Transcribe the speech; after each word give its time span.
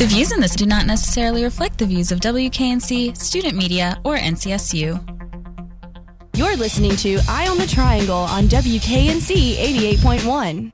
The 0.00 0.06
views 0.06 0.32
in 0.32 0.40
this 0.40 0.56
do 0.56 0.64
not 0.64 0.86
necessarily 0.86 1.44
reflect 1.44 1.76
the 1.76 1.84
views 1.84 2.10
of 2.10 2.20
WKNC, 2.20 3.18
student 3.18 3.54
media, 3.54 4.00
or 4.02 4.16
NCSU. 4.16 4.96
You're 6.34 6.56
listening 6.56 6.96
to 6.96 7.18
Eye 7.28 7.48
on 7.48 7.58
the 7.58 7.66
Triangle 7.66 8.16
on 8.16 8.44
WKNC 8.44 9.56
88.1. 9.98 10.72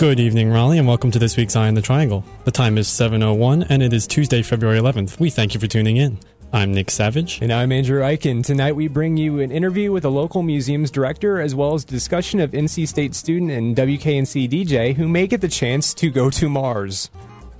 Good 0.00 0.18
evening, 0.18 0.50
Raleigh, 0.50 0.78
and 0.78 0.88
welcome 0.88 1.10
to 1.10 1.18
this 1.18 1.36
week's 1.36 1.54
Eye 1.54 1.68
on 1.68 1.74
the 1.74 1.82
Triangle. 1.82 2.24
The 2.44 2.50
time 2.50 2.78
is 2.78 2.88
7.01, 2.88 3.66
and 3.68 3.82
it 3.82 3.92
is 3.92 4.06
Tuesday, 4.06 4.40
February 4.40 4.78
11th. 4.78 5.20
We 5.20 5.28
thank 5.28 5.52
you 5.52 5.60
for 5.60 5.66
tuning 5.66 5.98
in. 5.98 6.18
I'm 6.54 6.72
Nick 6.72 6.90
Savage. 6.90 7.38
And 7.42 7.52
I'm 7.52 7.70
Andrew 7.70 8.00
Eichen. 8.00 8.42
Tonight 8.42 8.76
we 8.76 8.88
bring 8.88 9.18
you 9.18 9.40
an 9.40 9.50
interview 9.52 9.92
with 9.92 10.06
a 10.06 10.08
local 10.08 10.40
museum's 10.40 10.90
director 10.90 11.38
as 11.38 11.54
well 11.54 11.74
as 11.74 11.84
a 11.84 11.88
discussion 11.88 12.40
of 12.40 12.52
NC 12.52 12.88
State 12.88 13.14
student 13.14 13.50
and 13.50 13.76
WKNC 13.76 14.48
DJ 14.48 14.94
who 14.94 15.06
may 15.06 15.26
get 15.26 15.42
the 15.42 15.48
chance 15.48 15.92
to 15.92 16.08
go 16.08 16.30
to 16.30 16.48
Mars. 16.48 17.10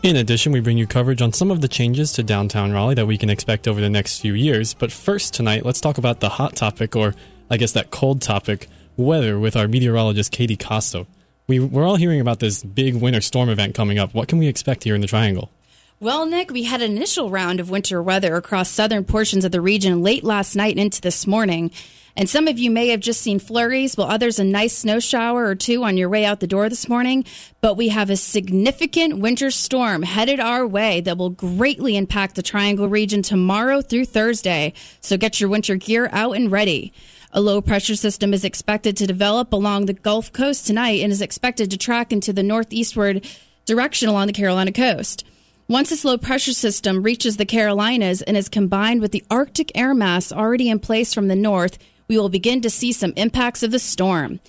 In 0.02 0.16
addition, 0.16 0.50
we 0.50 0.60
bring 0.60 0.78
you 0.78 0.86
coverage 0.86 1.20
on 1.20 1.34
some 1.34 1.50
of 1.50 1.60
the 1.60 1.68
changes 1.68 2.10
to 2.14 2.22
downtown 2.22 2.72
Raleigh 2.72 2.94
that 2.94 3.06
we 3.06 3.18
can 3.18 3.28
expect 3.28 3.68
over 3.68 3.82
the 3.82 3.90
next 3.90 4.18
few 4.18 4.32
years. 4.32 4.72
But 4.72 4.92
first, 4.92 5.34
tonight, 5.34 5.66
let's 5.66 5.82
talk 5.82 5.98
about 5.98 6.20
the 6.20 6.30
hot 6.30 6.56
topic, 6.56 6.96
or 6.96 7.14
I 7.50 7.58
guess 7.58 7.72
that 7.72 7.90
cold 7.90 8.22
topic, 8.22 8.66
weather, 8.96 9.38
with 9.38 9.56
our 9.56 9.68
meteorologist 9.68 10.32
Katie 10.32 10.56
Costa 10.56 11.06
we, 11.50 11.58
we're 11.58 11.84
all 11.84 11.96
hearing 11.96 12.20
about 12.20 12.38
this 12.38 12.62
big 12.62 12.94
winter 12.94 13.20
storm 13.20 13.48
event 13.48 13.74
coming 13.74 13.98
up. 13.98 14.14
What 14.14 14.28
can 14.28 14.38
we 14.38 14.46
expect 14.46 14.84
here 14.84 14.94
in 14.94 15.00
the 15.00 15.08
Triangle? 15.08 15.50
Well, 15.98 16.24
Nick, 16.24 16.52
we 16.52 16.62
had 16.62 16.80
an 16.80 16.96
initial 16.96 17.28
round 17.28 17.58
of 17.58 17.68
winter 17.68 18.00
weather 18.00 18.36
across 18.36 18.70
southern 18.70 19.04
portions 19.04 19.44
of 19.44 19.50
the 19.50 19.60
region 19.60 20.00
late 20.00 20.22
last 20.22 20.54
night 20.54 20.74
and 20.74 20.80
into 20.80 21.00
this 21.00 21.26
morning. 21.26 21.72
And 22.16 22.28
some 22.28 22.46
of 22.46 22.58
you 22.58 22.70
may 22.70 22.88
have 22.88 23.00
just 23.00 23.20
seen 23.20 23.40
flurries, 23.40 23.96
while 23.96 24.08
others 24.08 24.38
a 24.38 24.44
nice 24.44 24.76
snow 24.76 25.00
shower 25.00 25.44
or 25.44 25.56
two 25.56 25.82
on 25.82 25.96
your 25.96 26.08
way 26.08 26.24
out 26.24 26.38
the 26.38 26.46
door 26.46 26.68
this 26.68 26.88
morning. 26.88 27.24
But 27.60 27.76
we 27.76 27.88
have 27.88 28.10
a 28.10 28.16
significant 28.16 29.18
winter 29.18 29.50
storm 29.50 30.02
headed 30.02 30.38
our 30.38 30.64
way 30.64 31.00
that 31.00 31.18
will 31.18 31.30
greatly 31.30 31.96
impact 31.96 32.36
the 32.36 32.42
Triangle 32.42 32.88
region 32.88 33.22
tomorrow 33.22 33.82
through 33.82 34.04
Thursday. 34.04 34.72
So 35.00 35.16
get 35.16 35.40
your 35.40 35.50
winter 35.50 35.74
gear 35.74 36.08
out 36.12 36.36
and 36.36 36.50
ready. 36.50 36.92
A 37.32 37.40
low 37.40 37.60
pressure 37.60 37.94
system 37.94 38.34
is 38.34 38.44
expected 38.44 38.96
to 38.96 39.06
develop 39.06 39.52
along 39.52 39.86
the 39.86 39.92
Gulf 39.92 40.32
Coast 40.32 40.66
tonight 40.66 41.00
and 41.00 41.12
is 41.12 41.22
expected 41.22 41.70
to 41.70 41.78
track 41.78 42.12
into 42.12 42.32
the 42.32 42.42
northeastward 42.42 43.24
direction 43.66 44.08
along 44.08 44.26
the 44.26 44.32
Carolina 44.32 44.72
coast. 44.72 45.24
Once 45.68 45.90
this 45.90 46.04
low 46.04 46.18
pressure 46.18 46.52
system 46.52 47.04
reaches 47.04 47.36
the 47.36 47.46
Carolinas 47.46 48.20
and 48.22 48.36
is 48.36 48.48
combined 48.48 49.00
with 49.00 49.12
the 49.12 49.24
Arctic 49.30 49.70
air 49.76 49.94
mass 49.94 50.32
already 50.32 50.68
in 50.68 50.80
place 50.80 51.14
from 51.14 51.28
the 51.28 51.36
north, 51.36 51.78
we 52.08 52.18
will 52.18 52.28
begin 52.28 52.60
to 52.60 52.68
see 52.68 52.90
some 52.90 53.12
impacts 53.14 53.62
of 53.62 53.70
the 53.70 53.78
storm. 53.78 54.40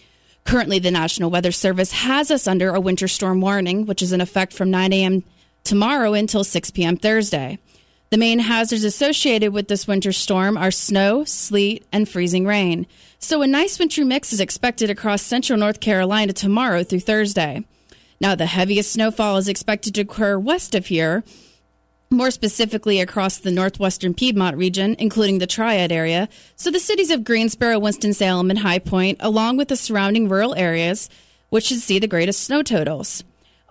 Currently, 0.43 0.79
the 0.79 0.89
National 0.89 1.29
Weather 1.29 1.52
Service 1.52 1.91
has 1.91 2.31
us 2.31 2.47
under 2.47 2.73
a 2.73 2.81
winter 2.81 3.07
storm 3.07 3.41
warning, 3.41 3.85
which 3.85 4.02
is 4.02 4.11
in 4.11 4.21
effect 4.21 4.53
from 4.53 4.71
9 4.71 4.91
a.m. 4.91 5.23
tomorrow 5.63 6.15
until 6.15 6.43
6 6.43 6.71
p.m. 6.71 6.97
Thursday. 6.97 7.59
The 8.12 8.17
main 8.17 8.40
hazards 8.40 8.84
associated 8.84 9.54
with 9.54 9.70
this 9.70 9.88
winter 9.88 10.12
storm 10.12 10.58
are 10.58 10.70
snow, 10.70 11.23
sleet, 11.23 11.86
and 11.94 12.09
freezing 12.09 12.45
rain. 12.45 12.86
So 13.20 13.42
a 13.42 13.48
nice 13.48 13.80
wintry 13.80 14.04
mix 14.04 14.34
is 14.34 14.42
expected 14.42 14.90
across 14.90 15.22
central 15.22 15.58
North 15.58 15.80
Carolina 15.80 16.34
tomorrow 16.34 16.84
through 16.84 17.00
Thursday. 17.00 17.64
Now, 18.20 18.36
the 18.36 18.48
heaviest 18.48 18.92
snowfall 18.92 19.38
is 19.38 19.48
expected 19.48 19.95
to 19.95 20.02
occur 20.02 20.38
west 20.38 20.76
of 20.76 20.88
here, 20.88 21.23
more 22.09 22.32
specifically 22.32 23.00
across 23.00 23.38
the 23.38 23.50
northwestern 23.50 24.14
Piedmont 24.14 24.58
region, 24.58 24.98
including 25.00 25.39
the 25.39 25.48
Triad 25.48 25.94
area. 25.94 26.27
So 26.58 26.70
the 26.70 26.82
cities 26.82 27.11
of 27.11 27.23
Greensboro, 27.23 27.80
Winston-Salem, 27.80 28.50
and 28.50 28.60
High 28.60 28.80
Point, 28.80 29.20
along 29.21 29.55
with 29.55 29.70
the 29.70 29.77
surrounding 29.77 30.27
rural 30.27 30.54
areas, 30.55 31.10
which 31.48 31.67
should 31.67 31.80
see 31.80 31.98
the 31.98 32.08
greatest 32.08 32.44
snow 32.44 32.61
totals. 32.61 33.23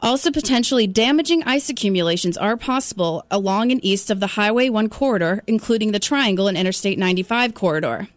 Also, 0.03 0.31
potentially 0.31 0.87
damaging 0.87 1.43
ice 1.44 1.69
accumulations 1.69 2.38
are 2.38 2.56
possible 2.56 3.25
along 3.31 3.71
and 3.71 3.84
east 3.84 4.11
of 4.11 4.19
the 4.19 4.28
Highway 4.28 4.71
1 4.71 4.88
corridor, 4.88 5.43
including 5.47 5.93
the 5.93 5.99
Triangle 5.99 6.49
and 6.49 6.56
Interstate 6.56 6.99
95 6.99 7.53
corridor. 7.53 8.09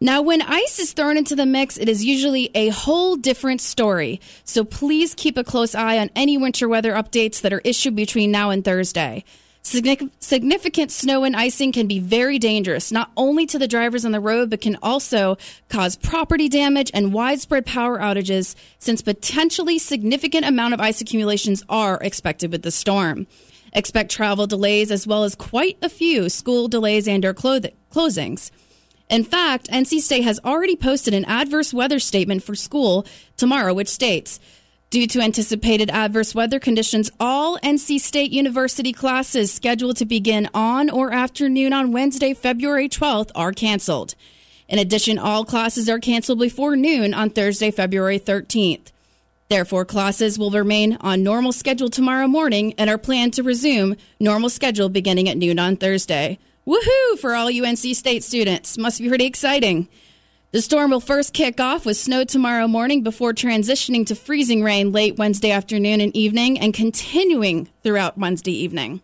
Now, 0.00 0.20
when 0.22 0.42
ice 0.42 0.80
is 0.80 0.92
thrown 0.92 1.16
into 1.16 1.36
the 1.36 1.46
mix, 1.46 1.78
it 1.78 1.88
is 1.88 2.04
usually 2.04 2.50
a 2.54 2.68
whole 2.68 3.16
different 3.16 3.60
story. 3.60 4.20
So 4.44 4.64
please 4.64 5.14
keep 5.14 5.38
a 5.38 5.44
close 5.44 5.74
eye 5.74 5.98
on 5.98 6.10
any 6.16 6.36
winter 6.36 6.68
weather 6.68 6.92
updates 6.92 7.40
that 7.40 7.52
are 7.52 7.62
issued 7.64 7.94
between 7.94 8.30
now 8.30 8.50
and 8.50 8.64
Thursday. 8.64 9.24
Significant 9.66 10.92
snow 10.92 11.24
and 11.24 11.34
icing 11.34 11.72
can 11.72 11.86
be 11.86 11.98
very 11.98 12.38
dangerous, 12.38 12.92
not 12.92 13.10
only 13.16 13.46
to 13.46 13.58
the 13.58 13.66
drivers 13.66 14.04
on 14.04 14.12
the 14.12 14.20
road, 14.20 14.50
but 14.50 14.60
can 14.60 14.76
also 14.82 15.38
cause 15.68 15.96
property 15.96 16.48
damage 16.50 16.90
and 16.92 17.14
widespread 17.14 17.64
power 17.64 17.98
outages 17.98 18.54
since 18.78 19.00
potentially 19.00 19.78
significant 19.78 20.44
amount 20.44 20.74
of 20.74 20.80
ice 20.80 21.00
accumulations 21.00 21.64
are 21.68 21.98
expected 22.02 22.52
with 22.52 22.62
the 22.62 22.70
storm. 22.70 23.26
Expect 23.72 24.12
travel 24.12 24.46
delays 24.46 24.90
as 24.92 25.06
well 25.06 25.24
as 25.24 25.34
quite 25.34 25.78
a 25.82 25.88
few 25.88 26.28
school 26.28 26.68
delays 26.68 27.08
and 27.08 27.24
or 27.24 27.34
closings. 27.34 28.50
In 29.10 29.24
fact, 29.24 29.68
NC 29.68 30.00
State 30.00 30.24
has 30.24 30.40
already 30.44 30.76
posted 30.76 31.14
an 31.14 31.24
adverse 31.24 31.74
weather 31.74 31.98
statement 31.98 32.42
for 32.42 32.54
school 32.54 33.06
tomorrow, 33.36 33.74
which 33.74 33.88
states 33.88 34.38
Due 34.94 35.08
to 35.08 35.20
anticipated 35.20 35.90
adverse 35.90 36.36
weather 36.36 36.60
conditions, 36.60 37.10
all 37.18 37.58
NC 37.64 37.98
State 37.98 38.30
University 38.30 38.92
classes 38.92 39.52
scheduled 39.52 39.96
to 39.96 40.06
begin 40.06 40.48
on 40.54 40.88
or 40.88 41.12
afternoon 41.12 41.72
on 41.72 41.90
Wednesday, 41.90 42.32
February 42.32 42.88
12th 42.88 43.32
are 43.34 43.50
canceled. 43.50 44.14
In 44.68 44.78
addition, 44.78 45.18
all 45.18 45.44
classes 45.44 45.88
are 45.88 45.98
canceled 45.98 46.38
before 46.38 46.76
noon 46.76 47.12
on 47.12 47.30
Thursday, 47.30 47.72
February 47.72 48.20
13th. 48.20 48.92
Therefore, 49.48 49.84
classes 49.84 50.38
will 50.38 50.52
remain 50.52 50.96
on 51.00 51.24
normal 51.24 51.50
schedule 51.50 51.90
tomorrow 51.90 52.28
morning 52.28 52.72
and 52.78 52.88
are 52.88 52.96
planned 52.96 53.34
to 53.34 53.42
resume 53.42 53.96
normal 54.20 54.48
schedule 54.48 54.88
beginning 54.88 55.28
at 55.28 55.36
noon 55.36 55.58
on 55.58 55.76
Thursday. 55.76 56.38
Woohoo 56.68 57.18
for 57.18 57.34
all 57.34 57.48
UNC 57.48 57.96
State 57.96 58.22
students. 58.22 58.78
Must 58.78 59.00
be 59.00 59.08
pretty 59.08 59.26
exciting. 59.26 59.88
The 60.54 60.62
storm 60.62 60.92
will 60.92 61.00
first 61.00 61.32
kick 61.32 61.58
off 61.58 61.84
with 61.84 61.96
snow 61.96 62.22
tomorrow 62.22 62.68
morning 62.68 63.02
before 63.02 63.32
transitioning 63.32 64.06
to 64.06 64.14
freezing 64.14 64.62
rain 64.62 64.92
late 64.92 65.16
Wednesday 65.16 65.50
afternoon 65.50 66.00
and 66.00 66.14
evening 66.14 66.60
and 66.60 66.72
continuing 66.72 67.66
throughout 67.82 68.16
Wednesday 68.16 68.52
evening. 68.52 69.00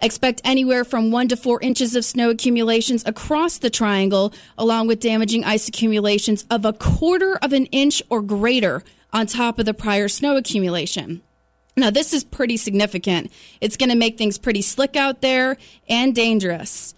Expect 0.00 0.40
anywhere 0.42 0.82
from 0.82 1.12
one 1.12 1.28
to 1.28 1.36
four 1.36 1.60
inches 1.60 1.94
of 1.94 2.04
snow 2.04 2.30
accumulations 2.30 3.04
across 3.06 3.58
the 3.58 3.70
triangle, 3.70 4.34
along 4.58 4.88
with 4.88 4.98
damaging 4.98 5.44
ice 5.44 5.68
accumulations 5.68 6.44
of 6.50 6.64
a 6.64 6.72
quarter 6.72 7.36
of 7.36 7.52
an 7.52 7.66
inch 7.66 8.02
or 8.10 8.20
greater 8.20 8.82
on 9.12 9.28
top 9.28 9.60
of 9.60 9.66
the 9.66 9.74
prior 9.74 10.08
snow 10.08 10.36
accumulation. 10.36 11.22
Now, 11.76 11.90
this 11.90 12.12
is 12.12 12.24
pretty 12.24 12.56
significant. 12.56 13.30
It's 13.60 13.76
going 13.76 13.90
to 13.90 13.94
make 13.94 14.18
things 14.18 14.36
pretty 14.36 14.62
slick 14.62 14.96
out 14.96 15.20
there 15.20 15.58
and 15.88 16.12
dangerous. 16.12 16.92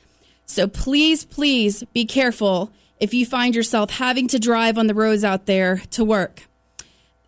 So 0.47 0.69
please, 0.69 1.27
please 1.27 1.84
be 1.93 2.06
careful 2.06 2.73
if 3.04 3.12
you 3.12 3.26
find 3.26 3.54
yourself 3.54 3.91
having 3.91 4.26
to 4.26 4.38
drive 4.38 4.78
on 4.78 4.87
the 4.87 4.94
roads 4.94 5.25
out 5.25 5.44
there 5.44 5.82
to 5.91 6.03
work. 6.03 6.44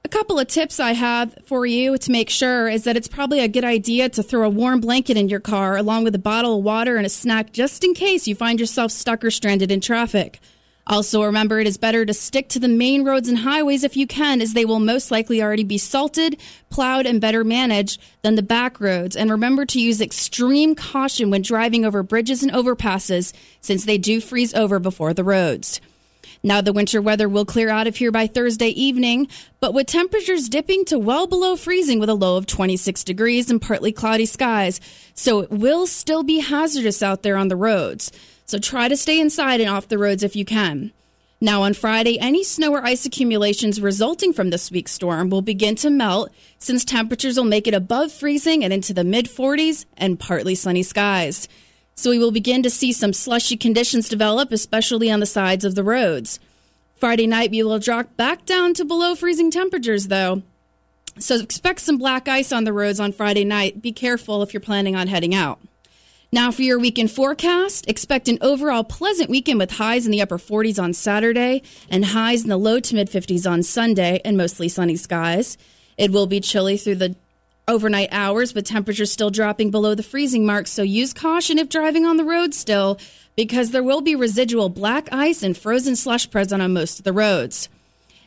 A 0.06 0.08
couple 0.08 0.38
of 0.38 0.46
tips 0.46 0.80
I 0.80 0.92
have 0.92 1.36
for 1.44 1.66
you 1.66 1.98
to 1.98 2.10
make 2.10 2.30
sure 2.30 2.66
is 2.66 2.84
that 2.84 2.96
it's 2.96 3.08
probably 3.08 3.40
a 3.40 3.48
good 3.48 3.64
idea 3.64 4.08
to 4.08 4.22
throw 4.22 4.46
a 4.46 4.48
warm 4.48 4.80
blanket 4.80 5.18
in 5.18 5.28
your 5.28 5.40
car 5.40 5.76
along 5.76 6.04
with 6.04 6.14
a 6.14 6.18
bottle 6.18 6.56
of 6.56 6.64
water 6.64 6.96
and 6.96 7.04
a 7.04 7.10
snack 7.10 7.52
just 7.52 7.84
in 7.84 7.92
case 7.92 8.26
you 8.26 8.34
find 8.34 8.58
yourself 8.58 8.90
stuck 8.90 9.22
or 9.22 9.30
stranded 9.30 9.70
in 9.70 9.82
traffic. 9.82 10.40
Also, 10.88 11.24
remember 11.24 11.58
it 11.58 11.66
is 11.66 11.76
better 11.76 12.06
to 12.06 12.14
stick 12.14 12.48
to 12.48 12.60
the 12.60 12.68
main 12.68 13.04
roads 13.04 13.28
and 13.28 13.38
highways 13.38 13.82
if 13.82 13.96
you 13.96 14.06
can, 14.06 14.40
as 14.40 14.52
they 14.52 14.64
will 14.64 14.78
most 14.78 15.10
likely 15.10 15.42
already 15.42 15.64
be 15.64 15.78
salted, 15.78 16.40
plowed, 16.70 17.06
and 17.06 17.20
better 17.20 17.42
managed 17.42 18.00
than 18.22 18.36
the 18.36 18.42
back 18.42 18.80
roads. 18.80 19.16
And 19.16 19.28
remember 19.28 19.66
to 19.66 19.80
use 19.80 20.00
extreme 20.00 20.76
caution 20.76 21.28
when 21.28 21.42
driving 21.42 21.84
over 21.84 22.04
bridges 22.04 22.44
and 22.44 22.52
overpasses, 22.52 23.32
since 23.60 23.84
they 23.84 23.98
do 23.98 24.20
freeze 24.20 24.54
over 24.54 24.78
before 24.78 25.12
the 25.12 25.24
roads. 25.24 25.80
Now, 26.44 26.60
the 26.60 26.72
winter 26.72 27.02
weather 27.02 27.28
will 27.28 27.44
clear 27.44 27.68
out 27.68 27.88
of 27.88 27.96
here 27.96 28.12
by 28.12 28.28
Thursday 28.28 28.68
evening, 28.68 29.26
but 29.58 29.74
with 29.74 29.88
temperatures 29.88 30.48
dipping 30.48 30.84
to 30.84 31.00
well 31.00 31.26
below 31.26 31.56
freezing 31.56 31.98
with 31.98 32.08
a 32.08 32.14
low 32.14 32.36
of 32.36 32.46
26 32.46 33.02
degrees 33.02 33.50
and 33.50 33.60
partly 33.60 33.90
cloudy 33.90 34.26
skies. 34.26 34.80
So 35.14 35.40
it 35.40 35.50
will 35.50 35.88
still 35.88 36.22
be 36.22 36.38
hazardous 36.38 37.02
out 37.02 37.24
there 37.24 37.36
on 37.36 37.48
the 37.48 37.56
roads. 37.56 38.12
So 38.46 38.58
try 38.58 38.88
to 38.88 38.96
stay 38.96 39.20
inside 39.20 39.60
and 39.60 39.68
off 39.68 39.88
the 39.88 39.98
roads 39.98 40.22
if 40.22 40.36
you 40.36 40.44
can. 40.44 40.92
Now, 41.40 41.62
on 41.62 41.74
Friday, 41.74 42.18
any 42.18 42.42
snow 42.44 42.72
or 42.72 42.84
ice 42.84 43.04
accumulations 43.04 43.80
resulting 43.80 44.32
from 44.32 44.48
this 44.48 44.70
week's 44.70 44.92
storm 44.92 45.28
will 45.28 45.42
begin 45.42 45.74
to 45.76 45.90
melt 45.90 46.32
since 46.58 46.84
temperatures 46.84 47.36
will 47.36 47.44
make 47.44 47.66
it 47.66 47.74
above 47.74 48.10
freezing 48.10 48.64
and 48.64 48.72
into 48.72 48.94
the 48.94 49.04
mid 49.04 49.26
40s 49.26 49.84
and 49.98 50.18
partly 50.18 50.54
sunny 50.54 50.82
skies. 50.82 51.46
So 51.94 52.10
we 52.10 52.18
will 52.18 52.30
begin 52.30 52.62
to 52.62 52.70
see 52.70 52.92
some 52.92 53.12
slushy 53.12 53.56
conditions 53.56 54.08
develop, 54.08 54.52
especially 54.52 55.10
on 55.10 55.20
the 55.20 55.26
sides 55.26 55.64
of 55.64 55.74
the 55.74 55.84
roads. 55.84 56.38
Friday 56.94 57.26
night, 57.26 57.50
we 57.50 57.62
will 57.62 57.78
drop 57.78 58.16
back 58.16 58.46
down 58.46 58.72
to 58.74 58.84
below 58.84 59.14
freezing 59.14 59.50
temperatures, 59.50 60.08
though. 60.08 60.42
So 61.18 61.36
expect 61.36 61.80
some 61.80 61.98
black 61.98 62.28
ice 62.28 62.52
on 62.52 62.64
the 62.64 62.72
roads 62.72 63.00
on 63.00 63.12
Friday 63.12 63.44
night. 63.44 63.82
Be 63.82 63.92
careful 63.92 64.42
if 64.42 64.54
you're 64.54 64.60
planning 64.60 64.96
on 64.96 65.08
heading 65.08 65.34
out. 65.34 65.58
Now, 66.32 66.50
for 66.50 66.62
your 66.62 66.78
weekend 66.78 67.12
forecast, 67.12 67.88
expect 67.88 68.28
an 68.28 68.38
overall 68.40 68.82
pleasant 68.82 69.30
weekend 69.30 69.60
with 69.60 69.72
highs 69.72 70.06
in 70.06 70.12
the 70.12 70.20
upper 70.20 70.38
40s 70.38 70.82
on 70.82 70.92
Saturday 70.92 71.62
and 71.88 72.04
highs 72.06 72.42
in 72.42 72.50
the 72.50 72.56
low 72.56 72.80
to 72.80 72.94
mid 72.94 73.08
50s 73.08 73.48
on 73.48 73.62
Sunday 73.62 74.20
and 74.24 74.36
mostly 74.36 74.68
sunny 74.68 74.96
skies. 74.96 75.56
It 75.96 76.10
will 76.10 76.26
be 76.26 76.40
chilly 76.40 76.76
through 76.76 76.96
the 76.96 77.16
overnight 77.68 78.08
hours, 78.10 78.52
but 78.52 78.66
temperatures 78.66 79.12
still 79.12 79.30
dropping 79.30 79.70
below 79.70 79.94
the 79.94 80.02
freezing 80.02 80.44
mark, 80.44 80.66
so 80.66 80.82
use 80.82 81.12
caution 81.12 81.58
if 81.58 81.68
driving 81.68 82.04
on 82.04 82.16
the 82.16 82.24
road 82.24 82.54
still, 82.54 82.98
because 83.36 83.70
there 83.70 83.82
will 83.82 84.00
be 84.00 84.14
residual 84.14 84.68
black 84.68 85.08
ice 85.12 85.42
and 85.42 85.56
frozen 85.56 85.96
slush 85.96 86.30
present 86.30 86.60
on 86.60 86.72
most 86.72 86.98
of 86.98 87.04
the 87.04 87.12
roads. 87.12 87.68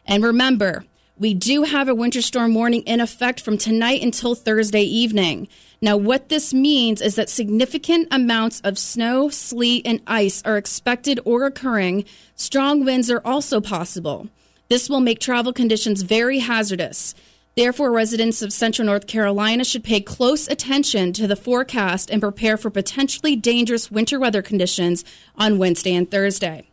And 0.05 0.23
remember, 0.23 0.85
we 1.17 1.33
do 1.33 1.63
have 1.63 1.89
a 1.89 1.95
winter 1.95 2.21
storm 2.21 2.53
warning 2.53 2.81
in 2.83 3.01
effect 3.01 3.41
from 3.41 3.57
tonight 3.57 4.01
until 4.01 4.35
Thursday 4.35 4.83
evening. 4.83 5.47
Now, 5.81 5.95
what 5.95 6.27
this 6.27 6.53
means 6.53 7.01
is 7.01 7.15
that 7.15 7.29
significant 7.29 8.09
amounts 8.11 8.59
of 8.61 8.77
snow, 8.77 9.29
sleet, 9.29 9.87
and 9.87 10.01
ice 10.05 10.41
are 10.43 10.57
expected 10.57 11.19
or 11.23 11.45
occurring. 11.45 12.03
Strong 12.35 12.83
winds 12.83 13.09
are 13.09 13.21
also 13.23 13.61
possible. 13.61 14.27
This 14.69 14.89
will 14.89 14.99
make 14.99 15.19
travel 15.19 15.53
conditions 15.53 16.01
very 16.01 16.39
hazardous. 16.39 17.15
Therefore, 17.55 17.91
residents 17.91 18.41
of 18.41 18.53
central 18.53 18.85
North 18.85 19.07
Carolina 19.07 19.63
should 19.63 19.83
pay 19.83 20.01
close 20.01 20.47
attention 20.47 21.13
to 21.13 21.27
the 21.27 21.35
forecast 21.35 22.09
and 22.09 22.21
prepare 22.21 22.57
for 22.57 22.69
potentially 22.69 23.35
dangerous 23.35 23.89
winter 23.89 24.19
weather 24.19 24.41
conditions 24.41 25.03
on 25.35 25.57
Wednesday 25.57 25.95
and 25.95 26.09
Thursday. 26.11 26.67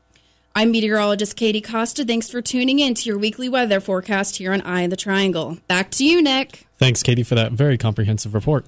I'm 0.55 0.71
meteorologist 0.71 1.37
Katie 1.37 1.61
Costa. 1.61 2.05
Thanks 2.05 2.29
for 2.29 2.41
tuning 2.41 2.79
in 2.79 2.95
to 2.95 3.09
your 3.09 3.19
weekly 3.19 3.49
weather 3.49 3.81
forecast 3.81 4.37
here 4.37 4.53
on 4.53 4.63
Eye 4.63 4.83
in 4.83 4.91
the 4.91 4.97
Triangle. 4.97 5.59
Back 5.69 5.91
to 5.93 6.05
you, 6.05 6.23
Nick. 6.23 6.67
Thanks, 6.79 7.03
Katie, 7.03 7.23
for 7.23 7.35
that 7.35 7.53
very 7.53 7.79
comprehensive 7.79 8.35
report. 8.35 8.67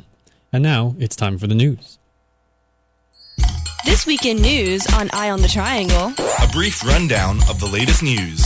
And 0.53 0.63
now 0.63 0.95
it's 0.99 1.17
time 1.17 1.39
for 1.39 1.47
the 1.47 1.55
news. 1.55 1.99
This 3.85 4.07
week 4.07 4.25
in 4.25 4.39
news 4.39 4.87
on 4.95 5.11
Eye 5.13 5.31
on 5.31 5.43
the 5.43 5.49
Triangle. 5.49 6.13
A 6.43 6.49
brief 6.53 6.85
rundown 6.85 7.39
of 7.49 7.61
the 7.61 7.67
latest 7.67 8.03
news. 8.03 8.45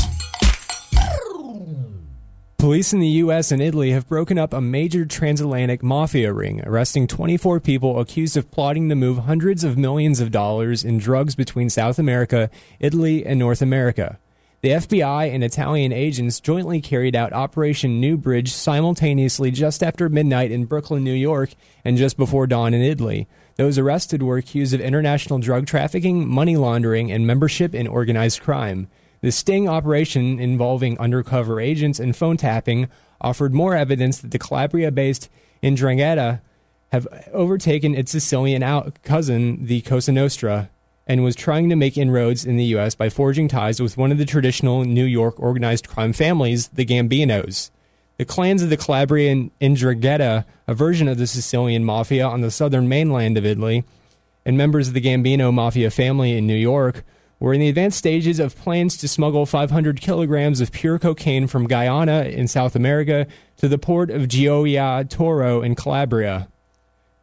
Police 2.58 2.92
in 2.92 3.00
the 3.00 3.08
U.S. 3.08 3.50
and 3.50 3.60
Italy 3.60 3.90
have 3.90 4.08
broken 4.08 4.38
up 4.38 4.52
a 4.52 4.60
major 4.60 5.04
transatlantic 5.04 5.82
mafia 5.82 6.32
ring, 6.32 6.62
arresting 6.64 7.08
24 7.08 7.58
people 7.58 7.98
accused 7.98 8.36
of 8.36 8.52
plotting 8.52 8.88
to 8.88 8.94
move 8.94 9.18
hundreds 9.18 9.64
of 9.64 9.76
millions 9.76 10.20
of 10.20 10.30
dollars 10.30 10.84
in 10.84 10.98
drugs 10.98 11.34
between 11.34 11.70
South 11.70 11.98
America, 11.98 12.50
Italy, 12.78 13.26
and 13.26 13.40
North 13.40 13.62
America. 13.62 14.18
The 14.62 14.68
FBI 14.68 15.34
and 15.34 15.42
Italian 15.42 15.90
agents 15.92 16.38
jointly 16.38 16.80
carried 16.80 17.16
out 17.16 17.32
Operation 17.32 17.98
New 17.98 18.16
Bridge 18.16 18.52
simultaneously 18.52 19.50
just 19.50 19.82
after 19.82 20.08
midnight 20.08 20.52
in 20.52 20.66
Brooklyn, 20.66 21.02
New 21.02 21.12
York, 21.12 21.54
and 21.84 21.96
just 21.96 22.16
before 22.16 22.46
dawn 22.46 22.72
in 22.72 22.80
Italy. 22.80 23.26
Those 23.56 23.76
arrested 23.76 24.22
were 24.22 24.36
accused 24.36 24.72
of 24.72 24.80
international 24.80 25.40
drug 25.40 25.66
trafficking, 25.66 26.28
money 26.28 26.56
laundering, 26.56 27.10
and 27.10 27.26
membership 27.26 27.74
in 27.74 27.88
organized 27.88 28.40
crime. 28.40 28.86
The 29.20 29.32
sting 29.32 29.68
operation 29.68 30.38
involving 30.38 30.96
undercover 31.00 31.60
agents 31.60 31.98
and 31.98 32.14
phone 32.14 32.36
tapping 32.36 32.86
offered 33.20 33.52
more 33.52 33.74
evidence 33.74 34.18
that 34.18 34.30
the 34.30 34.38
Calabria 34.38 34.92
based 34.92 35.28
Ndrangheta 35.64 36.40
have 36.92 37.08
overtaken 37.32 37.96
its 37.96 38.12
Sicilian 38.12 38.62
out- 38.62 39.02
cousin, 39.02 39.66
the 39.66 39.80
Cosa 39.80 40.12
Nostra, 40.12 40.70
and 41.12 41.22
was 41.22 41.36
trying 41.36 41.68
to 41.68 41.76
make 41.76 41.98
inroads 41.98 42.46
in 42.46 42.56
the 42.56 42.64
U.S. 42.76 42.94
by 42.94 43.10
forging 43.10 43.46
ties 43.46 43.82
with 43.82 43.98
one 43.98 44.10
of 44.10 44.16
the 44.16 44.24
traditional 44.24 44.82
New 44.82 45.04
York 45.04 45.38
organized 45.38 45.86
crime 45.86 46.14
families, 46.14 46.68
the 46.68 46.86
Gambinos. 46.86 47.70
The 48.16 48.24
clans 48.24 48.62
of 48.62 48.70
the 48.70 48.78
Calabrian 48.78 49.50
Ndrangheta, 49.60 50.46
a 50.66 50.74
version 50.74 51.08
of 51.08 51.18
the 51.18 51.26
Sicilian 51.26 51.84
mafia 51.84 52.26
on 52.26 52.40
the 52.40 52.50
southern 52.50 52.88
mainland 52.88 53.36
of 53.36 53.44
Italy, 53.44 53.84
and 54.46 54.56
members 54.56 54.88
of 54.88 54.94
the 54.94 55.02
Gambino 55.02 55.52
mafia 55.52 55.90
family 55.90 56.34
in 56.34 56.46
New 56.46 56.56
York, 56.56 57.04
were 57.38 57.52
in 57.52 57.60
the 57.60 57.68
advanced 57.68 57.98
stages 57.98 58.40
of 58.40 58.56
plans 58.56 58.96
to 58.96 59.06
smuggle 59.06 59.44
500 59.44 60.00
kilograms 60.00 60.62
of 60.62 60.72
pure 60.72 60.98
cocaine 60.98 61.46
from 61.46 61.68
Guyana 61.68 62.22
in 62.22 62.48
South 62.48 62.74
America 62.74 63.26
to 63.58 63.68
the 63.68 63.76
port 63.76 64.08
of 64.08 64.28
Gioia 64.28 65.06
Tauro 65.10 65.62
in 65.62 65.74
Calabria. 65.74 66.48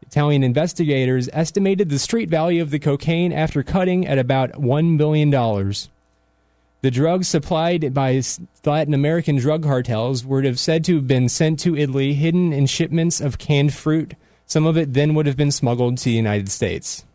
Italian 0.10 0.42
investigators 0.42 1.30
estimated 1.34 1.90
the 1.90 2.00
street 2.00 2.32
value 2.32 2.64
of 2.64 2.72
the 2.72 2.80
cocaine 2.80 3.32
after 3.32 3.62
cutting 3.62 4.08
at 4.08 4.18
about 4.18 4.52
$1 4.54 4.98
billion. 4.98 5.30
The 5.30 6.90
drugs 6.90 7.28
supplied 7.28 7.94
by 7.94 8.20
Latin 8.66 8.96
American 8.96 9.36
drug 9.36 9.62
cartels 9.62 10.26
were 10.26 10.42
have 10.42 10.58
said 10.58 10.84
to 10.86 10.96
have 10.96 11.06
been 11.06 11.30
sent 11.30 11.60
to 11.60 11.78
Italy 11.78 12.16
hidden 12.16 12.52
in 12.52 12.66
shipments 12.66 13.22
of 13.22 13.38
canned 13.38 13.76
fruit. 13.76 14.16
Some 14.48 14.66
of 14.66 14.78
it 14.78 14.96
then 14.96 15.14
would 15.14 15.28
have 15.28 15.38
been 15.38 15.52
smuggled 15.52 16.00
to 16.00 16.06
the 16.06 16.12
United 16.12 16.50
States. 16.50 17.06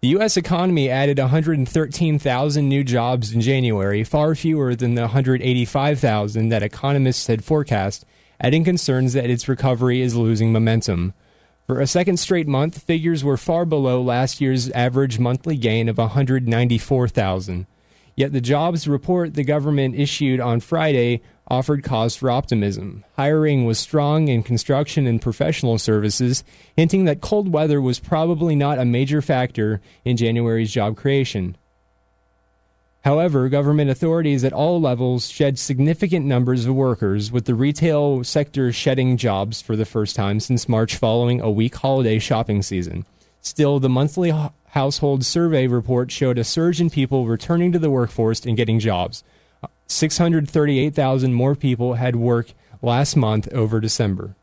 The 0.00 0.08
U.S. 0.08 0.38
economy 0.38 0.88
added 0.88 1.18
113,000 1.18 2.66
new 2.66 2.82
jobs 2.82 3.34
in 3.34 3.42
January, 3.42 4.04
far 4.04 4.34
fewer 4.34 4.74
than 4.74 4.94
the 4.94 5.02
185,000 5.02 6.48
that 6.48 6.62
economists 6.62 7.26
had 7.26 7.44
forecast, 7.44 8.06
adding 8.40 8.64
concerns 8.64 9.12
that 9.12 9.28
its 9.28 9.48
recovery 9.48 10.00
is 10.00 10.16
losing 10.16 10.50
momentum. 10.50 11.12
For 11.66 11.80
a 11.80 11.86
second 11.86 12.18
straight 12.18 12.46
month, 12.46 12.82
figures 12.82 13.24
were 13.24 13.38
far 13.38 13.64
below 13.64 14.02
last 14.02 14.38
year's 14.38 14.70
average 14.72 15.18
monthly 15.18 15.56
gain 15.56 15.88
of 15.88 15.96
194,000. 15.96 17.66
Yet 18.14 18.32
the 18.32 18.40
jobs 18.42 18.86
report 18.86 19.32
the 19.32 19.44
government 19.44 19.94
issued 19.94 20.40
on 20.40 20.60
Friday 20.60 21.22
offered 21.48 21.82
cause 21.82 22.16
for 22.16 22.30
optimism. 22.30 23.02
Hiring 23.16 23.64
was 23.64 23.78
strong 23.78 24.28
in 24.28 24.42
construction 24.42 25.06
and 25.06 25.22
professional 25.22 25.78
services, 25.78 26.44
hinting 26.76 27.06
that 27.06 27.22
cold 27.22 27.48
weather 27.48 27.80
was 27.80 27.98
probably 27.98 28.54
not 28.54 28.78
a 28.78 28.84
major 28.84 29.22
factor 29.22 29.80
in 30.04 30.18
January's 30.18 30.70
job 30.70 30.96
creation. 30.96 31.56
However, 33.04 33.50
government 33.50 33.90
authorities 33.90 34.44
at 34.44 34.54
all 34.54 34.80
levels 34.80 35.28
shed 35.28 35.58
significant 35.58 36.24
numbers 36.24 36.64
of 36.64 36.74
workers, 36.74 37.30
with 37.30 37.44
the 37.44 37.54
retail 37.54 38.24
sector 38.24 38.72
shedding 38.72 39.18
jobs 39.18 39.60
for 39.60 39.76
the 39.76 39.84
first 39.84 40.16
time 40.16 40.40
since 40.40 40.70
March 40.70 40.96
following 40.96 41.38
a 41.38 41.50
weak 41.50 41.74
holiday 41.74 42.18
shopping 42.18 42.62
season. 42.62 43.04
Still, 43.42 43.78
the 43.78 43.90
monthly 43.90 44.32
household 44.68 45.22
survey 45.22 45.66
report 45.66 46.10
showed 46.10 46.38
a 46.38 46.44
surge 46.44 46.80
in 46.80 46.88
people 46.88 47.26
returning 47.26 47.72
to 47.72 47.78
the 47.78 47.90
workforce 47.90 48.46
and 48.46 48.56
getting 48.56 48.78
jobs. 48.78 49.22
638,000 49.86 51.34
more 51.34 51.54
people 51.54 51.94
had 51.94 52.16
work 52.16 52.54
last 52.80 53.16
month 53.16 53.52
over 53.52 53.80
December, 53.80 54.34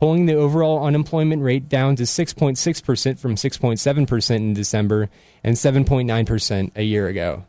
pulling 0.00 0.26
the 0.26 0.34
overall 0.34 0.84
unemployment 0.84 1.44
rate 1.44 1.68
down 1.68 1.94
to 1.94 2.02
6.6% 2.02 3.18
from 3.20 3.36
6.7% 3.36 4.34
in 4.34 4.52
December 4.52 5.08
and 5.44 5.54
7.9% 5.54 6.72
a 6.74 6.82
year 6.82 7.06
ago 7.06 7.44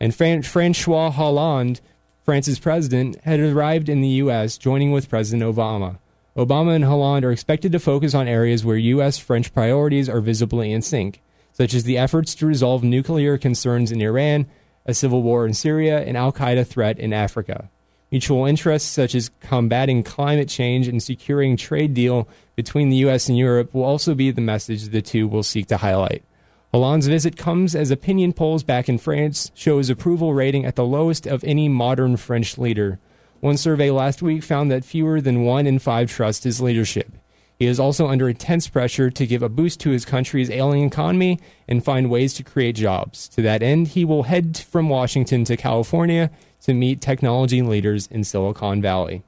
and 0.00 0.14
Fran- 0.14 0.42
Francois 0.42 1.10
Hollande, 1.10 1.80
France's 2.22 2.58
president, 2.58 3.18
had 3.24 3.40
arrived 3.40 3.88
in 3.88 4.00
the 4.00 4.08
U.S., 4.08 4.58
joining 4.58 4.92
with 4.92 5.08
President 5.08 5.42
Obama. 5.42 5.98
Obama 6.36 6.74
and 6.74 6.84
Hollande 6.84 7.24
are 7.24 7.32
expected 7.32 7.72
to 7.72 7.80
focus 7.80 8.14
on 8.14 8.28
areas 8.28 8.64
where 8.64 8.76
U.S. 8.76 9.18
French 9.18 9.52
priorities 9.52 10.08
are 10.08 10.20
visibly 10.20 10.72
in 10.72 10.82
sync, 10.82 11.20
such 11.52 11.74
as 11.74 11.84
the 11.84 11.98
efforts 11.98 12.34
to 12.36 12.46
resolve 12.46 12.84
nuclear 12.84 13.36
concerns 13.36 13.90
in 13.90 14.00
Iran, 14.00 14.46
a 14.86 14.94
civil 14.94 15.22
war 15.22 15.46
in 15.46 15.54
Syria, 15.54 16.00
and 16.00 16.16
Al 16.16 16.32
Qaeda 16.32 16.66
threat 16.66 16.98
in 16.98 17.12
Africa. 17.12 17.68
Mutual 18.10 18.46
interests 18.46 18.88
such 18.88 19.14
as 19.14 19.30
combating 19.40 20.02
climate 20.02 20.48
change 20.48 20.88
and 20.88 21.02
securing 21.02 21.56
trade 21.56 21.92
deal 21.92 22.28
between 22.56 22.88
the 22.88 22.96
U.S. 22.98 23.28
and 23.28 23.36
Europe 23.36 23.74
will 23.74 23.82
also 23.82 24.14
be 24.14 24.30
the 24.30 24.40
message 24.40 24.84
the 24.84 25.02
two 25.02 25.28
will 25.28 25.42
seek 25.42 25.66
to 25.66 25.76
highlight. 25.78 26.24
Hollande's 26.72 27.08
visit 27.08 27.36
comes 27.36 27.74
as 27.74 27.90
opinion 27.90 28.34
polls 28.34 28.62
back 28.62 28.88
in 28.88 28.98
France 28.98 29.50
show 29.54 29.78
his 29.78 29.88
approval 29.88 30.34
rating 30.34 30.66
at 30.66 30.76
the 30.76 30.84
lowest 30.84 31.26
of 31.26 31.42
any 31.44 31.68
modern 31.68 32.16
French 32.16 32.58
leader. 32.58 32.98
One 33.40 33.56
survey 33.56 33.90
last 33.90 34.20
week 34.20 34.42
found 34.42 34.70
that 34.70 34.84
fewer 34.84 35.20
than 35.20 35.44
one 35.44 35.66
in 35.66 35.78
five 35.78 36.10
trust 36.10 36.44
his 36.44 36.60
leadership. 36.60 37.12
He 37.58 37.66
is 37.66 37.80
also 37.80 38.06
under 38.06 38.28
intense 38.28 38.68
pressure 38.68 39.10
to 39.10 39.26
give 39.26 39.42
a 39.42 39.48
boost 39.48 39.80
to 39.80 39.90
his 39.90 40.04
country's 40.04 40.50
ailing 40.50 40.84
economy 40.84 41.40
and 41.66 41.84
find 41.84 42.10
ways 42.10 42.34
to 42.34 42.44
create 42.44 42.76
jobs. 42.76 43.28
To 43.30 43.42
that 43.42 43.62
end, 43.62 43.88
he 43.88 44.04
will 44.04 44.24
head 44.24 44.58
from 44.58 44.88
Washington 44.88 45.44
to 45.44 45.56
California 45.56 46.30
to 46.62 46.74
meet 46.74 47.00
technology 47.00 47.62
leaders 47.62 48.06
in 48.08 48.24
Silicon 48.24 48.82
Valley. 48.82 49.22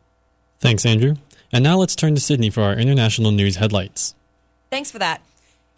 Thanks, 0.61 0.85
Andrew. 0.85 1.15
And 1.53 1.65
now 1.65 1.77
let's 1.79 1.97
turn 1.97 2.15
to 2.15 2.21
Sydney 2.21 2.51
for 2.51 2.63
our 2.63 2.75
international 2.75 3.33
news 3.33 3.57
headlights. 3.57 4.15
Thanks 4.71 4.91
for 4.91 5.01
that. 5.01 5.23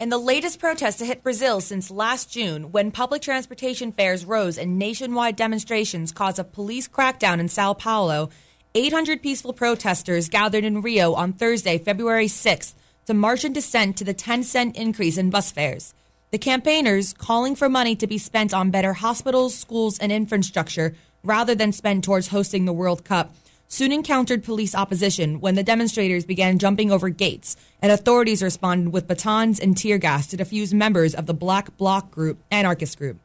In 0.03 0.09
the 0.09 0.17
latest 0.17 0.59
protest 0.59 0.99
to 0.99 1.05
hit 1.05 1.23
Brazil 1.23 1.61
since 1.61 1.89
last 1.89 2.29
June, 2.29 2.73
when 2.73 2.91
public 2.91 3.21
transportation 3.21 3.93
fares 3.93 4.25
rose 4.25 4.57
and 4.57 4.77
nationwide 4.77 5.37
demonstrations 5.37 6.11
caused 6.11 6.39
a 6.39 6.43
police 6.43 6.89
crackdown 6.89 7.39
in 7.39 7.47
Sao 7.47 7.73
Paulo, 7.73 8.29
800 8.75 9.21
peaceful 9.21 9.53
protesters 9.53 10.27
gathered 10.27 10.65
in 10.65 10.81
Rio 10.81 11.13
on 11.13 11.31
Thursday, 11.31 11.77
February 11.77 12.25
6th, 12.25 12.73
to 13.05 13.13
march 13.13 13.45
in 13.45 13.53
dissent 13.53 13.95
to 13.95 14.03
the 14.03 14.13
10 14.13 14.43
cent 14.43 14.75
increase 14.75 15.17
in 15.17 15.29
bus 15.29 15.53
fares. 15.53 15.93
The 16.31 16.37
campaigners, 16.37 17.13
calling 17.13 17.55
for 17.55 17.69
money 17.69 17.95
to 17.95 18.05
be 18.05 18.17
spent 18.17 18.53
on 18.53 18.71
better 18.71 18.91
hospitals, 18.91 19.55
schools, 19.55 19.97
and 19.99 20.11
infrastructure, 20.11 20.95
rather 21.23 21.55
than 21.55 21.71
spent 21.71 22.03
towards 22.03 22.27
hosting 22.27 22.65
the 22.65 22.73
World 22.73 23.05
Cup, 23.05 23.33
soon 23.73 23.91
encountered 23.91 24.43
police 24.43 24.75
opposition 24.75 25.39
when 25.39 25.55
the 25.55 25.63
demonstrators 25.63 26.25
began 26.25 26.59
jumping 26.59 26.91
over 26.91 27.09
gates, 27.09 27.55
and 27.81 27.91
authorities 27.91 28.43
responded 28.43 28.93
with 28.93 29.07
batons 29.07 29.59
and 29.59 29.75
tear 29.75 29.97
gas 29.97 30.27
to 30.27 30.37
defuse 30.37 30.71
members 30.71 31.15
of 31.15 31.25
the 31.25 31.33
Black 31.33 31.75
Bloc 31.75 32.11
group, 32.11 32.37
anarchist 32.51 32.99
group. 32.99 33.17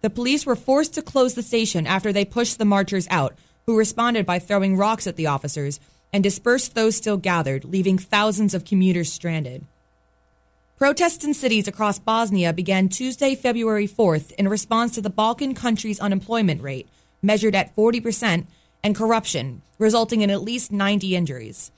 The 0.00 0.08
police 0.08 0.46
were 0.46 0.56
forced 0.56 0.94
to 0.94 1.02
close 1.02 1.34
the 1.34 1.42
station 1.42 1.86
after 1.86 2.14
they 2.14 2.24
pushed 2.24 2.56
the 2.58 2.64
marchers 2.64 3.06
out, 3.10 3.36
who 3.66 3.76
responded 3.76 4.24
by 4.24 4.38
throwing 4.38 4.78
rocks 4.78 5.06
at 5.06 5.16
the 5.16 5.26
officers 5.26 5.78
and 6.14 6.24
dispersed 6.24 6.74
those 6.74 6.96
still 6.96 7.18
gathered, 7.18 7.66
leaving 7.66 7.98
thousands 7.98 8.54
of 8.54 8.64
commuters 8.64 9.12
stranded. 9.12 9.66
Protests 10.78 11.26
in 11.26 11.34
cities 11.34 11.68
across 11.68 11.98
Bosnia 11.98 12.54
began 12.54 12.88
Tuesday, 12.88 13.34
February 13.34 13.86
4th, 13.86 14.32
in 14.32 14.48
response 14.48 14.94
to 14.94 15.02
the 15.02 15.10
Balkan 15.10 15.54
country's 15.54 16.00
unemployment 16.00 16.62
rate, 16.62 16.88
measured 17.20 17.54
at 17.54 17.76
40%, 17.76 18.46
and 18.82 18.94
corruption, 18.94 19.62
resulting 19.78 20.20
in 20.20 20.30
at 20.30 20.42
least 20.42 20.72
90 20.72 21.16
injuries. 21.16 21.70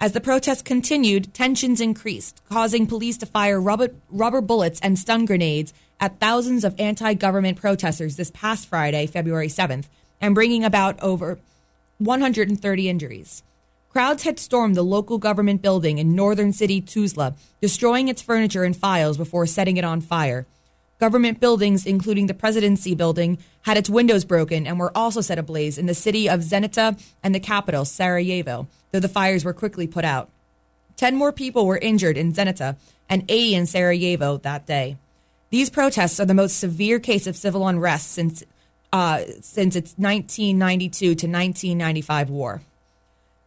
As 0.00 0.12
the 0.12 0.20
protests 0.20 0.62
continued, 0.62 1.34
tensions 1.34 1.80
increased, 1.80 2.40
causing 2.48 2.86
police 2.86 3.18
to 3.18 3.26
fire 3.26 3.60
rubber, 3.60 3.90
rubber 4.10 4.40
bullets 4.40 4.80
and 4.80 4.98
stun 4.98 5.26
grenades 5.26 5.74
at 6.00 6.18
thousands 6.18 6.64
of 6.64 6.74
anti 6.78 7.12
government 7.14 7.60
protesters 7.60 8.16
this 8.16 8.30
past 8.30 8.66
Friday, 8.66 9.06
February 9.06 9.48
7th, 9.48 9.84
and 10.20 10.34
bringing 10.34 10.64
about 10.64 10.98
over 11.02 11.38
130 11.98 12.88
injuries. 12.88 13.42
Crowds 13.90 14.22
had 14.22 14.38
stormed 14.38 14.76
the 14.76 14.82
local 14.82 15.18
government 15.18 15.60
building 15.60 15.98
in 15.98 16.14
northern 16.14 16.52
city 16.52 16.80
Tuzla, 16.80 17.34
destroying 17.60 18.08
its 18.08 18.22
furniture 18.22 18.64
and 18.64 18.76
files 18.76 19.16
before 19.16 19.46
setting 19.46 19.76
it 19.76 19.84
on 19.84 20.00
fire. 20.00 20.46
Government 21.00 21.40
buildings, 21.40 21.86
including 21.86 22.26
the 22.26 22.34
presidency 22.34 22.94
building, 22.94 23.38
had 23.62 23.78
its 23.78 23.88
windows 23.88 24.26
broken 24.26 24.66
and 24.66 24.78
were 24.78 24.94
also 24.94 25.22
set 25.22 25.38
ablaze 25.38 25.78
in 25.78 25.86
the 25.86 25.94
city 25.94 26.28
of 26.28 26.40
Zenica 26.40 27.02
and 27.22 27.34
the 27.34 27.40
capital, 27.40 27.86
Sarajevo, 27.86 28.68
though 28.92 29.00
the 29.00 29.08
fires 29.08 29.42
were 29.42 29.54
quickly 29.54 29.86
put 29.86 30.04
out. 30.04 30.28
Ten 30.96 31.16
more 31.16 31.32
people 31.32 31.64
were 31.64 31.78
injured 31.78 32.18
in 32.18 32.34
Zenica 32.34 32.76
and 33.08 33.24
80 33.30 33.54
in 33.54 33.66
Sarajevo 33.66 34.36
that 34.38 34.66
day. 34.66 34.98
These 35.48 35.70
protests 35.70 36.20
are 36.20 36.26
the 36.26 36.34
most 36.34 36.58
severe 36.58 37.00
case 37.00 37.26
of 37.26 37.34
civil 37.34 37.66
unrest 37.66 38.12
since, 38.12 38.44
uh, 38.92 39.22
since 39.40 39.76
its 39.76 39.94
1992 39.96 40.98
to 40.98 41.26
1995 41.26 42.28
war. 42.28 42.60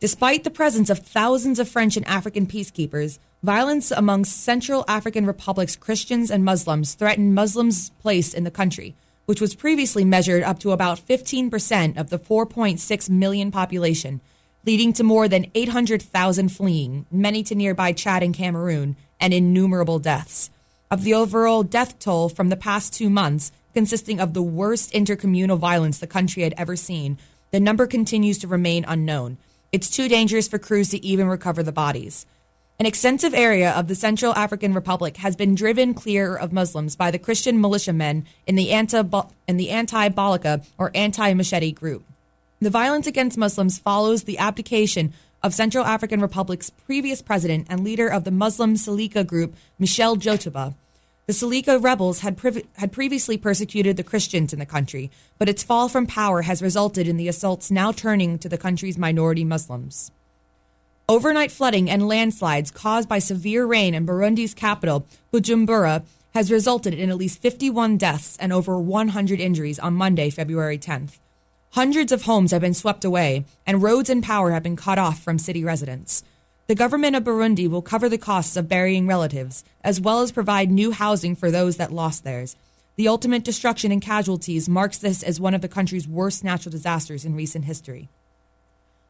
Despite 0.03 0.43
the 0.43 0.50
presence 0.50 0.89
of 0.89 1.00
thousands 1.00 1.60
of 1.60 1.69
French 1.69 1.95
and 1.95 2.05
African 2.05 2.45
peacekeepers, 2.45 3.19
violence 3.41 3.89
among 3.89 4.25
Central 4.25 4.83
African 4.86 5.25
Republic's 5.25 5.77
Christians 5.77 6.29
and 6.29 6.43
Muslims 6.43 6.93
threatened 6.93 7.33
Muslims' 7.33 7.91
place 8.01 8.33
in 8.33 8.43
the 8.43 8.51
country, 8.51 8.95
which 9.27 9.39
was 9.39 9.55
previously 9.55 10.03
measured 10.03 10.43
up 10.43 10.60
to 10.60 10.72
about 10.74 11.00
15% 11.00 11.98
of 11.98 12.10
the 12.10 12.19
4.6 12.19 13.10
million 13.10 13.50
population, 13.50 14.19
leading 14.65 14.91
to 14.91 15.05
more 15.05 15.29
than 15.29 15.50
800,000 15.55 16.50
fleeing, 16.50 17.05
many 17.10 17.41
to 17.41 17.55
nearby 17.55 17.93
Chad 17.93 18.24
and 18.24 18.33
Cameroon, 18.33 18.98
and 19.22 19.33
innumerable 19.33 20.00
deaths. 20.00 20.50
Of 20.91 21.05
the 21.05 21.13
overall 21.13 21.63
death 21.63 21.98
toll 22.00 22.27
from 22.27 22.50
the 22.50 22.57
past 22.57 22.93
two 22.93 23.10
months, 23.10 23.53
consisting 23.74 24.19
of 24.19 24.33
the 24.33 24.43
worst 24.43 24.91
intercommunal 24.91 25.60
violence 25.60 26.00
the 26.00 26.07
country 26.07 26.43
had 26.43 26.55
ever 26.57 26.75
seen, 26.75 27.17
the 27.51 27.62
number 27.62 27.88
continues 27.88 28.38
to 28.39 28.50
remain 28.50 28.83
unknown. 28.86 29.38
It's 29.74 29.89
too 29.89 30.08
dangerous 30.08 30.48
for 30.48 30.60
crews 30.60 30.89
to 30.89 31.03
even 31.03 31.27
recover 31.27 31.63
the 31.63 31.72
bodies. 31.72 32.27
An 32.80 32.86
extensive 32.86 33.34
area 33.34 33.72
of 33.72 33.88
the 33.88 33.96
Central 33.96 34.32
African 34.36 34.75
Republic 34.75 35.18
has 35.18 35.36
been 35.36 35.56
driven 35.56 35.96
clear 35.96 36.36
of 36.36 36.53
Muslims 36.53 36.96
by 36.96 37.10
the 37.10 37.18
Christian 37.18 37.60
militiamen 37.60 38.27
in 38.46 38.56
the 38.56 38.70
anti-Balaka 38.70 40.63
or 40.77 40.92
anti-machete 40.94 41.72
group. 41.72 42.03
The 42.60 42.70
violence 42.70 43.08
against 43.08 43.36
Muslims 43.36 43.80
follows 43.80 44.25
the 44.25 44.38
abdication 44.38 45.12
of 45.42 45.56
Central 45.56 45.86
African 45.86 46.22
Republic's 46.22 46.70
previous 46.70 47.24
president 47.24 47.65
and 47.68 47.84
leader 47.84 48.08
of 48.08 48.25
the 48.25 48.32
Muslim 48.32 48.75
Seleka 48.75 49.25
group, 49.25 49.56
Michel 49.80 50.15
Djotodia. 50.15 50.75
The 51.25 51.34
Seleka 51.34 51.82
rebels 51.82 52.20
had, 52.20 52.38
had 52.75 52.92
previously 52.92 53.38
persecuted 53.38 53.96
the 53.96 54.03
Christians 54.03 54.51
in 54.51 54.60
the 54.60 54.65
country, 54.65 55.10
but 55.38 55.48
its 55.48 55.63
fall 55.63 55.88
from 55.88 56.06
power 56.06 56.42
has 56.42 56.62
resulted 56.62 57.08
in 57.08 57.15
the 57.15 57.30
assaults 57.30 57.72
now 57.72 57.94
turning 57.94 58.38
to 58.39 58.50
the 58.50 58.58
country's 58.58 58.98
minority 58.98 59.46
Muslims. 59.46 60.12
Overnight 61.08 61.51
flooding 61.51 61.89
and 61.89 62.10
landslides 62.10 62.72
caused 62.72 63.08
by 63.08 63.20
severe 63.20 63.65
rain 63.65 63.94
in 63.94 64.06
Burundi's 64.06 64.53
capital, 64.53 65.06
Bujumbura, 65.32 66.03
has 66.34 66.51
resulted 66.51 66.94
in 66.94 67.10
at 67.10 67.18
least 67.18 67.42
51 67.42 67.98
deaths 67.98 68.36
and 68.38 68.51
over 68.51 68.77
100 68.77 69.39
injuries 69.39 69.80
on 69.80 69.94
Monday, 69.94 70.30
February 70.30 70.77
10th. 70.77 71.20
Hundreds 71.72 72.12
of 72.12 72.24
homes 72.24 72.51
have 72.51 72.62
been 72.62 72.74
swept 72.74 73.06
away, 73.06 73.46
and 73.65 73.82
roads 73.82 74.10
and 74.10 74.24
power 74.24 74.51
have 74.51 74.63
been 74.63 74.75
cut 74.75 75.00
off 75.00 75.24
from 75.24 75.39
city 75.39 75.63
residents. 75.63 76.24
The 76.67 76.75
government 76.75 77.17
of 77.17 77.25
Burundi 77.25 77.70
will 77.70 77.82
cover 77.82 78.08
the 78.08 78.17
costs 78.17 78.55
of 78.55 78.70
burying 78.70 79.05
relatives, 79.05 79.65
as 79.84 80.00
well 80.00 80.22
as 80.22 80.32
provide 80.32 80.72
new 80.72 80.91
housing 80.91 81.36
for 81.36 81.51
those 81.51 81.75
that 81.75 81.91
lost 81.91 82.24
theirs. 82.24 82.55
The 82.96 83.10
ultimate 83.10 83.43
destruction 83.43 83.91
and 83.91 84.01
casualties 84.01 84.70
marks 84.70 84.98
this 84.98 85.24
as 85.24 85.41
one 85.41 85.53
of 85.53 85.62
the 85.62 85.67
country's 85.67 86.08
worst 86.08 86.41
natural 86.41 86.72
disasters 86.72 87.25
in 87.25 87.36
recent 87.36 87.65
history. 87.65 88.08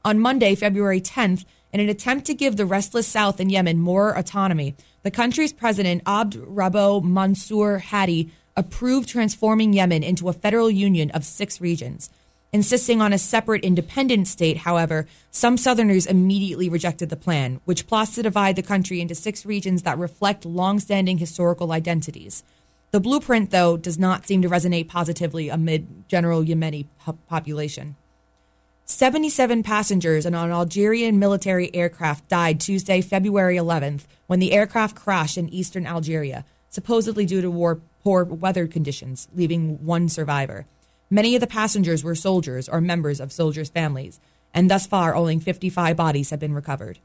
On 0.04 0.20
Monday, 0.20 0.56
February 0.56 1.00
10th, 1.00 1.46
in 1.72 1.80
an 1.80 1.90
attempt 1.90 2.26
to 2.26 2.34
give 2.34 2.58
the 2.58 2.66
restless 2.66 3.08
South 3.08 3.40
in 3.40 3.52
Yemen 3.52 3.80
more 3.80 4.18
autonomy, 4.18 4.76
the 5.04 5.12
country's 5.12 5.54
president, 5.54 6.02
Abd 6.08 6.38
Rabbo 6.38 7.04
Mansour 7.04 7.78
Hadi, 7.80 8.32
approved 8.58 9.10
transforming 9.10 9.74
Yemen 9.74 10.02
into 10.02 10.28
a 10.28 10.34
federal 10.34 10.72
union 10.72 11.12
of 11.12 11.24
six 11.24 11.62
regions. 11.62 12.10
Insisting 12.54 13.02
on 13.02 13.12
a 13.12 13.18
separate 13.18 13.64
independent 13.64 14.28
state, 14.28 14.58
however, 14.58 15.08
some 15.32 15.58
Southerners 15.58 16.06
immediately 16.06 16.70
rejected 16.70 17.10
the 17.10 17.16
plan, 17.16 17.60
which 17.66 17.88
plots 17.88 18.14
to 18.14 18.22
divide 18.22 18.56
the 18.56 18.62
country 18.62 19.02
into 19.02 19.16
six 19.16 19.44
regions 19.44 19.82
that 19.82 19.98
reflect 19.98 20.46
long-standing 20.46 21.18
historical 21.18 21.72
identities. 21.72 22.44
The 22.92 23.00
blueprint, 23.00 23.50
though, 23.50 23.76
does 23.76 23.98
not 23.98 24.28
seem 24.28 24.44
to 24.44 24.50
resonate 24.50 24.88
positively 24.88 25.50
amid 25.50 26.08
general 26.08 26.44
Yemeni 26.44 26.86
population. 27.28 27.96
77 28.86 29.64
passengers 29.64 30.28
on 30.28 30.36
an 30.36 30.52
Algerian 30.52 31.18
military 31.18 31.74
aircraft 31.74 32.28
died 32.28 32.60
Tuesday, 32.60 33.02
February 33.02 33.58
11th, 33.58 34.02
when 34.28 34.38
the 34.38 34.52
aircraft 34.52 34.96
crashed 34.96 35.40
in 35.40 35.50
eastern 35.50 35.88
Algeria, 35.88 36.46
supposedly 36.70 37.26
due 37.26 37.42
to 37.42 37.50
war, 37.50 37.82
poor 38.04 38.24
weather 38.24 38.68
conditions, 38.68 39.28
leaving 39.34 39.84
one 39.84 40.08
survivor. 40.08 40.68
Many 41.10 41.36
of 41.36 41.42
the 41.42 41.48
passengers 41.48 42.04
were 42.04 42.16
soldiers 42.16 42.68
or 42.68 42.82
members 42.82 43.20
of 43.20 43.32
soldiers' 43.32 43.70
families, 43.70 44.20
and 44.54 44.70
thus 44.70 44.88
far 44.88 45.16
only 45.16 45.40
55 45.40 45.96
bodies 45.96 46.30
have 46.30 46.40
been 46.40 46.54
recovered. 46.54 47.00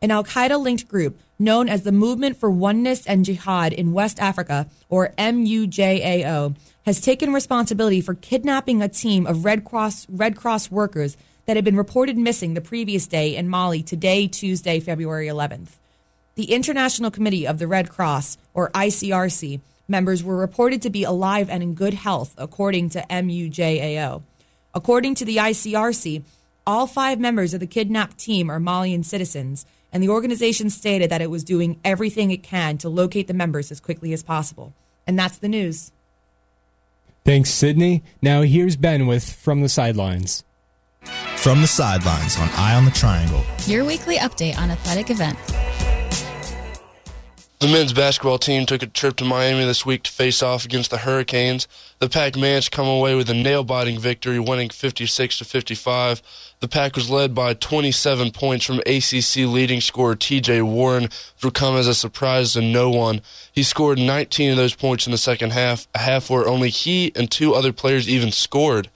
An 0.00 0.12
Al 0.12 0.22
Qaeda 0.22 0.60
linked 0.60 0.86
group 0.86 1.18
known 1.38 1.68
as 1.68 1.82
the 1.82 1.92
Movement 1.92 2.36
for 2.36 2.50
Oneness 2.50 3.06
and 3.06 3.24
Jihad 3.24 3.72
in 3.72 3.92
West 3.92 4.20
Africa, 4.20 4.68
or 4.88 5.12
MUJAO, 5.18 6.54
has 6.84 7.00
taken 7.00 7.32
responsibility 7.32 8.00
for 8.00 8.14
kidnapping 8.14 8.80
a 8.80 8.88
team 8.88 9.26
of 9.26 9.44
Red 9.44 9.64
Cross, 9.64 10.06
Red 10.08 10.36
Cross 10.36 10.70
workers 10.70 11.16
that 11.46 11.56
had 11.56 11.64
been 11.64 11.76
reported 11.76 12.16
missing 12.16 12.54
the 12.54 12.60
previous 12.60 13.06
day 13.06 13.34
in 13.34 13.48
Mali, 13.48 13.82
today, 13.82 14.28
Tuesday, 14.28 14.80
February 14.80 15.26
11th. 15.26 15.78
The 16.34 16.52
International 16.52 17.10
Committee 17.10 17.46
of 17.46 17.58
the 17.58 17.66
Red 17.66 17.88
Cross, 17.88 18.38
or 18.54 18.70
ICRC, 18.70 19.60
members 19.88 20.22
were 20.22 20.36
reported 20.36 20.82
to 20.82 20.90
be 20.90 21.02
alive 21.02 21.48
and 21.48 21.62
in 21.62 21.74
good 21.74 21.94
health, 21.94 22.34
according 22.36 22.90
to 22.90 23.04
MUJAO. 23.08 24.22
According 24.74 25.14
to 25.16 25.24
the 25.24 25.38
ICRC, 25.38 26.22
all 26.66 26.86
five 26.86 27.18
members 27.18 27.54
of 27.54 27.60
the 27.60 27.66
kidnapped 27.66 28.18
team 28.18 28.50
are 28.50 28.60
Malian 28.60 29.02
citizens, 29.02 29.64
and 29.90 30.02
the 30.02 30.10
organization 30.10 30.68
stated 30.68 31.10
that 31.10 31.22
it 31.22 31.30
was 31.30 31.42
doing 31.42 31.80
everything 31.84 32.30
it 32.30 32.42
can 32.42 32.76
to 32.78 32.90
locate 32.90 33.26
the 33.26 33.34
members 33.34 33.72
as 33.72 33.80
quickly 33.80 34.12
as 34.12 34.22
possible. 34.22 34.74
And 35.06 35.18
that's 35.18 35.38
the 35.38 35.48
news. 35.48 35.90
Thanks, 37.24 37.50
Sydney. 37.50 38.02
Now 38.20 38.42
here's 38.42 38.76
Ben 38.76 39.06
with 39.06 39.32
From 39.32 39.62
the 39.62 39.68
Sidelines. 39.68 40.44
From 41.36 41.62
the 41.62 41.66
sidelines 41.66 42.38
on 42.38 42.48
Eye 42.50 42.74
on 42.74 42.84
the 42.84 42.90
Triangle. 42.90 43.42
Your 43.66 43.84
weekly 43.84 44.16
update 44.16 44.58
on 44.58 44.70
athletic 44.70 45.08
events. 45.08 45.52
The 47.60 47.66
men's 47.66 47.92
basketball 47.92 48.38
team 48.38 48.66
took 48.66 48.84
a 48.84 48.86
trip 48.86 49.16
to 49.16 49.24
Miami 49.24 49.64
this 49.64 49.84
week 49.84 50.04
to 50.04 50.12
face 50.12 50.44
off 50.44 50.64
against 50.64 50.92
the 50.92 50.98
Hurricanes. 50.98 51.66
The 51.98 52.08
Pack 52.08 52.36
managed 52.36 52.70
to 52.70 52.76
come 52.76 52.86
away 52.86 53.16
with 53.16 53.28
a 53.28 53.34
nail-biting 53.34 53.98
victory, 53.98 54.38
winning 54.38 54.70
56 54.70 55.38
to 55.38 55.44
55. 55.44 56.22
The 56.60 56.68
Pack 56.68 56.94
was 56.94 57.10
led 57.10 57.34
by 57.34 57.54
27 57.54 58.30
points 58.30 58.64
from 58.64 58.78
ACC 58.86 59.38
leading 59.38 59.80
scorer 59.80 60.14
T.J. 60.14 60.62
Warren, 60.62 61.08
who 61.42 61.50
come 61.50 61.74
as 61.74 61.88
a 61.88 61.96
surprise 61.96 62.52
to 62.52 62.62
no 62.62 62.90
one. 62.90 63.22
He 63.50 63.64
scored 63.64 63.98
19 63.98 64.52
of 64.52 64.56
those 64.56 64.76
points 64.76 65.06
in 65.06 65.10
the 65.10 65.18
second 65.18 65.50
half, 65.50 65.88
a 65.96 65.98
half 65.98 66.30
where 66.30 66.46
only 66.46 66.70
he 66.70 67.10
and 67.16 67.28
two 67.28 67.56
other 67.56 67.72
players 67.72 68.08
even 68.08 68.30
scored. 68.30 68.88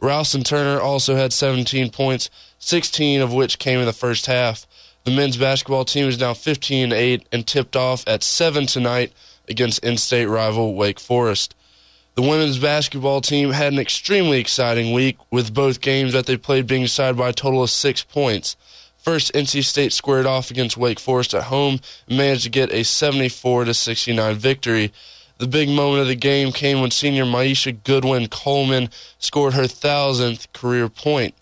Ralston 0.00 0.42
Turner 0.42 0.80
also 0.80 1.16
had 1.16 1.34
17 1.34 1.90
points, 1.90 2.30
16 2.60 3.20
of 3.20 3.34
which 3.34 3.58
came 3.58 3.78
in 3.78 3.84
the 3.84 3.92
first 3.92 4.24
half. 4.24 4.66
The 5.06 5.12
men's 5.12 5.36
basketball 5.36 5.84
team 5.84 6.08
is 6.08 6.18
now 6.18 6.34
15 6.34 6.92
8 6.92 7.28
and 7.30 7.46
tipped 7.46 7.76
off 7.76 8.02
at 8.08 8.24
7 8.24 8.66
tonight 8.66 9.12
against 9.48 9.78
in 9.84 9.98
state 9.98 10.26
rival 10.26 10.74
Wake 10.74 10.98
Forest. 10.98 11.54
The 12.16 12.22
women's 12.22 12.58
basketball 12.58 13.20
team 13.20 13.52
had 13.52 13.72
an 13.72 13.78
extremely 13.78 14.40
exciting 14.40 14.92
week, 14.92 15.16
with 15.30 15.54
both 15.54 15.80
games 15.80 16.12
that 16.12 16.26
they 16.26 16.36
played 16.36 16.66
being 16.66 16.82
decided 16.82 17.16
by 17.16 17.28
a 17.28 17.32
total 17.32 17.62
of 17.62 17.70
six 17.70 18.02
points. 18.02 18.56
First, 18.98 19.32
NC 19.32 19.62
State 19.62 19.92
squared 19.92 20.26
off 20.26 20.50
against 20.50 20.76
Wake 20.76 20.98
Forest 20.98 21.34
at 21.34 21.44
home 21.44 21.78
and 22.08 22.18
managed 22.18 22.42
to 22.42 22.50
get 22.50 22.72
a 22.72 22.82
74 22.82 23.72
69 23.72 24.34
victory. 24.34 24.92
The 25.38 25.46
big 25.46 25.68
moment 25.68 26.02
of 26.02 26.08
the 26.08 26.16
game 26.16 26.50
came 26.50 26.80
when 26.80 26.90
senior 26.90 27.24
Myisha 27.24 27.78
Goodwin 27.84 28.26
Coleman 28.26 28.90
scored 29.20 29.54
her 29.54 29.68
thousandth 29.68 30.52
career 30.52 30.88
point. 30.88 31.36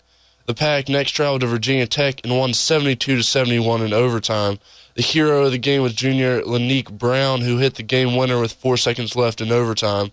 The 0.45 0.53
Pack 0.53 0.89
next 0.89 1.11
traveled 1.11 1.41
to 1.41 1.47
Virginia 1.47 1.87
Tech 1.87 2.21
and 2.23 2.37
won 2.37 2.53
72 2.53 3.15
to 3.15 3.23
71 3.23 3.81
in 3.81 3.93
overtime. 3.93 4.59
The 4.93 5.01
hero 5.01 5.45
of 5.45 5.51
the 5.51 5.57
game 5.57 5.81
was 5.81 5.95
junior 5.95 6.43
Len'Nique 6.43 6.91
Brown, 6.91 7.41
who 7.41 7.57
hit 7.57 7.75
the 7.75 7.83
game 7.83 8.15
winner 8.15 8.39
with 8.39 8.53
four 8.53 8.77
seconds 8.77 9.15
left 9.15 9.41
in 9.41 9.51
overtime. 9.51 10.11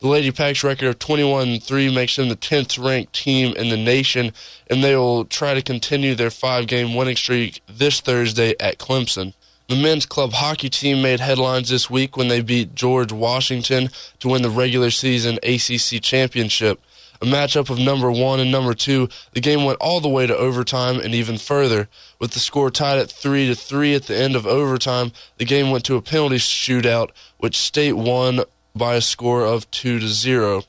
The 0.00 0.08
Lady 0.08 0.30
Pack's 0.30 0.64
record 0.64 0.88
of 0.88 0.98
21 0.98 1.60
3 1.60 1.94
makes 1.94 2.16
them 2.16 2.30
the 2.30 2.36
10th 2.36 2.82
ranked 2.82 3.12
team 3.12 3.54
in 3.56 3.68
the 3.68 3.76
nation, 3.76 4.32
and 4.70 4.82
they 4.82 4.96
will 4.96 5.26
try 5.26 5.52
to 5.52 5.60
continue 5.60 6.14
their 6.14 6.30
five 6.30 6.66
game 6.66 6.94
winning 6.94 7.16
streak 7.16 7.60
this 7.66 8.00
Thursday 8.00 8.54
at 8.58 8.78
Clemson. 8.78 9.34
The 9.68 9.76
men's 9.76 10.06
club 10.06 10.32
hockey 10.32 10.70
team 10.70 11.02
made 11.02 11.20
headlines 11.20 11.68
this 11.68 11.90
week 11.90 12.16
when 12.16 12.28
they 12.28 12.40
beat 12.40 12.74
George 12.74 13.12
Washington 13.12 13.90
to 14.20 14.28
win 14.28 14.42
the 14.42 14.50
regular 14.50 14.90
season 14.90 15.38
ACC 15.42 16.02
championship 16.02 16.80
a 17.20 17.26
matchup 17.26 17.70
of 17.70 17.78
number 17.78 18.10
one 18.10 18.40
and 18.40 18.50
number 18.50 18.74
two. 18.74 19.08
The 19.32 19.40
game 19.40 19.64
went 19.64 19.78
all 19.80 20.00
the 20.00 20.08
way 20.08 20.26
to 20.26 20.36
overtime 20.36 21.00
and 21.00 21.14
even 21.14 21.38
further. 21.38 21.88
With 22.18 22.32
the 22.32 22.38
score 22.38 22.70
tied 22.70 22.98
at 22.98 23.10
three 23.10 23.46
to 23.48 23.54
three 23.54 23.94
at 23.94 24.04
the 24.04 24.16
end 24.16 24.36
of 24.36 24.46
overtime, 24.46 25.12
the 25.38 25.44
game 25.44 25.70
went 25.70 25.84
to 25.86 25.96
a 25.96 26.02
penalty 26.02 26.36
shootout, 26.36 27.10
which 27.38 27.56
State 27.56 27.94
won 27.94 28.40
by 28.74 28.94
a 28.94 29.00
score 29.00 29.44
of 29.44 29.70
two 29.70 29.98
to 29.98 30.08
zero. 30.08 30.62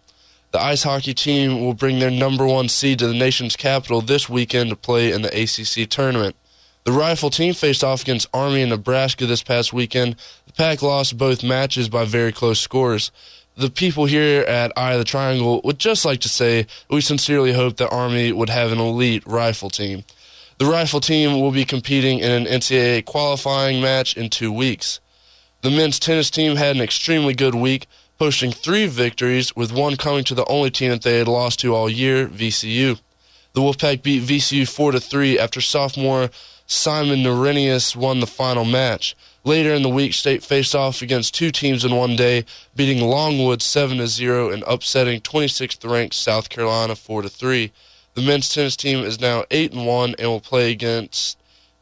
The 0.52 0.62
ice 0.62 0.84
hockey 0.84 1.14
team 1.14 1.60
will 1.60 1.74
bring 1.74 2.00
their 2.00 2.12
number 2.12 2.46
one 2.46 2.70
seed 2.70 3.00
to 3.00 3.08
the 3.08 3.14
nation's 3.14 3.58
capital 3.58 4.00
this 4.02 4.30
weekend 4.30 4.70
to 4.70 4.75
play 4.75 5.12
in 5.12 5.22
the 5.22 5.30
ACC 5.30 5.90
tournament. 5.90 6.36
The 6.86 6.92
rifle 6.92 7.32
team 7.32 7.56
faced 7.56 7.84
off 7.84 8.04
against 8.04 8.30
Army 8.32 8.62
in 8.62 8.70
Nebraska 8.70 9.25
this 9.25 9.42
past 9.42 9.74
weekend. 9.74 10.16
The 10.46 10.54
Pack 10.54 10.84
lost 10.84 11.18
both 11.18 11.44
matches 11.44 11.90
by 11.90 12.06
very 12.06 12.32
close 12.32 12.60
scores 12.60 13.12
the 13.58 13.70
people 13.70 14.06
here 14.06 14.42
at 14.42 14.74
Eye 14.78 14.94
of 14.94 15.00
the 15.00 15.06
Triangle 15.06 15.62
would 15.64 15.80
just 15.80 16.04
like 16.06 16.20
to 16.22 16.30
say 16.30 16.68
we 16.90 17.02
sincerely 17.02 17.54
hope 17.54 17.78
that 17.78 17.90
Army 17.90 18.32
would 18.32 18.50
have 18.50 18.72
an 18.72 18.80
elite 18.80 19.24
rifle 19.26 19.70
team. 19.70 20.04
The 20.58 20.66
rifle 20.66 21.00
team 21.00 21.40
will 21.40 21.52
be 21.52 21.66
competing 21.66 22.20
in 22.20 22.32
an 22.32 22.46
NCAA 22.46 23.06
qualifying 23.06 23.82
match 23.82 24.16
in 24.16 24.30
two 24.30 24.52
weeks. 24.52 25.00
The 25.62 25.72
men's 25.72 26.00
tennis 26.00 26.30
team 26.30 26.58
had 26.58 26.76
an 26.76 26.82
extremely 26.82 27.34
good 27.34 27.56
week, 27.56 27.88
posting 28.18 28.52
three 28.52 28.88
victories, 28.88 29.56
with 29.56 29.74
one 29.74 29.98
coming 29.98 30.24
to 30.26 30.36
the 30.36 30.46
only 30.46 30.70
team 30.70 30.92
that 30.92 31.02
they 31.02 31.18
had 31.18 31.28
lost 31.28 31.60
to 31.62 31.74
all 31.74 31.90
year, 31.90 32.28
VCU. 32.28 33.00
The 33.54 33.62
Wolfpack 33.62 34.04
beat 34.04 34.24
VCU 34.24 34.68
4 34.68 34.92
to 34.94 35.00
3 35.00 35.40
after 35.40 35.62
sophomore 35.62 36.30
Simon 36.67 37.19
Norenius 37.19 37.95
won 37.95 38.19
the 38.19 38.27
final 38.27 38.65
match. 38.65 39.15
Later 39.43 39.74
in 39.74 39.84
the 39.84 39.89
week, 39.89 40.13
State 40.13 40.43
faced 40.43 40.74
off 40.74 41.03
against 41.03 41.36
two 41.36 41.51
teams 41.51 41.86
in 41.86 41.95
one 41.95 42.15
day, 42.15 42.45
beating 42.75 43.03
Longwood 43.03 43.62
7 43.62 44.05
0 44.07 44.50
and 44.50 44.63
upsetting 44.65 45.22
26th 45.22 45.88
ranked 45.89 46.15
South 46.15 46.50
Carolina 46.50 46.95
4 46.95 47.24
3. 47.24 47.72
The 48.15 48.22
men's 48.22 48.50
tennis 48.50 48.75
team 48.75 49.03
is 49.03 49.19
now 49.19 49.43
8 49.51 49.74
and 49.74 49.86
1 49.86 50.15
and 50.17 50.27
will 50.27 50.39
play 50.39 50.72
against 50.72 51.38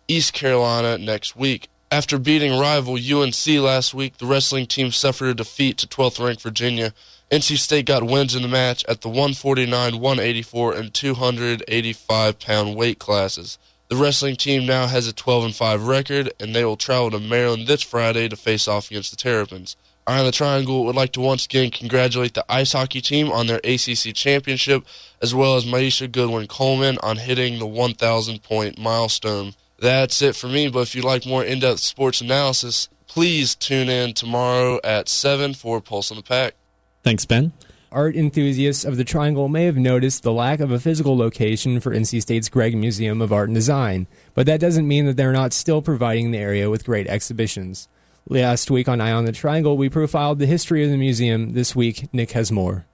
East 0.10 0.34
Carolina 0.34 0.98
next 0.98 1.36
week. 1.36 1.70
After 1.90 2.18
beating 2.18 2.60
rival 2.60 2.96
UNC 2.96 3.48
last 3.62 3.94
week, 3.94 4.18
the 4.18 4.26
wrestling 4.26 4.66
team 4.66 4.92
suffered 4.92 5.28
a 5.28 5.34
defeat 5.36 5.78
to 5.78 5.88
12th 5.88 6.26
ranked 6.26 6.42
Virginia. 6.42 6.94
NC 7.32 7.58
State 7.58 7.86
got 7.86 8.04
wins 8.04 8.36
in 8.36 8.42
the 8.42 8.48
match 8.48 8.84
at 8.90 9.02
the 9.02 9.10
149, 9.10 10.00
184, 10.00 10.74
and 10.74 10.94
285 10.94 12.40
pound 12.40 12.76
weight 12.76 13.00
classes. 13.00 13.58
The 13.94 14.00
wrestling 14.00 14.38
team 14.38 14.66
now 14.66 14.88
has 14.88 15.06
a 15.06 15.14
12 15.14 15.44
and 15.46 15.56
5 15.56 15.88
record, 15.88 16.34
and 16.40 16.56
they 16.56 16.66
will 16.66 16.78
travel 16.78 17.12
to 17.12 17.20
Maryland 17.20 17.68
this 17.68 17.84
Friday 17.84 18.28
to 18.28 18.36
face 18.36 18.68
off 18.68 18.90
against 18.90 19.12
the 19.12 19.18
Terrapins. 19.18 19.76
Eye 20.08 20.18
on 20.18 20.26
the 20.26 20.32
Triangle 20.32 20.84
would 20.86 20.96
like 20.96 21.12
to 21.12 21.22
once 21.22 21.46
again 21.46 21.70
congratulate 21.70 22.34
the 22.34 22.44
ice 22.50 22.74
hockey 22.74 23.02
team 23.02 23.32
on 23.32 23.46
their 23.46 23.62
ACC 23.64 24.16
championship, 24.16 24.84
as 25.22 25.36
well 25.36 25.56
as 25.56 25.66
Myisha 25.66 26.12
Goodwin 26.12 26.48
Coleman 26.48 26.98
on 27.04 27.18
hitting 27.18 27.60
the 27.60 27.68
1,000 27.68 28.42
point 28.42 28.80
milestone. 28.80 29.54
That's 29.78 30.24
it 30.24 30.36
for 30.36 30.48
me, 30.48 30.70
but 30.70 30.80
if 30.80 30.96
you'd 30.96 31.06
like 31.06 31.28
more 31.28 31.44
in 31.44 31.60
depth 31.60 31.82
sports 31.82 32.20
analysis, 32.20 32.90
please 33.06 33.54
tune 33.54 33.90
in 33.90 34.16
tomorrow 34.16 34.80
at 34.84 35.08
7 35.08 35.54
for 35.54 35.80
Pulse 35.82 36.10
on 36.10 36.18
the 36.18 36.24
Pack. 36.24 36.56
Thanks, 37.04 37.26
Ben 37.26 37.54
art 37.94 38.16
enthusiasts 38.16 38.84
of 38.84 38.98
the 38.98 39.04
Triangle 39.04 39.48
may 39.48 39.66
have 39.66 39.78
noticed 39.78 40.24
the 40.24 40.34
lack 40.34 40.60
of 40.60 40.72
a 40.72 40.80
physical 40.80 41.16
location 41.16 41.80
for 41.80 41.92
NC 41.92 42.22
State's 42.22 42.50
Gregg 42.50 42.76
Museum 42.76 43.22
of 43.22 43.32
Art 43.32 43.50
and 43.50 43.56
Design, 43.56 44.08
but 44.34 44.46
that 44.48 44.60
doesn't 44.60 44.88
mean 44.88 45.06
that 45.06 45.16
they're 45.16 45.32
not 45.32 45.54
still 45.54 45.82
providing 45.82 46.32
the 46.32 46.40
area 46.40 46.70
with 46.70 46.86
great 46.86 47.08
exhibitions. 47.08 47.88
Last 48.28 48.72
week 48.72 48.90
on 48.90 49.00
Eye 49.00 49.12
on 49.12 49.26
the 49.26 49.32
Triangle, 49.32 49.78
we 49.78 49.90
profiled 49.90 50.40
the 50.40 50.46
history 50.46 50.84
of 50.84 50.90
the 50.90 50.98
museum. 50.98 51.54
This 51.54 51.76
week, 51.76 52.08
Nick 52.14 52.32
has 52.32 52.52
more. 52.52 52.86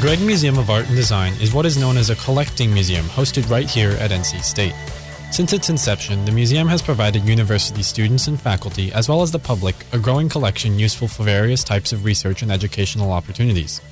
Gregg 0.00 0.22
Museum 0.22 0.56
of 0.56 0.70
Art 0.70 0.86
and 0.86 0.96
Design 0.96 1.34
is 1.42 1.52
what 1.52 1.66
is 1.66 1.76
known 1.76 1.98
as 1.98 2.08
a 2.08 2.16
collecting 2.16 2.72
museum 2.72 3.04
hosted 3.04 3.50
right 3.50 3.68
here 3.68 3.90
at 4.00 4.10
NC 4.10 4.42
State. 4.42 4.72
Since 5.30 5.52
its 5.52 5.68
inception, 5.68 6.24
the 6.24 6.32
museum 6.32 6.68
has 6.68 6.80
provided 6.80 7.22
university 7.24 7.82
students 7.82 8.26
and 8.26 8.40
faculty, 8.40 8.90
as 8.94 9.10
well 9.10 9.20
as 9.20 9.30
the 9.30 9.38
public, 9.38 9.76
a 9.92 9.98
growing 9.98 10.30
collection 10.30 10.78
useful 10.78 11.06
for 11.06 11.24
various 11.24 11.62
types 11.62 11.92
of 11.92 12.06
research 12.06 12.40
and 12.40 12.50
educational 12.50 13.12
opportunities. 13.12 13.82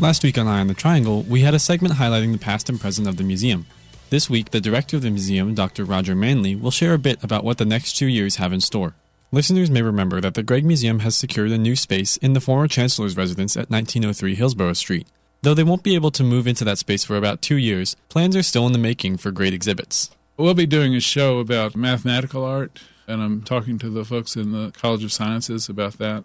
Last 0.00 0.24
week 0.24 0.36
on 0.36 0.48
Eye 0.48 0.58
on 0.58 0.66
the 0.66 0.74
Triangle, 0.74 1.22
we 1.22 1.42
had 1.42 1.54
a 1.54 1.60
segment 1.60 1.94
highlighting 1.94 2.32
the 2.32 2.38
past 2.38 2.68
and 2.68 2.80
present 2.80 3.06
of 3.06 3.16
the 3.16 3.22
museum. 3.22 3.66
This 4.10 4.28
week, 4.28 4.50
the 4.50 4.60
director 4.60 4.96
of 4.96 5.02
the 5.02 5.10
museum, 5.10 5.54
Dr. 5.54 5.84
Roger 5.84 6.16
Manley, 6.16 6.56
will 6.56 6.72
share 6.72 6.92
a 6.92 6.98
bit 6.98 7.22
about 7.22 7.44
what 7.44 7.58
the 7.58 7.64
next 7.64 7.92
two 7.92 8.08
years 8.08 8.34
have 8.36 8.52
in 8.52 8.60
store. 8.60 8.94
Listeners 9.30 9.70
may 9.70 9.82
remember 9.82 10.20
that 10.20 10.34
the 10.34 10.42
Gregg 10.42 10.64
Museum 10.64 10.98
has 10.98 11.14
secured 11.14 11.52
a 11.52 11.56
new 11.56 11.76
space 11.76 12.16
in 12.16 12.32
the 12.32 12.40
former 12.40 12.66
Chancellor's 12.66 13.16
residence 13.16 13.56
at 13.56 13.70
1903 13.70 14.34
Hillsborough 14.34 14.72
Street. 14.72 15.06
Though 15.42 15.54
they 15.54 15.64
won't 15.64 15.82
be 15.82 15.96
able 15.96 16.12
to 16.12 16.22
move 16.22 16.46
into 16.46 16.64
that 16.64 16.78
space 16.78 17.02
for 17.02 17.16
about 17.16 17.42
two 17.42 17.56
years, 17.56 17.96
plans 18.08 18.36
are 18.36 18.44
still 18.44 18.64
in 18.66 18.72
the 18.72 18.78
making 18.78 19.16
for 19.16 19.32
great 19.32 19.52
exhibits. 19.52 20.10
We'll 20.36 20.54
be 20.54 20.66
doing 20.66 20.94
a 20.94 21.00
show 21.00 21.40
about 21.40 21.74
mathematical 21.74 22.44
art, 22.44 22.80
and 23.08 23.20
I'm 23.20 23.42
talking 23.42 23.76
to 23.80 23.90
the 23.90 24.04
folks 24.04 24.36
in 24.36 24.52
the 24.52 24.70
College 24.70 25.02
of 25.02 25.12
Sciences 25.12 25.68
about 25.68 25.94
that. 25.94 26.22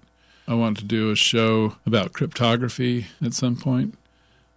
I 0.47 0.53
want 0.53 0.77
to 0.77 0.85
do 0.85 1.09
a 1.09 1.15
show 1.15 1.77
about 1.83 2.13
cryptography 2.13 3.07
at 3.19 3.33
some 3.33 3.55
point. 3.55 3.97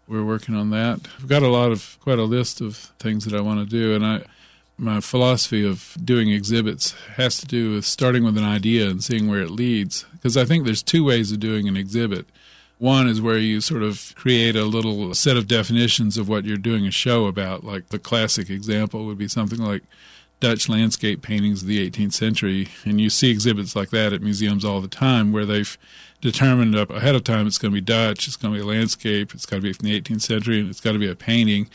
We're 0.07 0.25
working 0.25 0.55
on 0.55 0.69
that. 0.71 1.01
I've 1.17 1.29
got 1.29 1.43
a 1.43 1.49
lot 1.49 1.73
of 1.73 1.97
quite 2.03 2.19
a 2.19 2.25
list 2.25 2.61
of 2.61 2.77
things 2.99 3.25
that 3.25 3.35
I 3.35 3.41
want 3.41 3.61
to 3.61 3.67
do, 3.67 3.95
and 3.95 4.05
I 4.05 4.25
my 4.77 5.01
philosophy 5.01 5.67
of 5.67 5.95
doing 6.03 6.31
exhibits 6.31 6.93
has 7.17 7.39
to 7.39 7.47
do 7.47 7.75
with 7.75 7.85
starting 7.85 8.25
with 8.25 8.39
an 8.39 8.45
idea 8.45 8.89
and 8.89 9.05
seeing 9.05 9.29
where 9.29 9.43
it 9.43 9.51
leads. 9.51 10.07
Because 10.13 10.39
I 10.39 10.47
think 10.47 10.65
there's 10.65 10.83
two 10.83 11.05
ways 11.05 11.31
of 11.33 11.39
doing 11.39 11.69
an 11.69 11.77
exhibit. 11.77 12.27
One 12.81 13.09
is 13.09 13.21
where 13.21 13.37
you 13.37 13.61
sort 13.61 13.83
of 13.83 14.15
create 14.17 14.57
a 14.57 14.65
little 14.65 15.13
set 15.15 15.37
of 15.37 15.47
definitions 15.47 16.17
of 16.17 16.31
what 16.31 16.47
you're 16.47 16.57
doing 16.57 16.87
a 16.87 16.91
show 16.91 17.27
about. 17.27 17.63
Like 17.63 17.91
the 17.91 17.99
classic 17.99 18.49
example 18.49 19.05
would 19.05 19.19
be 19.19 19.29
something 19.29 19.59
like 19.59 19.83
Dutch 20.41 20.67
landscape 20.67 21.21
paintings 21.21 21.61
of 21.61 21.69
the 21.69 21.91
18th 21.91 22.15
century. 22.15 22.69
And 22.87 22.99
you 22.99 23.11
see 23.11 23.31
exhibits 23.31 23.77
like 23.77 23.91
that 23.91 24.15
at 24.15 24.23
museums 24.23 24.65
all 24.65 24.81
the 24.81 24.89
time 24.89 25.31
where 25.31 25.45
they've 25.45 25.77
determined 26.23 26.75
up 26.75 26.89
ahead 26.89 27.15
of 27.15 27.23
time 27.23 27.47
it's 27.47 27.59
going 27.59 27.71
to 27.71 27.77
be 27.77 27.83
Dutch, 27.83 28.27
it's 28.27 28.37
going 28.37 28.55
to 28.55 28.59
be 28.59 28.65
a 28.65 28.67
landscape, 28.67 29.35
it's 29.35 29.45
got 29.45 29.57
to 29.57 29.63
be 29.63 29.75
from 29.75 29.85
the 29.85 30.01
18th 30.01 30.23
century, 30.23 30.59
and 30.61 30.71
it's 30.71 30.81
got 30.81 30.93
to 30.93 30.99
be 30.99 31.11
a 31.11 31.15
painting. 31.15 31.69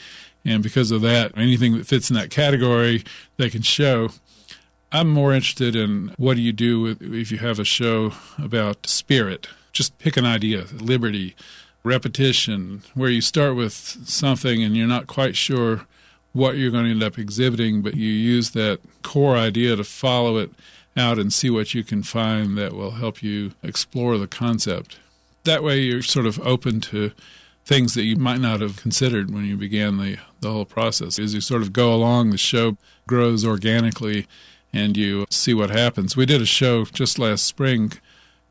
And 0.43 0.63
because 0.63 0.89
of 0.89 1.01
that, 1.01 1.37
anything 1.37 1.77
that 1.77 1.85
fits 1.85 2.09
in 2.09 2.15
that 2.15 2.31
category, 2.31 3.03
they 3.37 3.51
can 3.51 3.61
show. 3.61 4.09
I'm 4.91 5.09
more 5.09 5.33
interested 5.33 5.75
in 5.75 6.15
what 6.17 6.35
do 6.35 6.41
you 6.41 6.51
do 6.51 6.81
with, 6.81 7.03
if 7.03 7.31
you 7.31 7.37
have 7.37 7.59
a 7.59 7.63
show 7.63 8.13
about 8.39 8.87
spirit 8.87 9.49
just 9.75 9.99
pick 9.99 10.17
an 10.17 10.25
idea 10.25 10.65
liberty, 10.73 11.35
repetition, 11.83 12.81
where 12.95 13.09
you 13.09 13.21
start 13.21 13.55
with 13.55 13.73
something 13.73 14.63
and 14.63 14.75
you're 14.75 14.87
not 14.87 15.05
quite 15.05 15.35
sure 15.35 15.85
what 16.31 16.57
you're 16.57 16.71
going 16.71 16.85
to 16.85 16.91
end 16.91 17.03
up 17.03 17.19
exhibiting, 17.19 17.81
but 17.81 17.95
you 17.95 18.09
use 18.09 18.51
that 18.51 18.79
core 19.03 19.35
idea 19.37 19.75
to 19.75 19.83
follow 19.83 20.37
it 20.37 20.49
out 20.97 21.19
and 21.19 21.31
see 21.31 21.49
what 21.49 21.73
you 21.73 21.83
can 21.83 22.01
find 22.03 22.57
that 22.57 22.73
will 22.73 22.91
help 22.91 23.21
you 23.21 23.51
explore 23.61 24.17
the 24.17 24.27
concept. 24.27 24.97
That 25.43 25.61
way, 25.61 25.81
you're 25.81 26.01
sort 26.01 26.25
of 26.25 26.39
open 26.39 26.79
to 26.81 27.11
things 27.65 27.95
that 27.95 28.03
you 28.03 28.15
might 28.15 28.39
not 28.39 28.61
have 28.61 28.77
considered 28.77 29.33
when 29.33 29.45
you 29.45 29.57
began 29.57 29.97
the, 29.97 30.17
the 30.39 30.51
whole 30.51 30.65
process. 30.65 31.19
As 31.19 31.33
you 31.33 31.41
sort 31.41 31.61
of 31.61 31.73
go 31.73 31.93
along, 31.93 32.29
the 32.29 32.37
show 32.37 32.77
grows 33.07 33.43
organically 33.43 34.25
and 34.71 34.95
you 34.95 35.25
see 35.29 35.53
what 35.53 35.69
happens. 35.69 36.15
We 36.15 36.25
did 36.25 36.41
a 36.41 36.45
show 36.45 36.85
just 36.85 37.19
last 37.19 37.45
spring 37.45 37.93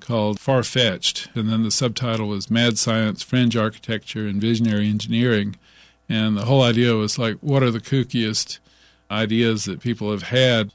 called 0.05 0.39
Far 0.39 0.63
Fetched, 0.63 1.31
and 1.35 1.49
then 1.49 1.63
the 1.63 1.71
subtitle 1.71 2.29
was 2.29 2.51
Mad 2.51 2.79
Science, 2.79 3.23
Fringe 3.23 3.57
Architecture, 3.57 4.27
and 4.27 4.41
Visionary 4.41 4.89
Engineering. 4.89 5.57
And 6.09 6.37
the 6.37 6.45
whole 6.45 6.63
idea 6.63 6.95
was 6.95 7.19
like, 7.19 7.37
what 7.41 7.63
are 7.63 7.71
the 7.71 7.81
kookiest 7.81 8.59
ideas 9.11 9.65
that 9.65 9.81
people 9.81 10.11
have 10.11 10.25
had? 10.25 10.73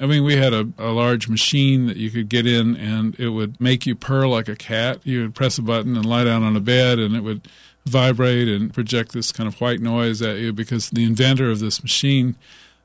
I 0.00 0.06
mean, 0.06 0.24
we 0.24 0.36
had 0.36 0.54
a, 0.54 0.68
a 0.78 0.88
large 0.88 1.28
machine 1.28 1.86
that 1.86 1.98
you 1.98 2.10
could 2.10 2.30
get 2.30 2.46
in 2.46 2.74
and 2.76 3.14
it 3.20 3.28
would 3.28 3.60
make 3.60 3.86
you 3.86 3.94
purr 3.94 4.26
like 4.26 4.48
a 4.48 4.56
cat. 4.56 5.00
You 5.04 5.20
would 5.20 5.34
press 5.34 5.58
a 5.58 5.62
button 5.62 5.94
and 5.94 6.06
lie 6.06 6.24
down 6.24 6.42
on 6.42 6.56
a 6.56 6.60
bed 6.60 6.98
and 6.98 7.14
it 7.14 7.20
would 7.20 7.46
vibrate 7.84 8.48
and 8.48 8.72
project 8.72 9.12
this 9.12 9.32
kind 9.32 9.46
of 9.46 9.60
white 9.60 9.80
noise 9.80 10.22
at 10.22 10.38
you 10.38 10.52
because 10.52 10.90
the 10.90 11.04
inventor 11.04 11.50
of 11.50 11.60
this 11.60 11.82
machine 11.82 12.36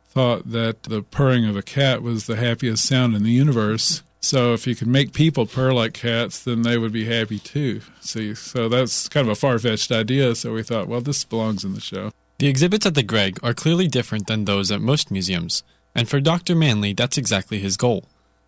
thought 0.10 0.52
that 0.52 0.84
the 0.84 1.02
purring 1.02 1.46
of 1.46 1.56
a 1.56 1.64
cat 1.64 2.02
was 2.02 2.28
the 2.28 2.36
happiest 2.36 2.86
sound 2.86 3.16
in 3.16 3.24
the 3.24 3.32
universe. 3.32 4.04
So 4.20 4.54
if 4.54 4.66
you 4.68 4.76
could 4.76 4.88
make 4.88 5.14
people 5.14 5.46
purr 5.46 5.74
like 5.74 5.94
cats, 5.94 6.44
then 6.44 6.64
they 6.64 6.78
would 6.78 6.92
be 6.92 7.06
happy 7.06 7.40
too. 7.40 7.82
See, 8.02 8.36
so 8.36 8.68
that's 8.68 9.08
kind 9.08 9.28
of 9.28 9.32
a 9.32 9.36
far 9.36 9.60
fetched 9.60 9.92
idea. 9.92 10.36
So 10.36 10.54
we 10.54 10.64
thought, 10.64 10.88
well, 10.88 11.02
this 11.02 11.24
belongs 11.24 11.64
in 11.64 11.74
the 11.74 11.82
show. 11.82 12.12
The 12.40 12.48
exhibits 12.48 12.86
at 12.86 12.94
the 12.94 13.04
Gregg 13.04 13.40
are 13.42 13.54
clearly 13.54 13.88
different 13.88 14.28
than 14.28 14.46
those 14.46 14.72
at 14.72 14.82
most 14.82 15.10
museums, 15.10 15.64
and 15.96 16.08
for 16.08 16.20
Dr. 16.20 16.56
Manley, 16.56 16.94
that's 16.94 17.18
exactly 17.18 17.58
his 17.58 17.78
goal. 17.78 18.06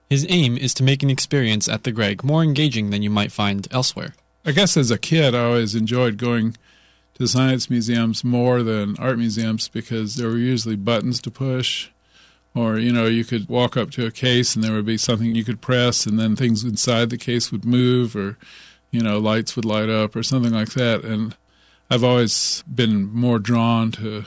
His 0.10 0.28
aim 0.30 0.58
is 0.58 0.76
to 0.76 0.84
make 0.84 1.02
an 1.02 1.10
experience 1.10 1.68
at 1.68 1.84
the 1.84 1.92
Gregg 1.92 2.24
more 2.24 2.44
engaging 2.44 2.92
than 2.92 3.02
you 3.02 3.10
might 3.10 3.32
find 3.32 3.68
elsewhere. 3.72 4.14
I 4.46 4.52
guess 4.52 4.78
as 4.78 4.92
a 4.92 4.98
kid, 4.98 5.34
I 5.34 5.44
always 5.44 5.74
enjoyed 5.76 6.18
going 6.18 6.56
to 7.16 7.28
science 7.28 7.70
museums 7.70 8.24
more 8.24 8.64
than 8.64 8.96
art 8.98 9.18
museums 9.18 9.68
because 9.68 10.16
there 10.16 10.30
were 10.30 10.38
usually 10.38 10.76
buttons 10.76 11.22
to 11.24 11.32
push. 11.32 11.90
Or, 12.60 12.78
you 12.78 12.91
know, 12.91 13.06
you 13.06 13.24
could 13.24 13.48
walk 13.48 13.78
up 13.78 13.91
to 13.91 14.06
a 14.06 14.12
case 14.12 14.54
and 14.54 14.63
there 14.63 14.74
would 14.74 14.86
be 14.86 14.98
something 14.98 15.34
you 15.34 15.45
could 15.45 15.62
press 15.62 16.06
and 16.06 16.19
then 16.19 16.36
things 16.36 16.63
inside 16.63 17.10
the 17.10 17.17
case 17.17 17.52
would 17.52 17.63
move 17.63 18.15
or, 18.15 18.38
you 18.91 19.02
know, 19.02 19.17
lights 19.17 19.56
would 19.56 19.63
light 19.63 19.89
up 19.89 20.15
or 20.15 20.24
something 20.24 20.52
like 20.52 20.72
that. 20.72 21.04
And 21.04 21.38
I've 21.89 22.04
always 22.04 22.63
been 22.63 23.13
more 23.13 23.39
drawn 23.39 23.91
to 23.93 24.26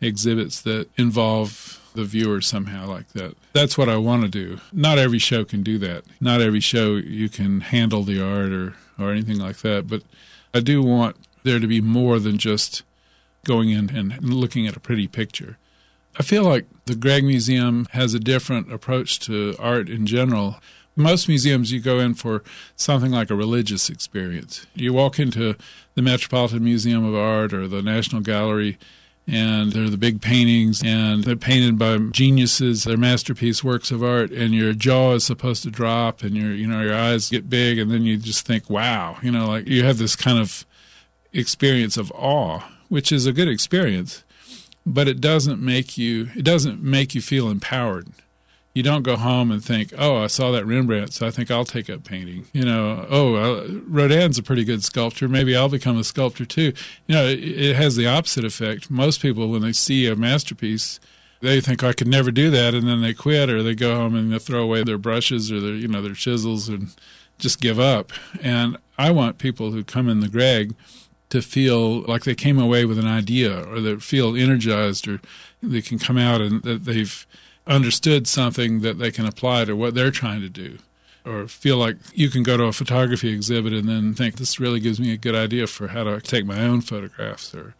exhibits 0.00 0.60
that 0.62 0.88
involve 0.96 1.80
the 1.94 2.04
viewer 2.04 2.40
somehow 2.40 2.86
like 2.86 3.08
that. 3.14 3.36
That's 3.52 3.76
what 3.76 3.88
I 3.88 3.96
want 3.96 4.22
to 4.22 4.28
do. 4.28 4.60
Not 4.72 4.98
every 4.98 5.18
show 5.18 5.44
can 5.44 5.62
do 5.62 5.76
that. 5.78 6.04
Not 6.20 6.40
every 6.40 6.60
show 6.60 6.94
you 6.94 7.28
can 7.28 7.62
handle 7.62 8.04
the 8.04 8.22
art 8.22 8.52
or, 8.52 8.74
or 8.98 9.10
anything 9.10 9.38
like 9.38 9.58
that. 9.58 9.88
But 9.88 10.02
I 10.54 10.60
do 10.60 10.82
want 10.82 11.16
there 11.42 11.58
to 11.58 11.66
be 11.66 11.80
more 11.80 12.18
than 12.18 12.38
just 12.38 12.82
going 13.44 13.70
in 13.70 13.90
and 13.90 14.22
looking 14.22 14.66
at 14.66 14.76
a 14.76 14.80
pretty 14.80 15.08
picture. 15.08 15.58
I 16.18 16.22
feel 16.22 16.44
like 16.44 16.66
the 16.84 16.94
Gregg 16.94 17.24
Museum 17.24 17.86
has 17.92 18.12
a 18.12 18.20
different 18.20 18.72
approach 18.72 19.18
to 19.20 19.54
art 19.58 19.88
in 19.88 20.06
general. 20.06 20.56
Most 20.94 21.26
museums, 21.26 21.72
you 21.72 21.80
go 21.80 22.00
in 22.00 22.14
for 22.14 22.42
something 22.76 23.12
like 23.12 23.30
a 23.30 23.34
religious 23.34 23.88
experience. 23.88 24.66
You 24.74 24.92
walk 24.92 25.18
into 25.18 25.56
the 25.94 26.02
Metropolitan 26.02 26.64
Museum 26.64 27.04
of 27.04 27.14
Art 27.14 27.54
or 27.54 27.66
the 27.66 27.80
National 27.80 28.20
Gallery, 28.20 28.78
and 29.26 29.72
they're 29.72 29.88
the 29.88 29.96
big 29.96 30.20
paintings, 30.20 30.82
and 30.84 31.24
they're 31.24 31.34
painted 31.34 31.78
by 31.78 31.96
geniuses. 31.96 32.84
They're 32.84 32.98
masterpiece 32.98 33.64
works 33.64 33.90
of 33.90 34.02
art, 34.02 34.32
and 34.32 34.52
your 34.52 34.74
jaw 34.74 35.14
is 35.14 35.24
supposed 35.24 35.62
to 35.62 35.70
drop, 35.70 36.22
and 36.22 36.36
your 36.36 36.52
you 36.52 36.66
know 36.66 36.82
your 36.82 36.94
eyes 36.94 37.30
get 37.30 37.48
big, 37.48 37.78
and 37.78 37.90
then 37.90 38.02
you 38.02 38.18
just 38.18 38.46
think, 38.46 38.68
wow, 38.68 39.16
you 39.22 39.30
know, 39.30 39.46
like 39.46 39.66
you 39.66 39.84
have 39.84 39.96
this 39.96 40.16
kind 40.16 40.38
of 40.38 40.66
experience 41.32 41.96
of 41.96 42.12
awe, 42.12 42.60
which 42.90 43.12
is 43.12 43.24
a 43.24 43.32
good 43.32 43.48
experience, 43.48 44.24
but 44.84 45.08
it 45.08 45.20
doesn't 45.20 45.60
make 45.60 45.96
you 45.96 46.30
it 46.34 46.44
doesn't 46.44 46.82
make 46.82 47.14
you 47.14 47.20
feel 47.20 47.48
empowered. 47.48 48.08
You 48.74 48.82
don't 48.82 49.02
go 49.02 49.16
home 49.16 49.50
and 49.50 49.62
think, 49.62 49.92
"Oh, 49.98 50.16
I 50.16 50.28
saw 50.28 50.50
that 50.52 50.64
Rembrandt, 50.64 51.12
so 51.12 51.26
I 51.26 51.30
think 51.30 51.50
I'll 51.50 51.66
take 51.66 51.90
up 51.90 52.04
painting." 52.04 52.46
You 52.54 52.64
know, 52.64 53.06
"Oh, 53.10 53.34
uh, 53.34 53.68
Rodin's 53.86 54.38
a 54.38 54.42
pretty 54.42 54.64
good 54.64 54.82
sculptor. 54.82 55.28
Maybe 55.28 55.54
I'll 55.54 55.68
become 55.68 55.98
a 55.98 56.04
sculptor 56.04 56.46
too." 56.46 56.72
You 57.06 57.14
know, 57.14 57.26
it, 57.26 57.38
it 57.38 57.76
has 57.76 57.96
the 57.96 58.06
opposite 58.06 58.44
effect. 58.46 58.90
Most 58.90 59.20
people, 59.20 59.48
when 59.48 59.60
they 59.60 59.72
see 59.72 60.06
a 60.06 60.16
masterpiece, 60.16 61.00
they 61.42 61.60
think 61.60 61.84
I 61.84 61.92
could 61.92 62.08
never 62.08 62.30
do 62.30 62.50
that, 62.50 62.74
and 62.74 62.88
then 62.88 63.02
they 63.02 63.12
quit, 63.12 63.50
or 63.50 63.62
they 63.62 63.74
go 63.74 63.96
home 63.96 64.14
and 64.14 64.32
they 64.32 64.38
throw 64.38 64.62
away 64.62 64.82
their 64.84 64.98
brushes 64.98 65.52
or 65.52 65.60
their 65.60 65.74
you 65.74 65.88
know 65.88 66.00
their 66.00 66.14
chisels 66.14 66.70
and 66.70 66.94
just 67.38 67.60
give 67.60 67.78
up. 67.78 68.10
And 68.40 68.78
I 68.96 69.10
want 69.10 69.38
people 69.38 69.72
who 69.72 69.84
come 69.84 70.08
in 70.08 70.20
the 70.20 70.28
Gregg 70.28 70.74
to 71.32 71.40
feel 71.40 72.02
like 72.02 72.24
they 72.24 72.34
came 72.34 72.58
away 72.58 72.84
with 72.84 72.98
an 72.98 73.06
idea 73.06 73.64
or 73.64 73.80
they 73.80 73.96
feel 73.96 74.36
energized 74.36 75.08
or 75.08 75.18
they 75.62 75.80
can 75.80 75.98
come 75.98 76.18
out 76.18 76.42
and 76.42 76.62
that 76.62 76.84
they've 76.84 77.26
understood 77.66 78.26
something 78.28 78.82
that 78.82 78.98
they 78.98 79.10
can 79.10 79.24
apply 79.24 79.64
to 79.64 79.74
what 79.74 79.94
they're 79.94 80.10
trying 80.10 80.42
to 80.42 80.50
do. 80.50 80.76
Or 81.24 81.48
feel 81.48 81.78
like 81.78 81.96
you 82.12 82.28
can 82.28 82.42
go 82.42 82.58
to 82.58 82.64
a 82.64 82.72
photography 82.72 83.32
exhibit 83.32 83.72
and 83.72 83.88
then 83.88 84.12
think 84.12 84.36
this 84.36 84.60
really 84.60 84.78
gives 84.78 85.00
me 85.00 85.10
a 85.10 85.16
good 85.16 85.34
idea 85.34 85.66
for 85.66 85.88
how 85.88 86.04
to 86.04 86.20
take 86.20 86.44
my 86.44 86.60
own 86.60 86.82
photographs. 86.82 87.54
Or 87.54 87.74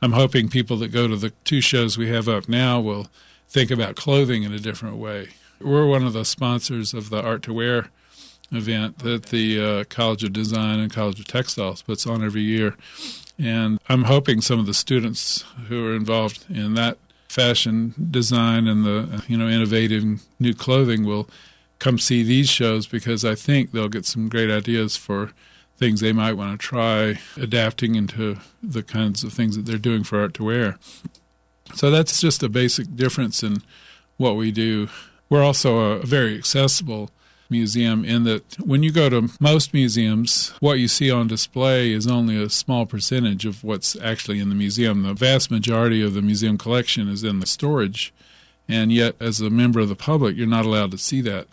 i'm 0.00 0.12
hoping 0.12 0.48
people 0.48 0.76
that 0.76 0.92
go 0.92 1.08
to 1.08 1.16
the 1.16 1.30
two 1.42 1.60
shows 1.60 1.98
we 1.98 2.08
have 2.08 2.28
up 2.28 2.48
now 2.48 2.80
will 2.80 3.08
think 3.48 3.72
about 3.72 3.96
clothing 3.96 4.44
in 4.44 4.52
a 4.52 4.60
different 4.60 4.96
way. 4.96 5.30
We're 5.60 5.88
one 5.88 6.06
of 6.06 6.12
the 6.12 6.24
sponsors 6.24 6.94
of 6.94 7.10
the 7.10 7.20
art 7.20 7.42
to 7.42 7.52
wear 7.52 7.90
event 8.52 8.98
that 8.98 9.26
the 9.26 9.60
uh, 9.60 9.84
College 9.84 10.24
of 10.24 10.32
Design 10.32 10.78
and 10.78 10.92
College 10.92 11.18
of 11.20 11.26
Textiles 11.26 11.82
puts 11.82 12.06
on 12.06 12.24
every 12.24 12.42
year. 12.42 12.76
And 13.38 13.80
I'm 13.88 14.04
hoping 14.04 14.40
some 14.40 14.60
of 14.60 14.66
the 14.66 14.74
students 14.74 15.44
who 15.68 15.86
are 15.86 15.96
involved 15.96 16.44
in 16.48 16.74
that 16.74 16.98
fashion 17.28 17.94
design 18.10 18.68
and 18.68 18.84
the 18.84 19.24
you 19.26 19.38
know 19.38 19.48
innovative 19.48 20.04
new 20.38 20.52
clothing 20.52 21.02
will 21.02 21.26
come 21.78 21.98
see 21.98 22.22
these 22.22 22.48
shows 22.48 22.86
because 22.86 23.24
I 23.24 23.34
think 23.34 23.72
they'll 23.72 23.88
get 23.88 24.04
some 24.04 24.28
great 24.28 24.50
ideas 24.50 24.96
for 24.96 25.32
things 25.78 26.00
they 26.00 26.12
might 26.12 26.34
want 26.34 26.60
to 26.60 26.64
try 26.64 27.18
adapting 27.36 27.94
into 27.94 28.36
the 28.62 28.82
kinds 28.82 29.24
of 29.24 29.32
things 29.32 29.56
that 29.56 29.66
they're 29.66 29.78
doing 29.78 30.04
for 30.04 30.20
art 30.20 30.34
to 30.34 30.44
wear. 30.44 30.78
So 31.74 31.90
that's 31.90 32.20
just 32.20 32.42
a 32.42 32.48
basic 32.48 32.94
difference 32.94 33.42
in 33.42 33.62
what 34.16 34.36
we 34.36 34.52
do. 34.52 34.88
We're 35.28 35.42
also 35.42 35.78
a 35.78 36.06
very 36.06 36.36
accessible 36.36 37.10
museum 37.52 38.04
in 38.04 38.24
that 38.24 38.58
when 38.58 38.82
you 38.82 38.90
go 38.90 39.08
to 39.08 39.30
most 39.38 39.72
museums, 39.72 40.52
what 40.58 40.80
you 40.80 40.88
see 40.88 41.10
on 41.10 41.28
display 41.28 41.92
is 41.92 42.08
only 42.08 42.42
a 42.42 42.50
small 42.50 42.84
percentage 42.86 43.46
of 43.46 43.62
what's 43.62 43.94
actually 44.00 44.40
in 44.40 44.48
the 44.48 44.56
museum. 44.56 45.02
The 45.04 45.14
vast 45.14 45.50
majority 45.50 46.02
of 46.02 46.14
the 46.14 46.22
museum 46.22 46.58
collection 46.58 47.08
is 47.08 47.22
in 47.22 47.38
the 47.38 47.46
storage, 47.46 48.12
and 48.68 48.90
yet, 48.90 49.14
as 49.20 49.40
a 49.40 49.50
member 49.50 49.78
of 49.78 49.88
the 49.88 49.94
public, 49.94 50.36
you're 50.36 50.46
not 50.48 50.66
allowed 50.66 50.90
to 50.90 50.98
see 50.98 51.20
that. 51.20 51.46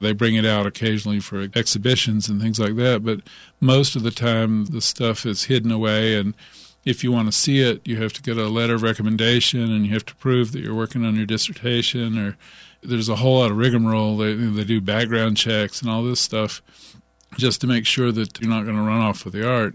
They 0.00 0.12
bring 0.12 0.34
it 0.34 0.44
out 0.44 0.66
occasionally 0.66 1.20
for 1.20 1.48
exhibitions 1.54 2.28
and 2.28 2.40
things 2.40 2.58
like 2.58 2.74
that, 2.76 3.04
but 3.04 3.20
most 3.60 3.94
of 3.94 4.02
the 4.02 4.10
time 4.10 4.66
the 4.66 4.80
stuff 4.80 5.24
is 5.24 5.44
hidden 5.44 5.70
away 5.70 6.18
and 6.18 6.34
if 6.86 7.02
you 7.02 7.10
want 7.10 7.26
to 7.26 7.32
see 7.32 7.60
it, 7.60 7.80
you 7.84 8.00
have 8.00 8.12
to 8.12 8.22
get 8.22 8.38
a 8.38 8.48
letter 8.48 8.76
of 8.76 8.82
recommendation 8.82 9.60
and 9.60 9.84
you 9.84 9.92
have 9.92 10.06
to 10.06 10.14
prove 10.14 10.52
that 10.52 10.60
you're 10.60 10.74
working 10.74 11.04
on 11.04 11.16
your 11.16 11.26
dissertation 11.26 12.16
or 12.16 12.36
there's 12.88 13.08
a 13.08 13.16
whole 13.16 13.40
lot 13.40 13.50
of 13.50 13.56
rigmarole. 13.56 14.16
They, 14.16 14.34
they 14.34 14.64
do 14.64 14.80
background 14.80 15.36
checks 15.36 15.80
and 15.80 15.90
all 15.90 16.02
this 16.02 16.20
stuff 16.20 16.62
just 17.36 17.60
to 17.60 17.66
make 17.66 17.86
sure 17.86 18.12
that 18.12 18.40
you're 18.40 18.50
not 18.50 18.64
going 18.64 18.76
to 18.76 18.82
run 18.82 19.00
off 19.00 19.24
with 19.24 19.34
the 19.34 19.48
art. 19.48 19.74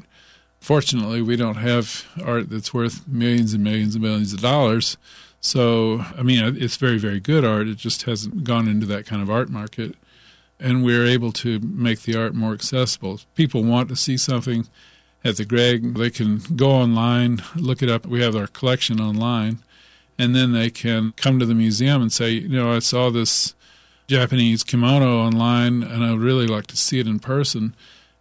Fortunately, 0.60 1.22
we 1.22 1.36
don't 1.36 1.56
have 1.56 2.06
art 2.24 2.50
that's 2.50 2.74
worth 2.74 3.08
millions 3.08 3.54
and 3.54 3.64
millions 3.64 3.96
and 3.96 4.04
millions 4.04 4.34
of 4.34 4.42
dollars. 4.42 4.98
So, 5.40 6.06
I 6.18 6.22
mean, 6.22 6.58
it's 6.58 6.78
very, 6.78 7.00
very 7.00 7.20
good 7.20 7.44
art. 7.44 7.68
It 7.68 7.78
just 7.78 8.04
hasn't 8.04 8.44
gone 8.44 8.68
into 8.68 8.86
that 8.88 9.06
kind 9.06 9.22
of 9.22 9.30
art 9.30 9.50
market. 9.50 9.96
And 10.60 10.84
we're 10.84 11.06
able 11.06 11.32
to 11.34 11.60
make 11.60 12.04
the 12.04 12.16
art 12.16 12.36
more 12.36 12.54
accessible. 12.54 13.16
If 13.16 13.34
people 13.34 13.64
want 13.64 13.90
to 13.90 13.96
see 13.96 14.18
something 14.18 14.68
at 15.24 15.38
the 15.38 15.46
Gregg, 15.46 15.96
they 15.96 16.12
can 16.12 16.42
go 16.56 16.70
online, 16.70 17.42
look 17.56 17.82
it 17.82 17.90
up. 17.90 18.06
We 18.06 18.22
have 18.22 18.36
our 18.36 18.48
collection 18.48 19.02
online 19.02 19.64
and 20.22 20.36
then 20.36 20.52
they 20.52 20.70
can 20.70 21.14
come 21.14 21.40
to 21.40 21.48
the 21.48 21.56
museum 21.56 22.00
and 22.00 22.14
say, 22.14 22.30
you 22.30 22.50
know, 22.50 22.72
I 22.72 22.78
saw 22.78 23.10
this 23.10 23.56
Japanese 24.08 24.64
kimono 24.64 25.18
online, 25.18 25.82
and 25.82 26.04
I 26.04 26.12
would 26.12 26.20
really 26.20 26.46
like 26.46 26.68
to 26.68 26.78
see 26.78 27.00
it 27.00 27.08
in 27.08 27.18
person. 27.18 27.76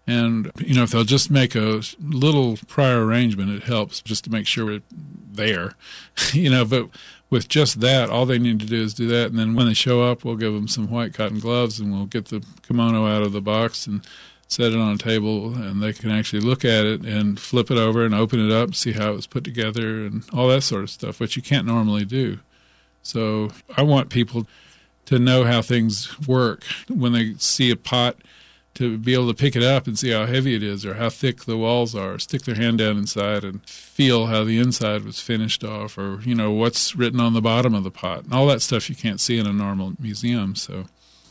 And 0.07 0.51
you 0.57 0.75
know, 0.75 0.85
if 0.85 0.93
they'll 0.93 1.05
just 1.05 1.31
make 1.31 1.55
a 1.55 1.83
little 2.01 2.57
prior 2.69 3.05
arrangement, 3.05 3.51
it 3.51 3.65
helps 3.65 4.01
just 4.01 4.25
to 4.25 4.31
make 4.31 4.47
sure 4.47 4.65
we're 4.65 4.83
there. 4.91 5.75
you 6.33 6.49
know, 6.49 6.65
but 6.65 6.89
with 7.29 7.49
just 7.49 7.81
that, 7.83 8.09
all 8.09 8.25
they 8.25 8.39
need 8.39 8.61
to 8.61 8.67
do 8.67 8.83
is 8.83 8.95
do 8.95 9.07
that, 9.09 9.27
and 9.27 9.39
then 9.39 9.55
when 9.55 9.67
they 9.67 9.75
show 9.75 10.03
up, 10.03 10.25
we'll 10.25 10.37
give 10.37 10.55
them 10.55 10.69
some 10.69 10.89
white 10.89 11.13
cotton 11.13 11.39
gloves, 11.39 11.79
and 11.79 11.93
we'll 11.93 12.07
get 12.07 12.27
the 12.27 12.43
kimono 12.67 13.07
out 13.07 13.23
of 13.23 13.33
the 13.33 13.43
box 13.43 13.87
and 13.87 14.07
set 14.51 14.73
it 14.73 14.79
on 14.79 14.95
a 14.95 14.99
table 14.99 15.55
and 15.55 15.81
they 15.81 15.93
can 15.93 16.11
actually 16.11 16.41
look 16.41 16.65
at 16.65 16.85
it 16.85 17.03
and 17.03 17.39
flip 17.39 17.71
it 17.71 17.79
over 17.79 18.05
and 18.05 18.13
open 18.13 18.45
it 18.45 18.53
up, 18.53 18.75
see 18.75 18.93
how 18.93 19.13
it 19.13 19.17
was 19.17 19.29
put 19.29 19.45
together 19.45 20.05
and 20.05 20.25
all 20.33 20.49
that 20.49 20.63
sort 20.63 20.83
of 20.83 20.91
stuff, 20.91 21.21
which 21.21 21.37
you 21.37 21.43
can't 21.43 21.67
normally 21.67 22.05
do. 22.05 22.41
So 23.03 23.51
I 23.77 23.83
want 23.83 24.11
people 24.11 24.49
to 25.07 25.21
know 25.21 25.45
how 25.45 25.63
things 25.63 26.27
work. 26.27 26.65
When 26.89 27.13
they 27.13 27.35
see 27.35 27.71
a 27.71 27.77
pot 27.77 28.17
to 28.75 28.99
be 28.99 29.15
able 29.15 29.29
to 29.29 29.35
pick 29.35 29.55
it 29.55 29.63
up 29.63 29.87
and 29.87 29.97
see 29.97 30.11
how 30.11 30.27
heavy 30.27 30.57
it 30.57 30.65
is 30.65 30.85
or 30.85 30.95
how 30.95 31.11
thick 31.11 31.45
the 31.45 31.57
walls 31.57 31.95
are. 31.95 32.19
Stick 32.19 32.43
their 32.43 32.57
hand 32.57 32.79
down 32.79 32.99
inside 32.99 33.45
and 33.45 33.65
feel 33.69 34.27
how 34.27 34.43
the 34.43 34.59
inside 34.59 35.05
was 35.05 35.21
finished 35.21 35.63
off 35.63 35.97
or 35.97 36.21
you 36.23 36.35
know 36.35 36.51
what's 36.51 36.97
written 36.97 37.21
on 37.21 37.35
the 37.35 37.41
bottom 37.41 37.73
of 37.73 37.85
the 37.85 37.91
pot. 37.91 38.25
And 38.25 38.35
all 38.35 38.49
that 38.49 38.63
stuff 38.63 38.91
you 38.91 38.97
can't 38.97 39.21
see 39.21 39.39
in 39.39 39.47
a 39.47 39.53
normal 39.53 39.93
museum 40.01 40.57
so 40.57 40.87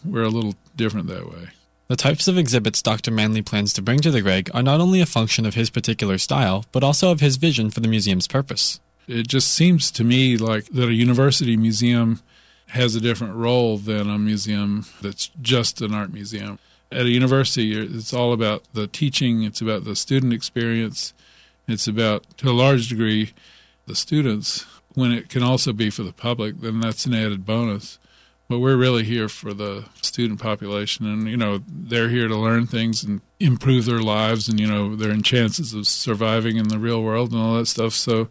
we're 0.05 0.23
a 0.23 0.29
little 0.29 0.55
different 0.77 1.07
that 1.07 1.29
way 1.29 1.49
The 1.89 1.95
types 1.95 2.27
of 2.27 2.37
exhibits 2.37 2.83
Dr. 2.83 3.09
Manley 3.09 3.41
plans 3.41 3.73
to 3.73 3.81
bring 3.81 3.99
to 4.01 4.11
the 4.11 4.21
Gregg 4.21 4.51
are 4.53 4.61
not 4.61 4.79
only 4.79 5.01
a 5.01 5.07
function 5.07 5.43
of 5.47 5.55
his 5.55 5.71
particular 5.71 6.19
style, 6.19 6.63
but 6.71 6.83
also 6.83 7.11
of 7.11 7.19
his 7.19 7.37
vision 7.37 7.71
for 7.71 7.79
the 7.79 7.87
museum's 7.87 8.27
purpose. 8.27 8.79
It 9.07 9.27
just 9.27 9.51
seems 9.51 9.89
to 9.93 10.03
me 10.03 10.37
like 10.37 10.65
that 10.65 10.87
a 10.87 10.93
university 10.93 11.57
museum 11.57 12.21
has 12.67 12.93
a 12.93 13.01
different 13.01 13.33
role 13.33 13.79
than 13.79 14.07
a 14.07 14.19
museum 14.19 14.85
that's 15.01 15.31
just 15.41 15.81
an 15.81 15.91
art 15.91 16.13
museum. 16.13 16.59
At 16.91 17.07
a 17.07 17.09
university, 17.09 17.73
it's 17.73 18.13
all 18.13 18.33
about 18.33 18.65
the 18.73 18.85
teaching, 18.85 19.41
it's 19.41 19.59
about 19.59 19.83
the 19.83 19.95
student 19.95 20.31
experience, 20.31 21.15
it's 21.67 21.87
about, 21.87 22.37
to 22.37 22.51
a 22.51 22.53
large 22.53 22.89
degree, 22.89 23.33
the 23.87 23.95
students. 23.95 24.67
When 24.93 25.11
it 25.11 25.27
can 25.27 25.41
also 25.41 25.73
be 25.73 25.89
for 25.89 26.03
the 26.03 26.13
public, 26.13 26.61
then 26.61 26.81
that's 26.81 27.07
an 27.07 27.15
added 27.15 27.47
bonus. 27.47 27.97
But 28.49 28.59
we're 28.59 28.77
really 28.77 29.03
here 29.03 29.29
for 29.29 29.53
the 29.53 29.85
student 30.01 30.41
population, 30.41 31.05
and 31.05 31.27
you 31.27 31.37
know 31.37 31.61
they're 31.67 32.09
here 32.09 32.27
to 32.27 32.35
learn 32.35 32.65
things 32.65 33.03
and 33.03 33.21
improve 33.39 33.85
their 33.85 34.01
lives, 34.01 34.49
and 34.49 34.59
you 34.59 34.65
know 34.65 34.95
their 34.95 35.15
chances 35.17 35.73
of 35.73 35.87
surviving 35.87 36.57
in 36.57 36.67
the 36.67 36.79
real 36.79 37.03
world 37.03 37.31
and 37.31 37.39
all 37.39 37.57
that 37.57 37.67
stuff. 37.67 37.93
So, 37.93 38.27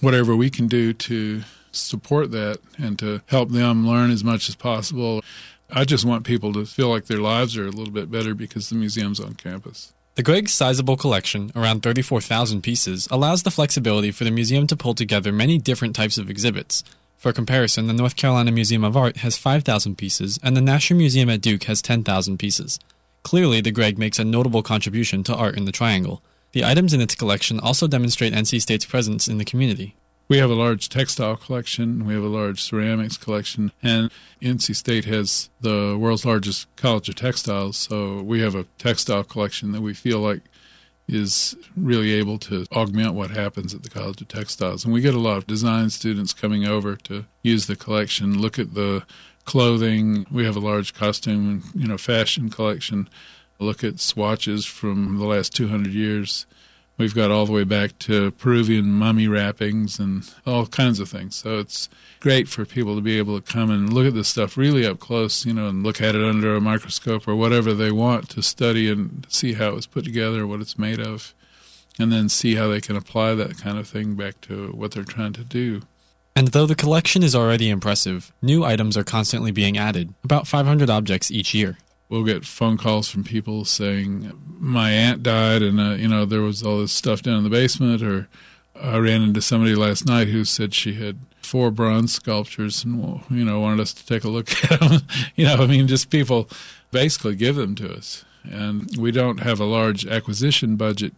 whatever 0.00 0.34
we 0.34 0.48
can 0.48 0.68
do 0.68 0.94
to 0.94 1.42
support 1.70 2.30
that 2.30 2.58
and 2.78 2.98
to 2.98 3.20
help 3.26 3.50
them 3.50 3.86
learn 3.86 4.10
as 4.10 4.24
much 4.24 4.48
as 4.48 4.54
possible. 4.54 5.22
I 5.70 5.84
just 5.84 6.04
want 6.04 6.24
people 6.24 6.52
to 6.52 6.66
feel 6.66 6.88
like 6.88 7.06
their 7.06 7.20
lives 7.20 7.56
are 7.56 7.66
a 7.66 7.70
little 7.70 7.92
bit 7.92 8.10
better 8.10 8.34
because 8.34 8.68
the 8.68 8.74
museum's 8.74 9.20
on 9.20 9.34
campus. 9.34 9.92
The 10.14 10.22
Gregg's 10.22 10.52
sizable 10.52 10.98
collection, 10.98 11.50
around 11.56 11.82
34,000 11.82 12.60
pieces, 12.60 13.08
allows 13.10 13.42
the 13.42 13.50
flexibility 13.50 14.10
for 14.10 14.24
the 14.24 14.30
museum 14.30 14.66
to 14.66 14.76
pull 14.76 14.94
together 14.94 15.32
many 15.32 15.56
different 15.56 15.96
types 15.96 16.18
of 16.18 16.28
exhibits. 16.28 16.84
For 17.22 17.32
comparison, 17.32 17.86
the 17.86 17.92
North 17.92 18.16
Carolina 18.16 18.50
Museum 18.50 18.82
of 18.82 18.96
Art 18.96 19.18
has 19.18 19.38
5,000 19.38 19.96
pieces, 19.96 20.40
and 20.42 20.56
the 20.56 20.60
Nasher 20.60 20.96
Museum 20.96 21.30
at 21.30 21.40
Duke 21.40 21.62
has 21.64 21.80
10,000 21.80 22.36
pieces. 22.36 22.80
Clearly, 23.22 23.60
the 23.60 23.70
Gregg 23.70 23.96
makes 23.96 24.18
a 24.18 24.24
notable 24.24 24.64
contribution 24.64 25.22
to 25.22 25.34
art 25.36 25.56
in 25.56 25.64
the 25.64 25.70
Triangle. 25.70 26.20
The 26.50 26.64
items 26.64 26.92
in 26.92 27.00
its 27.00 27.14
collection 27.14 27.60
also 27.60 27.86
demonstrate 27.86 28.32
NC 28.32 28.60
State's 28.60 28.84
presence 28.84 29.28
in 29.28 29.38
the 29.38 29.44
community. 29.44 29.94
We 30.26 30.38
have 30.38 30.50
a 30.50 30.54
large 30.54 30.88
textile 30.88 31.36
collection, 31.36 32.06
we 32.06 32.14
have 32.14 32.24
a 32.24 32.26
large 32.26 32.60
ceramics 32.60 33.16
collection, 33.16 33.70
and 33.84 34.10
NC 34.40 34.74
State 34.74 35.04
has 35.04 35.48
the 35.60 35.96
world's 35.96 36.24
largest 36.24 36.74
college 36.74 37.08
of 37.08 37.14
textiles. 37.14 37.76
So 37.76 38.20
we 38.20 38.40
have 38.40 38.56
a 38.56 38.64
textile 38.78 39.22
collection 39.22 39.70
that 39.70 39.80
we 39.80 39.94
feel 39.94 40.18
like 40.18 40.42
is 41.08 41.56
really 41.76 42.12
able 42.12 42.38
to 42.38 42.64
augment 42.72 43.14
what 43.14 43.30
happens 43.30 43.74
at 43.74 43.82
the 43.82 43.90
College 43.90 44.20
of 44.20 44.28
Textiles. 44.28 44.84
And 44.84 44.94
we 44.94 45.00
get 45.00 45.14
a 45.14 45.20
lot 45.20 45.36
of 45.36 45.46
design 45.46 45.90
students 45.90 46.32
coming 46.32 46.64
over 46.64 46.96
to 46.96 47.26
use 47.42 47.66
the 47.66 47.76
collection, 47.76 48.40
look 48.40 48.58
at 48.58 48.74
the 48.74 49.04
clothing. 49.44 50.26
We 50.30 50.44
have 50.44 50.56
a 50.56 50.60
large 50.60 50.94
costume, 50.94 51.64
you 51.74 51.86
know, 51.86 51.98
fashion 51.98 52.50
collection. 52.50 53.08
Look 53.58 53.84
at 53.84 54.00
swatches 54.00 54.64
from 54.66 55.18
the 55.18 55.24
last 55.24 55.54
200 55.54 55.92
years 55.92 56.46
We've 56.98 57.14
got 57.14 57.30
all 57.30 57.46
the 57.46 57.52
way 57.52 57.64
back 57.64 57.98
to 58.00 58.32
Peruvian 58.32 58.92
mummy 58.92 59.26
wrappings 59.26 59.98
and 59.98 60.30
all 60.46 60.66
kinds 60.66 61.00
of 61.00 61.08
things. 61.08 61.34
So 61.36 61.58
it's 61.58 61.88
great 62.20 62.48
for 62.48 62.64
people 62.66 62.94
to 62.96 63.00
be 63.00 63.18
able 63.18 63.40
to 63.40 63.52
come 63.52 63.70
and 63.70 63.92
look 63.92 64.06
at 64.06 64.14
this 64.14 64.28
stuff 64.28 64.56
really 64.56 64.86
up 64.86 65.00
close, 65.00 65.46
you 65.46 65.54
know, 65.54 65.68
and 65.68 65.82
look 65.82 66.02
at 66.02 66.14
it 66.14 66.22
under 66.22 66.54
a 66.54 66.60
microscope 66.60 67.26
or 67.26 67.34
whatever 67.34 67.72
they 67.72 67.90
want 67.90 68.28
to 68.30 68.42
study 68.42 68.90
and 68.90 69.26
see 69.28 69.54
how 69.54 69.68
it 69.68 69.74
was 69.74 69.86
put 69.86 70.04
together, 70.04 70.46
what 70.46 70.60
it's 70.60 70.78
made 70.78 71.00
of, 71.00 71.34
and 71.98 72.12
then 72.12 72.28
see 72.28 72.56
how 72.56 72.68
they 72.68 72.80
can 72.80 72.96
apply 72.96 73.34
that 73.34 73.58
kind 73.58 73.78
of 73.78 73.88
thing 73.88 74.14
back 74.14 74.40
to 74.42 74.68
what 74.72 74.92
they're 74.92 75.02
trying 75.02 75.32
to 75.32 75.44
do. 75.44 75.82
And 76.36 76.48
though 76.48 76.66
the 76.66 76.74
collection 76.74 77.22
is 77.22 77.34
already 77.34 77.70
impressive, 77.70 78.32
new 78.42 78.64
items 78.64 78.96
are 78.96 79.04
constantly 79.04 79.50
being 79.50 79.78
added, 79.78 80.14
about 80.24 80.46
500 80.46 80.90
objects 80.90 81.30
each 81.30 81.54
year 81.54 81.78
we'll 82.12 82.24
get 82.24 82.44
phone 82.44 82.76
calls 82.76 83.08
from 83.10 83.24
people 83.24 83.64
saying 83.64 84.30
my 84.58 84.90
aunt 84.90 85.22
died 85.22 85.62
and 85.62 85.80
uh, 85.80 85.94
you 85.94 86.06
know 86.06 86.24
there 86.24 86.42
was 86.42 86.62
all 86.62 86.78
this 86.78 86.92
stuff 86.92 87.22
down 87.22 87.38
in 87.38 87.44
the 87.44 87.50
basement 87.50 88.02
or 88.02 88.28
I 88.80 88.98
ran 88.98 89.22
into 89.22 89.40
somebody 89.40 89.74
last 89.74 90.06
night 90.06 90.28
who 90.28 90.44
said 90.44 90.74
she 90.74 90.94
had 90.94 91.18
four 91.40 91.70
bronze 91.70 92.12
sculptures 92.12 92.84
and 92.84 93.22
you 93.30 93.44
know 93.44 93.60
wanted 93.60 93.80
us 93.80 93.92
to 93.94 94.06
take 94.06 94.24
a 94.24 94.28
look 94.28 94.50
at 94.70 94.80
them 94.80 95.00
you 95.36 95.46
know 95.46 95.54
I 95.54 95.66
mean 95.66 95.88
just 95.88 96.10
people 96.10 96.48
basically 96.92 97.34
give 97.34 97.56
them 97.56 97.74
to 97.76 97.92
us. 97.92 98.24
And 98.44 98.88
we 98.96 99.10
don't 99.10 99.40
have 99.40 99.58
a 99.58 99.64
large 99.64 100.06
acquisition 100.06 100.76
budget 100.76 101.14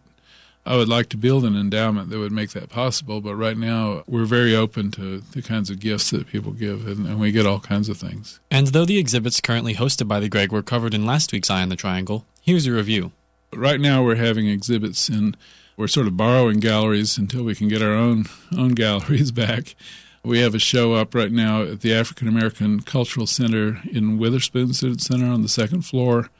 I 0.67 0.75
would 0.77 0.89
like 0.89 1.09
to 1.09 1.17
build 1.17 1.45
an 1.45 1.55
endowment 1.55 2.09
that 2.09 2.17
would 2.17 2.31
make 2.31 2.51
that 2.51 2.69
possible, 2.69 3.21
but 3.21 3.35
right 3.35 3.57
now 3.57 4.03
we're 4.07 4.25
very 4.25 4.55
open 4.55 4.89
to 4.91 5.19
the 5.19 5.43
kinds 5.43 5.69
of 5.69 5.79
gifts 5.79 6.09
that 6.09 6.27
people 6.27 6.53
give, 6.53 6.87
and, 6.87 7.05
and, 7.05 7.19
we 7.19 7.31
get 7.31 7.45
all 7.45 7.59
kinds 7.59 7.87
of 7.87 7.97
things. 7.97 8.39
And 8.49 8.67
though 8.67 8.85
the 8.85 8.97
exhibits 8.97 9.39
currently 9.41 9.75
hosted 9.75 10.07
by 10.07 10.19
the 10.19 10.27
Greg 10.27 10.51
were 10.51 10.63
covered 10.63 10.95
in 10.95 11.05
last 11.05 11.31
week's 11.31 11.51
Eye 11.51 11.61
on 11.61 11.69
the 11.69 11.75
Triangle, 11.75 12.25
here's 12.41 12.65
a 12.65 12.71
review. 12.71 13.11
Right 13.53 13.79
now 13.79 14.03
we're 14.03 14.15
having 14.15 14.47
exhibits 14.47 15.07
in, 15.07 15.35
we're 15.77 15.87
sort 15.87 16.07
of 16.07 16.17
borrowing 16.17 16.59
galleries 16.59 17.15
until 17.15 17.43
we 17.43 17.53
can 17.53 17.67
get 17.67 17.83
our 17.83 17.93
own 17.93 18.25
own 18.57 18.69
galleries 18.73 19.31
back. 19.31 19.75
We 20.23 20.39
have 20.39 20.55
a 20.55 20.59
show 20.59 20.93
up 20.93 21.13
right 21.13 21.31
now 21.31 21.61
at 21.61 21.81
the 21.81 21.93
African 21.93 22.27
American 22.27 22.79
Cultural 22.79 23.27
Center 23.27 23.81
in 23.91 24.17
Witherspoon 24.17 24.73
Student 24.73 25.01
Center 25.01 25.27
on 25.27 25.43
the 25.43 25.47
second 25.47 25.83
floor 25.83 26.31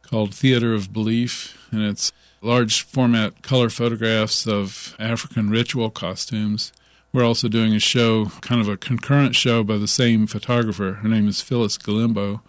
called 0.00 0.34
Theater 0.34 0.72
of 0.72 0.90
Belief, 0.90 1.68
and 1.70 1.82
it's 1.82 2.12
large 2.40 2.82
format 2.82 3.42
color 3.42 3.70
photographs 3.70 4.46
of 4.46 4.94
African 4.98 5.50
ritual 5.50 5.90
costumes. 5.90 6.72
We're 7.12 7.24
also 7.24 7.48
doing 7.48 7.74
a 7.74 7.80
show, 7.80 8.26
kind 8.40 8.60
of 8.60 8.68
a 8.68 8.76
concurrent 8.76 9.34
show 9.34 9.64
by 9.64 9.78
the 9.78 9.88
same 9.88 10.26
photographer. 10.26 10.94
Her 10.94 11.08
name 11.08 11.26
is 11.26 11.40
Phyllis 11.40 11.78
Galembo, 11.78 12.40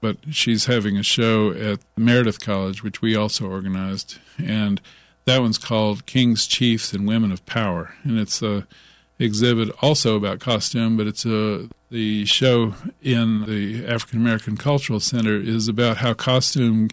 but 0.00 0.16
she's 0.30 0.66
having 0.66 0.96
a 0.96 1.02
show 1.02 1.52
at 1.52 1.80
Meredith 1.96 2.40
College, 2.40 2.82
which 2.82 3.02
we 3.02 3.16
also 3.16 3.46
organized. 3.46 4.18
And 4.38 4.80
that 5.24 5.40
one's 5.40 5.58
called 5.58 6.06
Kings, 6.06 6.46
Chiefs, 6.46 6.92
and 6.92 7.08
Women 7.08 7.32
of 7.32 7.44
Power. 7.46 7.94
And 8.04 8.18
it's 8.18 8.42
a 8.42 8.66
exhibit 9.18 9.70
also 9.80 10.16
about 10.16 10.40
costume, 10.40 10.96
but 10.96 11.06
it's 11.06 11.24
a 11.24 11.68
the 11.90 12.24
show 12.24 12.74
in 13.02 13.46
the 13.46 13.86
African 13.86 14.18
American 14.18 14.56
Cultural 14.56 15.00
Center 15.00 15.36
is 15.36 15.68
about 15.68 15.98
how 15.98 16.12
costume 16.12 16.88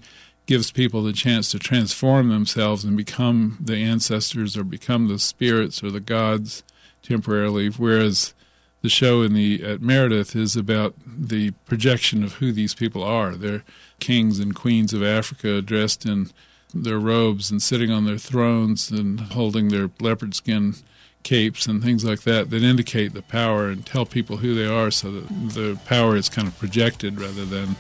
gives 0.52 0.70
people 0.70 1.02
the 1.02 1.14
chance 1.14 1.50
to 1.50 1.58
transform 1.58 2.28
themselves 2.28 2.84
and 2.84 2.98
become 2.98 3.58
the 3.62 3.78
ancestors 3.78 4.58
or 4.58 4.66
become 4.66 5.08
the 5.08 5.18
spirits 5.18 5.82
or 5.82 5.90
the 5.90 6.02
gods 6.02 6.62
temporarily, 7.02 7.70
whereas 7.70 8.34
the 8.82 8.90
show 8.90 9.22
in 9.22 9.34
the 9.34 9.64
at 9.64 9.82
Meredith 9.82 10.36
is 10.36 10.58
about 10.58 10.94
the 11.08 11.52
projection 11.64 12.22
of 12.22 12.34
who 12.34 12.52
these 12.52 12.76
people 12.76 13.02
are. 13.02 13.34
They're 13.34 13.64
kings 14.02 14.40
and 14.40 14.54
queens 14.54 14.92
of 14.92 15.02
Africa 15.02 15.62
dressed 15.62 16.06
in 16.06 16.32
their 16.74 17.00
robes 17.00 17.50
and 17.50 17.64
sitting 17.64 17.90
on 17.90 18.04
their 18.04 18.18
thrones 18.18 18.92
and 18.92 19.22
holding 19.22 19.70
their 19.70 19.90
leopard 20.02 20.36
skin 20.36 20.76
capes 21.24 21.66
and 21.66 21.82
things 21.82 22.04
like 22.04 22.24
that 22.24 22.50
that 22.50 22.62
indicate 22.62 23.14
the 23.14 23.22
power 23.22 23.70
and 23.70 23.86
tell 23.86 24.06
people 24.06 24.36
who 24.36 24.54
they 24.54 24.68
are 24.68 24.92
so 24.92 25.12
that 25.14 25.30
the 25.54 25.80
power 25.86 26.18
is 26.18 26.28
kind 26.28 26.50
of 26.50 26.60
projected 26.60 27.22
rather 27.22 27.46
than 27.46 27.78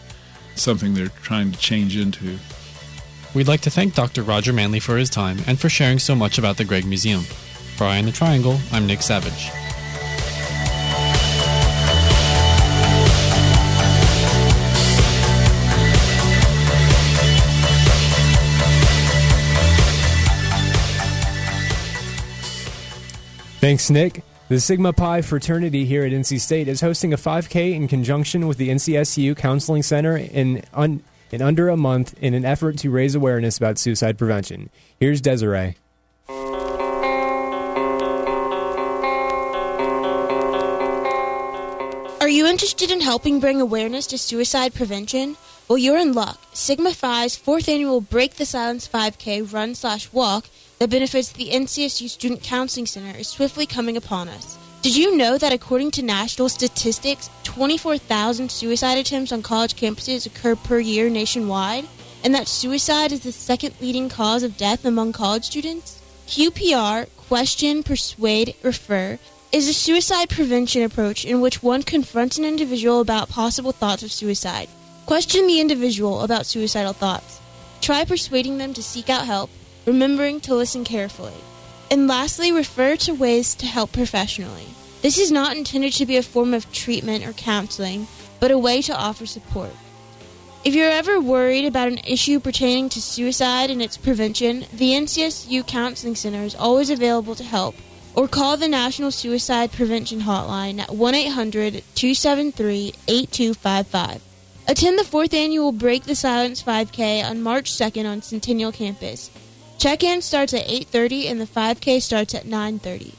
something 0.55 0.93
they're 0.93 1.09
trying 1.09 1.51
to 1.51 1.59
change 1.59 1.97
into. 1.97 2.39
We'd 3.33 3.47
like 3.47 3.61
to 3.61 3.69
thank 3.69 3.95
Dr. 3.95 4.23
Roger 4.23 4.51
Manley 4.51 4.81
for 4.81 4.97
his 4.97 5.09
time 5.09 5.37
and 5.47 5.57
for 5.57 5.69
sharing 5.69 5.99
so 5.99 6.15
much 6.15 6.37
about 6.37 6.57
the 6.57 6.65
Gregg 6.65 6.85
Museum. 6.85 7.21
For 7.21 7.85
Eye 7.85 8.01
the 8.01 8.11
Triangle, 8.11 8.59
I'm 8.73 8.85
Nick 8.85 9.01
Savage. 9.01 9.49
Thanks, 23.61 23.89
Nick. 23.89 24.23
The 24.49 24.59
Sigma 24.59 24.91
Pi 24.91 25.21
fraternity 25.21 25.85
here 25.85 26.03
at 26.03 26.11
NC 26.11 26.41
State 26.41 26.67
is 26.67 26.81
hosting 26.81 27.13
a 27.13 27.17
5K 27.17 27.73
in 27.73 27.87
conjunction 27.87 28.47
with 28.47 28.57
the 28.57 28.67
NCSU 28.69 29.37
Counseling 29.37 29.83
Center 29.83 30.17
in 30.17 30.63
in 31.33 31.41
under 31.41 31.69
a 31.69 31.77
month 31.77 32.13
in 32.21 32.33
an 32.33 32.45
effort 32.45 32.77
to 32.79 32.89
raise 32.89 33.15
awareness 33.15 33.57
about 33.57 33.77
suicide 33.77 34.17
prevention. 34.17 34.69
Here's 34.99 35.21
Desiree. 35.21 35.75
Are 42.21 42.29
you 42.29 42.45
interested 42.45 42.91
in 42.91 43.01
helping 43.01 43.39
bring 43.39 43.59
awareness 43.59 44.07
to 44.07 44.17
suicide 44.17 44.73
prevention? 44.73 45.37
Well, 45.67 45.77
you're 45.77 45.97
in 45.97 46.13
luck. 46.13 46.39
Sigma 46.53 46.93
Phi's 46.93 47.35
fourth 47.35 47.67
annual 47.67 47.99
Break 47.99 48.35
the 48.35 48.45
Silence 48.45 48.87
5K 48.87 49.51
run 49.51 49.73
slash 49.73 50.11
walk 50.13 50.45
that 50.79 50.89
benefits 50.89 51.31
the 51.31 51.49
NCSU 51.49 52.09
Student 52.09 52.43
Counseling 52.43 52.85
Center 52.85 53.17
is 53.17 53.27
swiftly 53.27 53.65
coming 53.65 53.97
upon 53.97 54.29
us. 54.29 54.57
Did 54.81 54.97
you 54.97 55.15
know 55.15 55.37
that 55.37 55.53
according 55.53 55.91
to 55.91 56.01
national 56.01 56.49
statistics, 56.49 57.29
24,000 57.43 58.49
suicide 58.49 58.97
attempts 58.97 59.31
on 59.31 59.43
college 59.43 59.75
campuses 59.75 60.25
occur 60.25 60.55
per 60.55 60.79
year 60.79 61.07
nationwide? 61.07 61.87
And 62.23 62.33
that 62.33 62.47
suicide 62.47 63.11
is 63.11 63.19
the 63.19 63.31
second 63.31 63.75
leading 63.79 64.09
cause 64.09 64.41
of 64.41 64.57
death 64.57 64.83
among 64.83 65.13
college 65.13 65.43
students? 65.43 66.01
QPR, 66.25 67.07
Question, 67.15 67.83
Persuade, 67.83 68.55
Refer, 68.63 69.19
is 69.51 69.69
a 69.69 69.73
suicide 69.73 70.29
prevention 70.29 70.81
approach 70.81 71.25
in 71.25 71.41
which 71.41 71.61
one 71.61 71.83
confronts 71.83 72.39
an 72.39 72.45
individual 72.45 73.01
about 73.01 73.29
possible 73.29 73.71
thoughts 73.71 74.01
of 74.01 74.11
suicide. 74.11 74.67
Question 75.05 75.45
the 75.45 75.61
individual 75.61 76.21
about 76.21 76.47
suicidal 76.47 76.93
thoughts. 76.93 77.39
Try 77.81 78.03
persuading 78.03 78.57
them 78.57 78.73
to 78.73 78.81
seek 78.81 79.11
out 79.11 79.27
help, 79.27 79.51
remembering 79.85 80.39
to 80.41 80.55
listen 80.55 80.83
carefully. 80.83 81.35
And 81.91 82.07
lastly, 82.07 82.53
refer 82.53 82.95
to 82.95 83.13
ways 83.13 83.53
to 83.55 83.65
help 83.65 83.91
professionally. 83.91 84.67
This 85.01 85.17
is 85.17 85.29
not 85.29 85.57
intended 85.57 85.91
to 85.93 86.05
be 86.05 86.15
a 86.15 86.23
form 86.23 86.53
of 86.53 86.71
treatment 86.71 87.27
or 87.27 87.33
counseling, 87.33 88.07
but 88.39 88.49
a 88.49 88.57
way 88.57 88.81
to 88.83 88.95
offer 88.95 89.25
support. 89.25 89.71
If 90.63 90.73
you're 90.73 90.89
ever 90.89 91.19
worried 91.19 91.65
about 91.65 91.89
an 91.89 91.99
issue 92.07 92.39
pertaining 92.39 92.87
to 92.89 93.01
suicide 93.01 93.69
and 93.69 93.81
its 93.81 93.97
prevention, 93.97 94.67
the 94.71 94.91
NCSU 94.91 95.67
Counseling 95.67 96.15
Center 96.15 96.43
is 96.43 96.55
always 96.55 96.89
available 96.89 97.35
to 97.35 97.43
help, 97.43 97.75
or 98.15 98.27
call 98.27 98.55
the 98.55 98.69
National 98.69 99.11
Suicide 99.11 99.73
Prevention 99.73 100.21
Hotline 100.21 100.79
at 100.79 100.91
1 100.95 101.15
800 101.15 101.83
273 101.95 102.93
8255. 103.07 104.21
Attend 104.67 104.97
the 104.97 105.03
fourth 105.03 105.33
annual 105.33 105.73
Break 105.73 106.03
the 106.03 106.15
Silence 106.15 106.63
5K 106.63 107.21
on 107.21 107.41
March 107.41 107.69
2nd 107.69 108.09
on 108.09 108.21
Centennial 108.21 108.71
Campus. 108.71 109.29
Check-in 109.81 110.21
starts 110.21 110.53
at 110.53 110.69
8:30 110.69 111.27
and 111.27 111.41
the 111.41 111.47
5K 111.47 111.99
starts 111.99 112.35
at 112.35 112.45
9:30. 112.45 113.15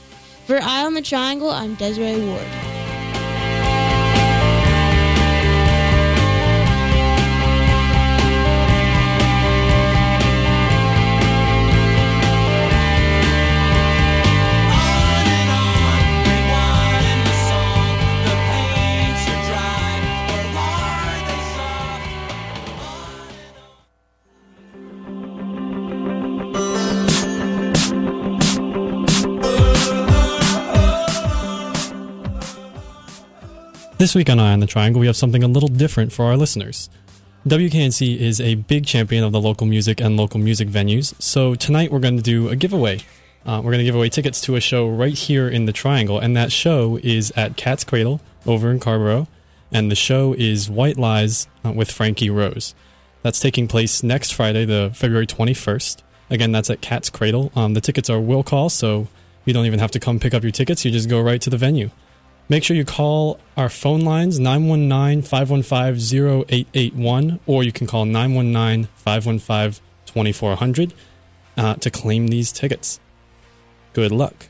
For 0.45 0.62
Eye 0.62 0.86
on 0.86 0.93
the 0.93 1.01
Triangle, 1.01 1.49
I'm 1.49 1.75
Desiree 1.75 2.25
Ward. 2.25 2.88
This 33.99 34.15
week 34.15 34.29
on 34.29 34.39
Eye 34.39 34.53
on 34.53 34.62
the 34.62 34.65
Triangle, 34.65 35.01
we 35.01 35.07
have 35.07 35.17
something 35.17 35.43
a 35.43 35.47
little 35.49 35.67
different 35.67 36.13
for 36.13 36.23
our 36.23 36.38
listeners. 36.38 36.89
WKNC 37.45 38.17
is 38.17 38.39
a 38.39 38.55
big 38.55 38.85
champion 38.85 39.25
of 39.25 39.33
the 39.33 39.41
local 39.41 39.67
music 39.67 39.99
and 39.99 40.15
local 40.15 40.39
music 40.39 40.69
venues, 40.69 41.21
so 41.21 41.53
tonight 41.53 41.91
we're 41.91 41.99
going 41.99 42.15
to 42.15 42.23
do 42.23 42.47
a 42.47 42.55
giveaway. 42.55 43.01
Uh, 43.45 43.57
we're 43.57 43.73
going 43.73 43.79
to 43.79 43.83
give 43.83 43.95
away 43.95 44.07
tickets 44.07 44.39
to 44.39 44.55
a 44.55 44.62
show 44.62 44.88
right 44.88 45.15
here 45.15 45.49
in 45.49 45.65
the 45.65 45.73
Triangle, 45.73 46.17
and 46.17 46.33
that 46.38 46.49
show 46.49 46.97
is 47.03 47.33
at 47.35 47.57
Cat's 47.57 47.83
Cradle 47.83 48.21
over 48.47 48.71
in 48.71 48.79
Carrboro, 48.79 49.27
and 49.69 49.91
the 49.91 49.95
show 49.95 50.33
is 50.38 50.69
White 50.69 50.97
Lies 50.97 51.49
uh, 51.65 51.73
with 51.73 51.91
Frankie 51.91 52.29
Rose. 52.29 52.75
That's 53.21 53.41
taking 53.41 53.67
place 53.67 54.01
next 54.01 54.33
Friday, 54.33 54.63
the 54.63 54.91
February 54.95 55.27
21st. 55.27 56.03
Again, 56.29 56.53
that's 56.53 56.69
at 56.69 56.79
Cat's 56.79 57.09
Cradle. 57.09 57.51
Um, 57.53 57.73
the 57.73 57.81
tickets 57.81 58.09
are 58.09 58.21
will 58.21 58.43
call, 58.43 58.69
so 58.69 59.09
you 59.43 59.53
don't 59.53 59.65
even 59.65 59.79
have 59.79 59.91
to 59.91 59.99
come 59.99 60.21
pick 60.21 60.33
up 60.33 60.43
your 60.43 60.53
tickets. 60.53 60.85
You 60.85 60.91
just 60.91 61.09
go 61.09 61.19
right 61.19 61.41
to 61.41 61.49
the 61.49 61.57
venue. 61.57 61.89
Make 62.49 62.63
sure 62.63 62.75
you 62.75 62.83
call 62.83 63.39
our 63.55 63.69
phone 63.69 64.01
lines 64.01 64.39
919 64.39 65.21
515 65.21 66.45
0881 66.49 67.39
or 67.45 67.63
you 67.63 67.71
can 67.71 67.85
call 67.85 68.05
919 68.05 68.89
515 68.95 69.83
2400 70.07 70.93
uh, 71.57 71.75
to 71.75 71.91
claim 71.91 72.27
these 72.27 72.51
tickets. 72.51 72.99
Good 73.93 74.12
luck. 74.12 74.47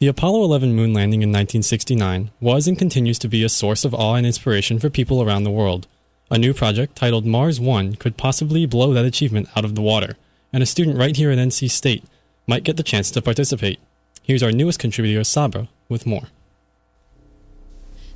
The 0.00 0.08
Apollo 0.08 0.44
11 0.44 0.74
moon 0.74 0.92
landing 0.92 1.22
in 1.22 1.30
1969 1.30 2.30
was 2.40 2.68
and 2.68 2.78
continues 2.78 3.18
to 3.20 3.28
be 3.28 3.42
a 3.42 3.48
source 3.48 3.86
of 3.86 3.94
awe 3.94 4.16
and 4.16 4.26
inspiration 4.26 4.78
for 4.78 4.90
people 4.90 5.22
around 5.22 5.44
the 5.44 5.50
world. 5.50 5.86
A 6.30 6.36
new 6.36 6.52
project 6.52 6.94
titled 6.94 7.24
Mars 7.24 7.58
One 7.58 7.94
could 7.94 8.18
possibly 8.18 8.66
blow 8.66 8.92
that 8.92 9.06
achievement 9.06 9.48
out 9.56 9.64
of 9.64 9.74
the 9.74 9.82
water, 9.82 10.16
and 10.52 10.62
a 10.62 10.66
student 10.66 10.98
right 10.98 11.16
here 11.16 11.30
at 11.30 11.38
NC 11.38 11.70
State 11.70 12.04
might 12.46 12.64
get 12.64 12.76
the 12.76 12.82
chance 12.82 13.10
to 13.10 13.22
participate. 13.22 13.80
Here's 14.22 14.42
our 14.42 14.52
newest 14.52 14.78
contributor, 14.78 15.24
Sabra, 15.24 15.68
with 15.88 16.06
more. 16.06 16.28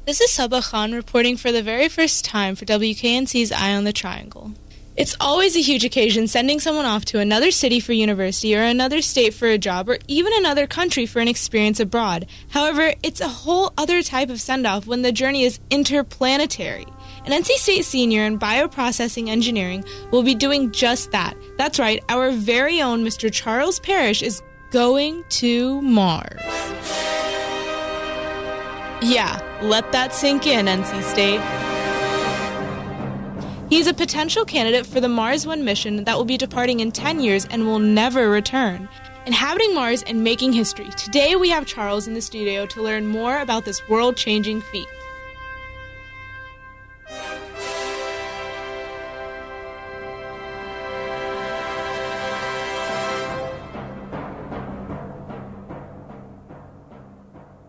This 0.06 0.20
is 0.20 0.30
Saba 0.30 0.60
Khan 0.60 0.92
reporting 0.92 1.38
for 1.38 1.50
the 1.50 1.62
very 1.62 1.88
first 1.88 2.26
time 2.26 2.56
for 2.56 2.66
WKNC's 2.66 3.50
Eye 3.50 3.74
on 3.74 3.84
the 3.84 3.92
Triangle. 3.92 4.52
It's 4.98 5.16
always 5.18 5.56
a 5.56 5.62
huge 5.62 5.82
occasion 5.82 6.28
sending 6.28 6.60
someone 6.60 6.84
off 6.84 7.06
to 7.06 7.20
another 7.20 7.50
city 7.50 7.80
for 7.80 7.94
university 7.94 8.54
or 8.54 8.60
another 8.60 9.00
state 9.00 9.32
for 9.32 9.48
a 9.48 9.56
job 9.56 9.88
or 9.88 9.96
even 10.06 10.34
another 10.36 10.66
country 10.66 11.06
for 11.06 11.20
an 11.20 11.28
experience 11.28 11.80
abroad. 11.80 12.26
However, 12.50 12.92
it's 13.02 13.22
a 13.22 13.28
whole 13.28 13.72
other 13.78 14.02
type 14.02 14.28
of 14.28 14.42
send 14.42 14.66
off 14.66 14.86
when 14.86 15.00
the 15.00 15.10
journey 15.10 15.42
is 15.44 15.58
interplanetary. 15.70 16.84
An 17.24 17.32
NC 17.32 17.52
State 17.52 17.86
senior 17.86 18.26
in 18.26 18.38
bioprocessing 18.38 19.28
engineering 19.28 19.86
will 20.10 20.22
be 20.22 20.34
doing 20.34 20.70
just 20.70 21.12
that. 21.12 21.34
That's 21.56 21.78
right, 21.78 22.04
our 22.10 22.30
very 22.30 22.82
own 22.82 23.06
Mr. 23.06 23.32
Charles 23.32 23.80
Parrish 23.80 24.22
is 24.22 24.42
going 24.70 25.24
to 25.30 25.80
Mars. 25.80 26.42
Yeah, 29.04 29.38
let 29.60 29.92
that 29.92 30.14
sink 30.14 30.46
in, 30.46 30.64
NC 30.64 31.02
State. 31.02 31.40
He's 33.68 33.86
a 33.86 33.92
potential 33.92 34.46
candidate 34.46 34.86
for 34.86 34.98
the 34.98 35.10
Mars 35.10 35.46
One 35.46 35.62
mission 35.62 36.04
that 36.04 36.16
will 36.16 36.24
be 36.24 36.38
departing 36.38 36.80
in 36.80 36.90
10 36.90 37.20
years 37.20 37.44
and 37.50 37.66
will 37.66 37.78
never 37.78 38.30
return. 38.30 38.88
Inhabiting 39.26 39.74
Mars 39.74 40.02
and 40.04 40.24
making 40.24 40.54
history. 40.54 40.88
Today 40.96 41.36
we 41.36 41.50
have 41.50 41.66
Charles 41.66 42.06
in 42.06 42.14
the 42.14 42.22
studio 42.22 42.64
to 42.64 42.82
learn 42.82 43.06
more 43.06 43.40
about 43.40 43.66
this 43.66 43.86
world 43.90 44.16
changing 44.16 44.62
feat. 44.62 44.88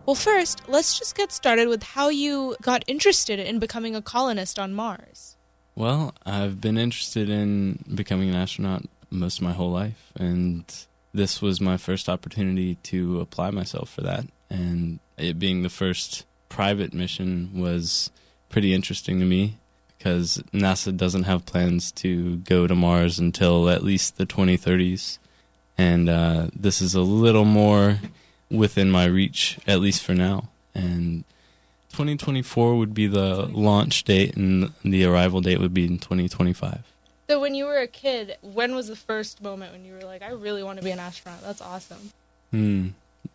Well, 0.06 0.14
first, 0.14 0.68
let's 0.68 0.96
just 0.96 1.16
get 1.16 1.32
started 1.32 1.66
with 1.66 1.82
how 1.82 2.10
you 2.10 2.54
got 2.62 2.84
interested 2.86 3.40
in 3.40 3.58
becoming 3.58 3.96
a 3.96 4.00
colonist 4.00 4.56
on 4.56 4.72
Mars. 4.72 5.36
Well, 5.74 6.14
I've 6.24 6.60
been 6.60 6.78
interested 6.78 7.28
in 7.28 7.84
becoming 7.92 8.30
an 8.30 8.36
astronaut 8.36 8.84
most 9.10 9.38
of 9.38 9.42
my 9.42 9.52
whole 9.52 9.72
life, 9.72 10.12
and 10.14 10.64
this 11.12 11.42
was 11.42 11.60
my 11.60 11.76
first 11.76 12.08
opportunity 12.08 12.76
to 12.84 13.20
apply 13.20 13.50
myself 13.50 13.90
for 13.90 14.02
that. 14.02 14.26
And 14.48 15.00
it 15.18 15.40
being 15.40 15.64
the 15.64 15.68
first 15.68 16.24
private 16.48 16.94
mission 16.94 17.50
was 17.52 18.12
pretty 18.48 18.72
interesting 18.72 19.18
to 19.18 19.26
me 19.26 19.58
because 19.98 20.40
NASA 20.52 20.96
doesn't 20.96 21.24
have 21.24 21.46
plans 21.46 21.90
to 21.90 22.36
go 22.36 22.68
to 22.68 22.76
Mars 22.76 23.18
until 23.18 23.68
at 23.68 23.82
least 23.82 24.18
the 24.18 24.26
2030s. 24.26 25.18
And 25.76 26.08
uh, 26.08 26.46
this 26.54 26.80
is 26.80 26.94
a 26.94 27.00
little 27.00 27.44
more 27.44 27.98
within 28.50 28.90
my 28.90 29.04
reach, 29.04 29.58
at 29.66 29.80
least 29.80 30.02
for 30.02 30.14
now. 30.14 30.48
And 30.74 31.24
2024 31.90 32.76
would 32.76 32.94
be 32.94 33.06
the 33.06 33.46
launch 33.46 34.04
date, 34.04 34.36
and 34.36 34.72
the 34.84 35.04
arrival 35.04 35.40
date 35.40 35.60
would 35.60 35.74
be 35.74 35.86
in 35.86 35.98
2025. 35.98 36.82
So, 37.28 37.40
when 37.40 37.54
you 37.54 37.64
were 37.64 37.78
a 37.78 37.88
kid, 37.88 38.36
when 38.42 38.74
was 38.74 38.88
the 38.88 38.96
first 38.96 39.42
moment 39.42 39.72
when 39.72 39.84
you 39.84 39.94
were 39.94 40.02
like, 40.02 40.22
I 40.22 40.30
really 40.30 40.62
want 40.62 40.78
to 40.78 40.84
be 40.84 40.90
an 40.90 41.00
astronaut? 41.00 41.42
That's 41.42 41.60
awesome. 41.60 42.12
Hmm. 42.50 42.88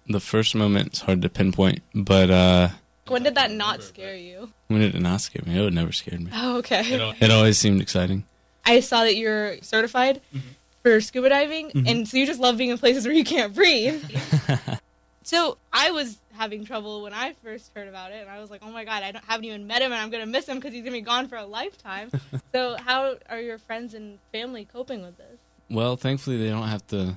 The 0.07 0.22
first 0.22 0.55
moment 0.55 0.93
is 0.93 1.01
hard 1.01 1.22
to 1.24 1.30
pinpoint, 1.30 1.82
but 1.93 2.30
uh, 2.30 2.70
when 3.07 3.24
did 3.24 3.36
that 3.36 3.51
not 3.51 3.84
scare 3.84 4.16
you? 4.16 4.51
When 4.68 4.80
did 4.80 4.95
it 4.95 5.01
not 5.01 5.22
scare 5.22 5.43
me? 5.45 5.59
It 5.59 5.64
would 5.64 5.74
never 5.74 5.91
scared 5.91 6.22
me. 6.22 6.32
Oh, 6.34 6.57
okay. 6.59 6.82
It 7.20 7.32
always 7.32 7.57
seemed 7.57 7.82
exciting. 7.82 8.24
I 8.66 8.80
saw 8.80 9.03
that 9.03 9.16
you're 9.16 9.57
certified 9.62 10.22
mm-hmm. 10.34 10.47
for 10.84 11.01
scuba 11.01 11.30
diving, 11.30 11.72
mm-hmm. 11.72 11.88
and 11.88 12.07
so 12.07 12.18
you 12.18 12.26
just 12.26 12.39
love 12.39 12.57
being 12.57 12.70
in 12.70 12.78
places 12.78 13.05
where 13.05 13.16
you 13.16 13.24
can't 13.24 13.53
breathe. 13.53 14.03
So 15.24 15.57
I 15.72 15.91
was 15.91 16.17
having 16.34 16.65
trouble 16.65 17.03
when 17.03 17.13
I 17.13 17.34
first 17.43 17.72
heard 17.76 17.88
about 17.88 18.11
it, 18.11 18.22
and 18.22 18.30
I 18.30 18.39
was 18.39 18.49
like, 18.49 18.61
"Oh 18.63 18.72
my 18.72 18.84
god, 18.86 19.03
I 19.03 19.11
don't, 19.11 19.24
haven't 19.26 19.45
even 19.45 19.67
met 19.67 19.82
him, 19.82 19.91
and 19.91 20.01
I'm 20.01 20.09
gonna 20.09 20.26
miss 20.26 20.47
him 20.47 20.57
because 20.57 20.74
he's 20.74 20.84
gonna 20.84 20.97
be 20.97 21.01
gone 21.01 21.28
for 21.28 21.36
a 21.36 21.45
lifetime." 21.45 22.09
so, 22.51 22.76
how 22.80 23.15
are 23.30 23.39
your 23.39 23.57
friends 23.57 23.93
and 23.93 24.17
family 24.32 24.65
coping 24.65 25.01
with 25.03 25.17
this? 25.17 25.38
Well, 25.69 25.95
thankfully 25.95 26.38
they 26.38 26.49
don't 26.49 26.67
have 26.67 26.86
to 26.88 27.15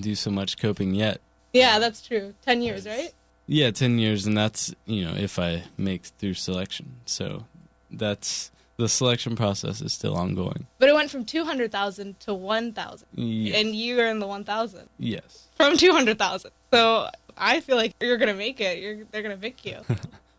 do 0.00 0.14
so 0.14 0.30
much 0.30 0.58
coping 0.58 0.94
yet. 0.94 1.20
Yeah, 1.52 1.78
that's 1.78 2.02
true. 2.06 2.34
Ten 2.44 2.60
years, 2.60 2.86
right? 2.86 3.12
Yeah, 3.46 3.70
ten 3.70 3.98
years, 3.98 4.26
and 4.26 4.36
that's 4.36 4.74
you 4.84 5.04
know 5.04 5.14
if 5.14 5.38
I 5.38 5.64
make 5.78 6.04
through 6.18 6.34
selection. 6.34 6.96
So 7.06 7.44
that's 7.90 8.50
the 8.76 8.88
selection 8.88 9.34
process 9.36 9.80
is 9.80 9.92
still 9.94 10.14
ongoing. 10.16 10.66
But 10.78 10.90
it 10.90 10.94
went 10.94 11.10
from 11.10 11.24
two 11.24 11.44
hundred 11.44 11.72
thousand 11.72 12.20
to 12.20 12.34
one 12.34 12.72
thousand, 12.74 13.08
Yes. 13.14 13.58
and 13.58 13.74
you 13.74 13.98
are 14.00 14.06
in 14.06 14.18
the 14.18 14.26
one 14.26 14.44
thousand 14.44 14.90
Yes. 14.98 15.48
from 15.56 15.76
two 15.78 15.92
hundred 15.92 16.18
thousand. 16.18 16.50
So 16.72 17.08
I 17.36 17.60
feel 17.60 17.76
like 17.76 17.94
you're 18.00 18.16
gonna 18.16 18.34
make 18.34 18.60
it. 18.60 18.78
You're, 18.78 19.04
they're 19.10 19.22
gonna 19.22 19.36
pick 19.36 19.64
you. 19.64 19.78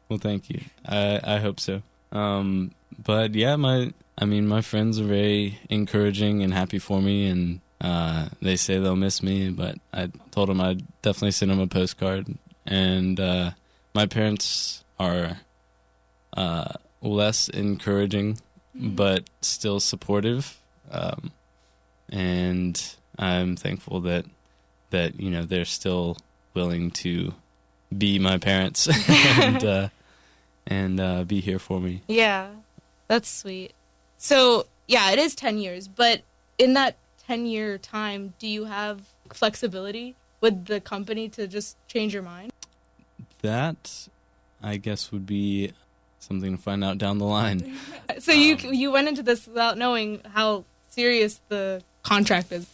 Well, 0.10 0.20
thank 0.20 0.50
you. 0.50 0.62
I 0.86 1.20
I 1.22 1.40
hope 1.40 1.60
so. 1.60 1.82
Um, 2.14 2.72
but 3.04 3.36
yeah, 3.36 3.58
my 3.58 3.92
I 4.18 4.26
mean, 4.26 4.48
my 4.48 4.62
friends 4.62 5.00
are 5.00 5.06
very 5.06 5.60
encouraging 5.70 6.42
and 6.44 6.54
happy 6.54 6.80
for 6.80 7.02
me, 7.02 7.28
and 7.28 7.60
uh, 7.82 8.30
they 8.42 8.56
say 8.56 8.80
they'll 8.80 8.96
miss 8.96 9.22
me. 9.22 9.50
But 9.50 9.80
I 9.94 10.10
told 10.32 10.50
them 10.50 10.62
I'd 10.62 10.84
definitely 11.02 11.32
send 11.32 11.52
them 11.52 11.60
a 11.60 11.68
postcard, 11.68 12.28
and 12.66 13.20
uh, 13.20 13.52
my 13.94 14.06
parents 14.06 14.84
are 14.98 15.40
uh, 16.36 16.74
less 17.02 17.50
encouraging, 17.50 18.40
but 18.74 19.30
still 19.42 19.80
supportive. 19.80 20.58
Um, 20.90 21.32
and 22.10 22.96
I'm 23.20 23.56
thankful 23.56 24.00
that 24.02 24.26
that 24.92 25.20
you 25.20 25.30
know 25.30 25.44
they're 25.44 25.66
still 25.66 26.18
willing 26.58 26.90
to 26.90 27.36
be 27.96 28.18
my 28.18 28.40
parents 28.40 28.90
and 29.10 29.64
uh, 29.64 29.90
and 30.66 31.00
uh, 31.00 31.24
be 31.24 31.40
here 31.40 31.60
for 31.60 31.80
me. 31.80 32.02
Yeah, 32.08 32.50
that's 33.08 33.30
sweet. 33.30 33.74
So, 34.18 34.66
yeah, 34.88 35.12
it 35.12 35.20
is 35.20 35.36
10 35.36 35.60
years, 35.60 35.88
but 35.88 36.22
in 36.58 36.74
that 36.74 36.96
10 37.28 37.46
year 37.46 37.78
time, 37.78 38.34
do 38.40 38.48
you 38.48 38.66
have 38.66 39.02
flexibility 39.32 40.16
with 40.42 40.66
the 40.66 40.82
company 40.82 41.30
to 41.30 41.48
just 41.48 41.78
change 41.88 42.14
your 42.16 42.24
mind? 42.24 42.52
That 43.44 44.08
I 44.62 44.78
guess 44.78 45.12
would 45.12 45.28
be 45.28 45.74
something 46.20 46.58
to 46.58 46.62
find 46.62 46.84
out 46.84 46.98
down 46.98 47.20
the 47.20 47.26
line. 47.26 47.78
So 48.20 48.32
you 48.32 48.56
you 48.56 48.90
went 48.92 49.08
into 49.08 49.22
this 49.22 49.46
without 49.46 49.78
knowing 49.78 50.22
how 50.34 50.64
serious 50.90 51.40
the 51.50 51.84
contract 52.02 52.52
is 52.52 52.66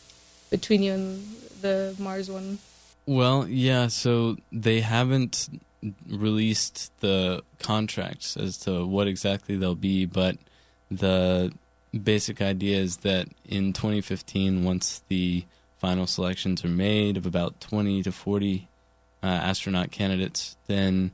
between 0.50 0.82
you 0.84 0.94
and 0.94 1.36
the 1.60 1.96
Mars 2.00 2.32
one. 2.32 2.60
Well, 3.06 3.48
yeah, 3.48 3.88
so 3.88 4.38
they 4.52 4.82
haven't 4.82 5.50
released 6.08 6.92
the 7.02 7.44
contracts 7.60 8.38
as 8.38 8.58
to 8.60 8.86
what 8.86 9.08
exactly 9.08 9.58
they'll 9.58 9.76
be, 9.76 10.06
but 10.06 10.38
the 10.90 11.52
basic 12.02 12.42
idea 12.42 12.78
is 12.78 12.98
that 12.98 13.28
in 13.46 13.74
2015, 13.74 14.64
once 14.64 15.04
the 15.10 15.44
final 15.78 16.08
selections 16.08 16.64
are 16.64 16.70
made 16.70 17.18
of 17.18 17.26
about 17.26 17.60
20 17.60 18.04
to 18.04 18.12
40 18.12 18.68
uh, 19.22 19.26
astronaut 19.26 19.92
candidates, 19.92 20.56
then 20.68 21.12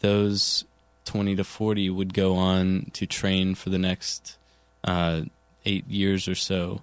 those 0.00 0.64
20 1.04 1.34
to 1.36 1.44
40 1.44 1.90
would 1.90 2.14
go 2.14 2.36
on 2.36 2.90
to 2.92 3.06
train 3.06 3.54
for 3.54 3.70
the 3.70 3.78
next 3.78 4.36
uh, 4.84 5.22
eight 5.64 5.86
years 5.88 6.28
or 6.28 6.34
so. 6.34 6.82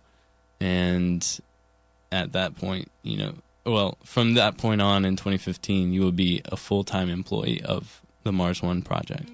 And 0.60 1.40
at 2.12 2.34
that 2.34 2.56
point, 2.56 2.92
you 3.04 3.18
know, 3.18 3.34
well, 3.66 3.98
from 4.04 4.36
that 4.36 4.58
point 4.58 4.82
on 4.82 5.06
in 5.06 5.16
2015, 5.16 5.92
you 5.92 6.02
will 6.02 6.12
be 6.12 6.42
a 6.46 6.56
full 6.56 6.84
time 6.84 7.10
employee 7.10 7.62
of 7.64 8.02
the 8.24 8.32
Mars 8.32 8.62
One 8.62 8.82
project. 8.82 9.30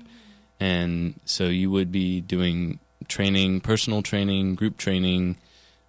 And 0.60 1.20
so 1.26 1.46
you 1.46 1.72
would 1.72 1.92
be 1.92 2.22
doing 2.22 2.80
training, 3.08 3.62
personal 3.62 4.02
training, 4.02 4.56
group 4.56 4.78
training, 4.78 5.38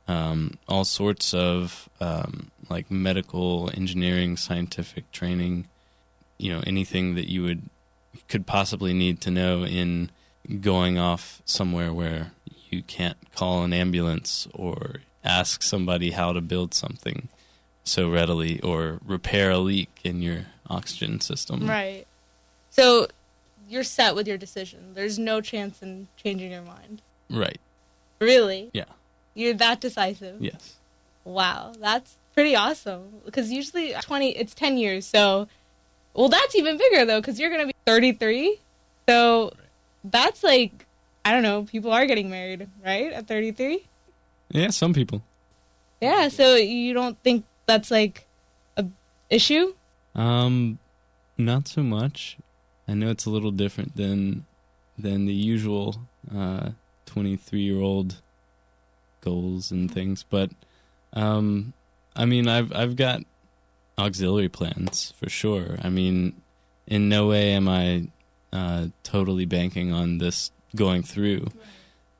um, 0.09 0.59
all 0.66 0.84
sorts 0.84 1.34
of 1.34 1.88
um, 2.01 2.51
like 2.68 2.90
medical, 2.90 3.70
engineering, 3.74 4.36
scientific 4.36 5.11
training, 5.12 5.68
you 6.38 6.53
know, 6.53 6.62
anything 6.66 7.14
that 7.14 7.30
you 7.30 7.43
would 7.43 7.62
could 8.28 8.47
possibly 8.47 8.93
need 8.93 9.20
to 9.20 9.30
know 9.30 9.64
in 9.64 10.11
going 10.61 10.99
off 10.99 11.40
somewhere 11.45 11.93
where 11.93 12.32
you 12.70 12.82
can't 12.82 13.16
call 13.34 13.62
an 13.62 13.72
ambulance 13.72 14.49
or 14.55 14.97
ask 15.24 15.62
somebody 15.62 16.11
how 16.11 16.32
to 16.32 16.40
build 16.40 16.74
something 16.74 17.28
so 17.85 18.09
readily 18.11 18.61
or 18.61 19.01
repair 19.05 19.51
a 19.51 19.59
leak 19.59 19.91
in 20.05 20.22
your 20.22 20.47
oxygen 20.68 21.20
system. 21.20 21.66
Right. 21.66 22.07
So 22.70 23.09
you're 23.68 23.85
set 23.85 24.14
with 24.14 24.28
your 24.28 24.39
decision. 24.39 24.93
There's 24.95 25.18
no 25.18 25.41
chance 25.41 25.83
in 25.83 26.09
changing 26.16 26.53
your 26.53 26.62
mind. 26.62 27.03
Right. 27.30 27.59
Really? 28.20 28.70
Yeah. 28.72 28.85
You're 29.35 29.55
that 29.55 29.80
decisive. 29.80 30.41
Yes. 30.41 30.76
Wow, 31.24 31.72
that's 31.78 32.16
pretty 32.35 32.55
awesome. 32.55 33.20
Because 33.24 33.51
usually 33.51 33.95
20, 33.95 34.30
it's 34.30 34.55
10 34.55 34.76
years. 34.76 35.07
So, 35.07 35.49
well, 36.14 36.28
that's 36.28 36.55
even 36.55 36.76
bigger 36.78 37.05
though, 37.05 37.20
because 37.20 37.41
you're 37.41 37.51
going 37.51 37.62
to 37.62 37.66
be 37.66 37.74
33. 37.87 38.59
So 39.09 39.53
that's 40.05 40.43
like, 40.43 40.87
I 41.24 41.33
don't 41.33 41.43
know, 41.43 41.64
people 41.64 41.93
are 41.93 42.07
getting 42.07 42.30
married, 42.30 42.68
right? 42.85 43.12
At 43.12 43.26
33? 43.26 43.87
Yeah, 44.51 44.70
some 44.70 44.93
people. 44.93 45.22
Yeah. 46.01 46.28
So 46.28 46.57
you 46.57 46.93
don't 46.93 47.16
think 47.22 47.45
that's 47.73 47.91
like 47.91 48.27
a 48.77 48.87
issue? 49.31 49.75
Um, 50.14 50.79
not 51.39 51.68
so 51.68 51.83
much. 51.83 52.37
I 52.87 52.95
know 52.95 53.11
it's 53.11 53.25
a 53.25 53.31
little 53.31 53.51
different 53.51 53.97
than 53.97 54.45
than 54.99 55.25
the 55.27 55.35
usual 55.35 55.97
uh, 56.35 56.70
twenty 57.07 57.37
three 57.37 57.62
year 57.62 57.81
old 57.81 58.20
goals 59.23 59.70
and 59.70 59.91
things, 59.91 60.25
but 60.29 60.51
um, 61.14 61.73
I 62.14 62.27
mean, 62.27 62.47
I've 62.47 62.73
I've 62.75 62.97
got 62.97 63.23
auxiliary 63.99 64.49
plans 64.49 65.14
for 65.16 65.31
sure. 65.31 65.79
I 65.83 65.89
mean, 65.89 66.43
in 66.87 67.09
no 67.09 67.29
way 67.29 67.53
am 67.53 67.68
I 67.68 68.09
uh, 68.53 68.89
totally 69.03 69.47
banking 69.47 69.93
on 69.93 70.18
this 70.18 70.51
going 70.77 71.03
through. 71.03 71.49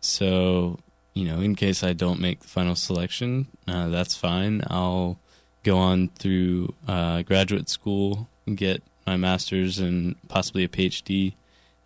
So, 0.01 0.79
you 1.15 1.25
know, 1.25 1.41
in 1.41 1.55
case 1.55 1.85
I 1.85 1.93
don't 1.93 2.21
make 2.21 2.41
the 2.41 2.49
final 2.49 2.75
selection, 2.75 3.49
uh, 3.69 3.89
that's 3.89 4.17
fine. 4.17 4.63
I'll 4.69 5.19
go 5.63 5.79
on 5.79 6.09
through 6.19 6.75
uh, 6.89 7.23
graduate 7.23 7.69
school, 7.69 8.29
get 8.55 8.83
my 9.07 9.17
master's 9.17 9.79
and 9.79 10.17
possibly 10.29 10.65
a 10.65 10.69
PhD, 10.69 11.35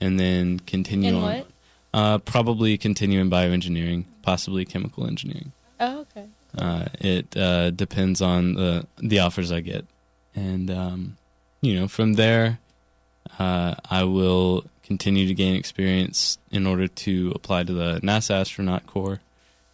and 0.00 0.18
then 0.20 0.60
continue 0.60 1.10
In 1.10 1.14
on. 1.14 1.22
what? 1.22 1.46
Uh, 1.94 2.18
probably 2.18 2.76
continue 2.76 3.20
in 3.20 3.30
bioengineering, 3.30 4.04
possibly 4.22 4.64
chemical 4.64 5.06
engineering. 5.06 5.52
Oh, 5.80 6.00
okay. 6.00 6.26
Uh, 6.58 6.86
it 7.00 7.36
uh, 7.36 7.70
depends 7.70 8.20
on 8.20 8.54
the 8.54 8.86
the 8.98 9.18
offers 9.20 9.52
I 9.52 9.60
get, 9.60 9.84
and 10.34 10.70
um, 10.70 11.16
you 11.60 11.78
know 11.78 11.88
from 11.88 12.14
there, 12.14 12.58
uh, 13.38 13.74
I 13.90 14.04
will 14.04 14.64
continue 14.82 15.26
to 15.26 15.34
gain 15.34 15.54
experience 15.56 16.38
in 16.50 16.66
order 16.66 16.86
to 16.86 17.32
apply 17.34 17.64
to 17.64 17.72
the 17.72 18.00
NASA 18.02 18.40
astronaut 18.40 18.86
corps. 18.86 19.20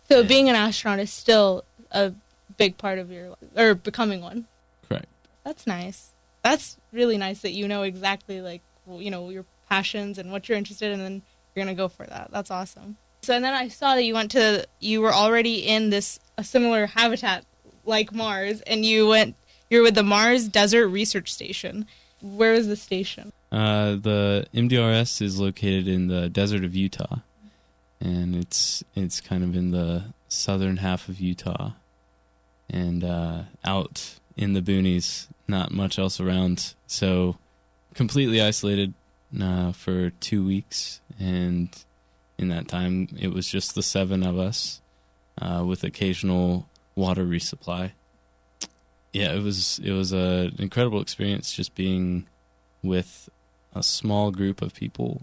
So 0.09 0.25
being 0.25 0.49
an 0.49 0.57
astronaut 0.57 0.99
is 0.99 1.13
still 1.13 1.65
a 1.91 2.13
big 2.57 2.79
part 2.79 2.99
of 2.99 3.11
your 3.11 3.31
life, 3.31 3.39
or 3.57 3.75
becoming 3.75 4.21
one. 4.21 4.47
Correct. 4.89 5.07
That's 5.45 5.67
nice. 5.67 6.11
That's 6.43 6.77
really 6.93 7.19
nice 7.19 7.41
that 7.41 7.53
you 7.53 7.69
know 7.69 7.83
exactly 7.83 8.41
like 8.41 8.63
you 8.89 9.11
know 9.11 9.31
your 9.31 9.45
passions 9.69 10.19
and 10.19 10.33
what 10.33 10.49
you're 10.49 10.59
interested 10.59 10.87
in, 10.87 11.01
and 11.01 11.03
then 11.03 11.23
you're 11.55 11.65
gonna 11.65 11.77
go 11.77 11.89
for 11.89 12.07
that. 12.07 12.31
That's 12.33 12.51
awesome. 12.51 12.97
So 13.23 13.35
and 13.35 13.45
then 13.45 13.55
I 13.55 13.69
saw 13.69 13.95
that 13.95 14.03
you 14.05 14.15
went 14.15 14.33
to 14.33 14.67
you 14.81 15.01
were 15.01 15.13
already 15.13 15.67
in 15.67 15.91
this 15.91 16.19
a 16.37 16.45
similar 16.45 16.87
habitat 16.87 17.45
like 17.85 18.13
Mars, 18.13 18.61
and 18.63 18.85
you 18.85 19.09
went 19.09 19.37
you're 19.71 19.83
with 19.83 19.95
the 19.95 20.03
Mars 20.03 20.49
Desert 20.49 20.89
Research 20.89 21.33
Station. 21.33 21.87
Where 22.21 22.55
is 22.55 22.69
the 22.69 22.77
station? 22.77 23.33
Uh, 23.51 23.97
the 23.97 24.47
MDRS 24.55 25.21
is 25.21 25.41
located 25.41 25.89
in 25.89 26.09
the 26.09 26.29
desert 26.29 26.65
of 26.65 26.75
Utah, 26.75 27.19
and 28.01 28.35
it's 28.35 28.83
it's 28.95 29.21
kind 29.21 29.43
of 29.45 29.57
in 29.57 29.71
the 29.71 30.05
southern 30.29 30.79
half 30.79 31.09
of 31.09 31.21
Utah, 31.21 31.73
and 32.73 33.05
uh, 33.05 33.43
out 33.65 34.19
in 34.37 34.55
the 34.55 34.63
boonies, 34.63 35.29
not 35.47 35.71
much 35.71 35.99
else 35.99 36.19
around. 36.19 36.75
So 36.87 37.37
completely 37.95 38.41
isolated 38.41 38.95
uh, 39.41 39.73
for 39.73 40.11
two 40.11 40.45
weeks, 40.45 41.01
and 41.19 41.69
in 42.39 42.49
that 42.49 42.69
time, 42.69 43.09
it 43.19 43.33
was 43.33 43.47
just 43.47 43.75
the 43.75 43.83
seven 43.83 44.23
of 44.23 44.39
us, 44.39 44.81
uh, 45.41 45.63
with 45.67 45.85
occasional 45.85 46.69
water 46.95 47.25
resupply. 47.25 47.93
Yeah, 49.13 49.35
it 49.35 49.43
was 49.43 49.79
it 49.85 49.93
was 49.93 50.13
a 50.13 50.51
incredible 50.59 51.01
experience 51.01 51.53
just 51.53 51.75
being 51.75 52.27
with 52.83 53.29
a 53.75 53.83
small 53.83 54.31
group 54.31 54.63
of 54.63 54.75
people 54.75 55.23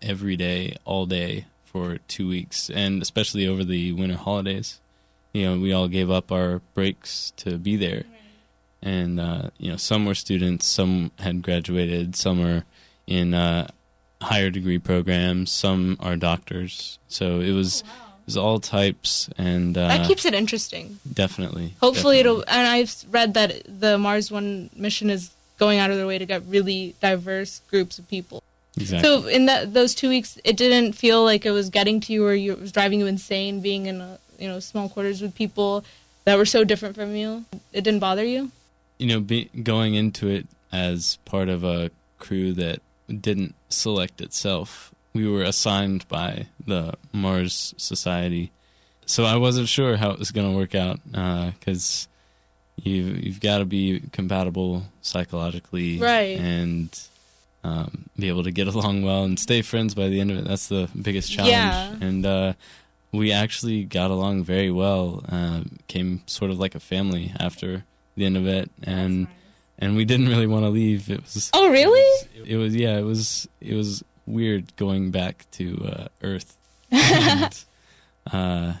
every 0.00 0.36
day, 0.36 0.76
all 0.84 1.06
day 1.06 1.46
for 1.64 1.98
two 2.08 2.28
weeks, 2.28 2.70
and 2.70 3.02
especially 3.02 3.46
over 3.46 3.64
the 3.64 3.92
winter 3.92 4.16
holidays. 4.16 4.80
You 5.36 5.50
know, 5.50 5.60
we 5.60 5.72
all 5.72 5.88
gave 5.88 6.10
up 6.10 6.32
our 6.32 6.62
breaks 6.72 7.32
to 7.38 7.58
be 7.58 7.76
there, 7.76 8.04
and 8.80 9.20
uh, 9.20 9.50
you 9.58 9.70
know 9.70 9.76
some 9.76 10.06
were 10.06 10.14
students, 10.14 10.66
some 10.66 11.10
had 11.18 11.42
graduated, 11.42 12.16
some 12.16 12.40
are 12.40 12.64
in 13.06 13.34
uh, 13.34 13.68
higher 14.22 14.48
degree 14.50 14.78
programs, 14.78 15.50
some 15.50 15.98
are 16.00 16.16
doctors. 16.16 16.98
So 17.08 17.40
it 17.40 17.52
was 17.52 17.80
it 17.80 18.26
was 18.26 18.36
all 18.38 18.60
types, 18.60 19.28
and 19.36 19.76
uh, 19.76 19.88
that 19.88 20.06
keeps 20.08 20.24
it 20.24 20.32
interesting. 20.32 20.98
definitely. 21.12 21.74
Hopefully, 21.80 22.16
definitely. 22.16 22.42
it'll. 22.42 22.58
And 22.58 22.66
I've 22.66 23.04
read 23.10 23.34
that 23.34 23.62
the 23.68 23.98
Mars 23.98 24.30
One 24.30 24.70
mission 24.74 25.10
is 25.10 25.32
going 25.58 25.78
out 25.78 25.90
of 25.90 25.98
their 25.98 26.06
way 26.06 26.18
to 26.18 26.26
get 26.26 26.42
really 26.46 26.94
diverse 27.00 27.60
groups 27.70 27.98
of 27.98 28.08
people. 28.08 28.42
Exactly. 28.78 29.08
So 29.08 29.26
in 29.26 29.46
that 29.46 29.74
those 29.74 29.94
two 29.94 30.08
weeks, 30.08 30.38
it 30.44 30.56
didn't 30.56 30.92
feel 30.94 31.24
like 31.24 31.46
it 31.46 31.50
was 31.50 31.70
getting 31.70 32.00
to 32.00 32.12
you, 32.12 32.26
or 32.26 32.34
you, 32.34 32.52
it 32.52 32.60
was 32.60 32.72
driving 32.72 33.00
you 33.00 33.06
insane 33.06 33.60
being 33.60 33.86
in 33.86 34.00
a, 34.00 34.18
you 34.38 34.48
know 34.48 34.60
small 34.60 34.88
quarters 34.88 35.20
with 35.22 35.34
people 35.34 35.84
that 36.24 36.36
were 36.38 36.46
so 36.46 36.64
different 36.64 36.94
from 36.96 37.14
you. 37.14 37.44
It 37.72 37.82
didn't 37.82 38.00
bother 38.00 38.24
you. 38.24 38.50
you 38.98 39.06
know, 39.06 39.20
be, 39.20 39.44
going 39.62 39.94
into 39.94 40.28
it 40.28 40.46
as 40.72 41.18
part 41.24 41.48
of 41.48 41.62
a 41.64 41.90
crew 42.18 42.52
that 42.54 42.80
didn't 43.08 43.54
select 43.68 44.20
itself, 44.20 44.92
we 45.14 45.28
were 45.28 45.42
assigned 45.42 46.08
by 46.08 46.46
the 46.66 46.94
Mars 47.12 47.74
Society, 47.76 48.50
so 49.04 49.24
I 49.24 49.36
wasn't 49.36 49.68
sure 49.68 49.96
how 49.96 50.10
it 50.10 50.18
was 50.18 50.32
going 50.32 50.50
to 50.50 50.56
work 50.56 50.74
out 50.74 50.98
because 51.60 52.08
you 52.82 53.02
you've 53.22 53.40
got 53.40 53.58
to 53.58 53.64
be 53.64 54.00
compatible 54.12 54.82
psychologically, 55.02 55.98
Right. 55.98 56.38
and 56.38 56.88
um, 57.64 58.08
be 58.18 58.28
able 58.28 58.44
to 58.44 58.50
get 58.50 58.66
along 58.68 59.02
well 59.02 59.24
and 59.24 59.38
stay 59.38 59.62
friends 59.62 59.94
by 59.94 60.08
the 60.08 60.20
end 60.20 60.30
of 60.30 60.38
it. 60.38 60.44
That's 60.46 60.68
the 60.68 60.88
biggest 61.00 61.30
challenge, 61.30 61.52
Yeah. 61.52 61.94
and. 62.00 62.26
Uh, 62.26 62.52
we 63.16 63.32
actually 63.32 63.84
got 63.84 64.10
along 64.10 64.44
very 64.44 64.70
well. 64.70 65.24
Uh, 65.28 65.62
came 65.88 66.22
sort 66.26 66.50
of 66.50 66.58
like 66.58 66.74
a 66.74 66.80
family 66.80 67.32
after 67.40 67.84
the 68.16 68.24
end 68.24 68.36
of 68.36 68.46
it, 68.46 68.70
and 68.82 69.26
and 69.78 69.96
we 69.96 70.04
didn't 70.04 70.28
really 70.28 70.46
want 70.46 70.64
to 70.64 70.70
leave. 70.70 71.10
It 71.10 71.22
was 71.22 71.50
Oh, 71.54 71.68
really? 71.70 72.28
it 72.46 72.56
was 72.56 72.74
yeah, 72.74 72.96
it 72.98 73.04
was 73.04 73.48
it 73.60 73.74
was 73.74 74.02
weird 74.26 74.74
going 74.76 75.10
back 75.10 75.46
to 75.52 75.84
uh, 75.86 76.08
Earth, 76.22 76.56
and, 76.90 77.64
uh, 78.32 78.74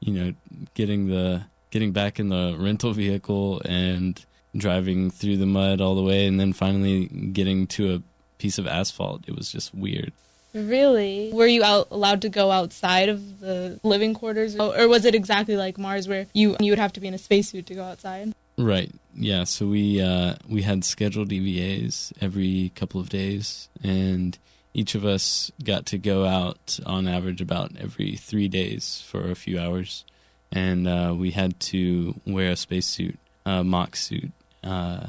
you 0.00 0.12
know, 0.12 0.34
getting 0.74 1.08
the 1.08 1.42
getting 1.70 1.92
back 1.92 2.18
in 2.18 2.28
the 2.30 2.56
rental 2.58 2.92
vehicle 2.92 3.62
and 3.64 4.24
driving 4.56 5.10
through 5.10 5.36
the 5.36 5.46
mud 5.46 5.80
all 5.80 5.94
the 5.94 6.02
way, 6.02 6.26
and 6.26 6.40
then 6.40 6.52
finally 6.52 7.06
getting 7.06 7.66
to 7.68 7.94
a 7.94 8.02
piece 8.38 8.58
of 8.58 8.66
asphalt. 8.66 9.22
It 9.28 9.36
was 9.36 9.52
just 9.52 9.72
weird. 9.74 10.12
Really? 10.52 11.30
Were 11.32 11.46
you 11.46 11.62
out, 11.62 11.88
allowed 11.90 12.22
to 12.22 12.28
go 12.28 12.50
outside 12.50 13.08
of 13.08 13.40
the 13.40 13.78
living 13.82 14.14
quarters, 14.14 14.56
or 14.56 14.88
was 14.88 15.04
it 15.04 15.14
exactly 15.14 15.56
like 15.56 15.78
Mars, 15.78 16.08
where 16.08 16.26
you 16.34 16.56
you 16.60 16.72
would 16.72 16.78
have 16.78 16.92
to 16.94 17.00
be 17.00 17.08
in 17.08 17.14
a 17.14 17.18
spacesuit 17.18 17.66
to 17.66 17.74
go 17.74 17.84
outside? 17.84 18.32
Right. 18.58 18.92
Yeah. 19.14 19.44
So 19.44 19.66
we 19.66 20.00
uh, 20.00 20.34
we 20.48 20.62
had 20.62 20.84
scheduled 20.84 21.30
EVAs 21.30 22.12
every 22.20 22.72
couple 22.74 23.00
of 23.00 23.08
days, 23.08 23.68
and 23.82 24.36
each 24.74 24.94
of 24.94 25.04
us 25.04 25.50
got 25.64 25.86
to 25.86 25.98
go 25.98 26.26
out 26.26 26.78
on 26.84 27.08
average 27.08 27.40
about 27.40 27.72
every 27.78 28.16
three 28.16 28.48
days 28.48 29.02
for 29.06 29.30
a 29.30 29.34
few 29.34 29.58
hours, 29.58 30.04
and 30.52 30.86
uh, 30.86 31.14
we 31.16 31.30
had 31.30 31.58
to 31.60 32.20
wear 32.26 32.50
a 32.50 32.56
spacesuit, 32.56 33.18
a 33.46 33.64
mock 33.64 33.96
suit, 33.96 34.32
uh, 34.62 35.06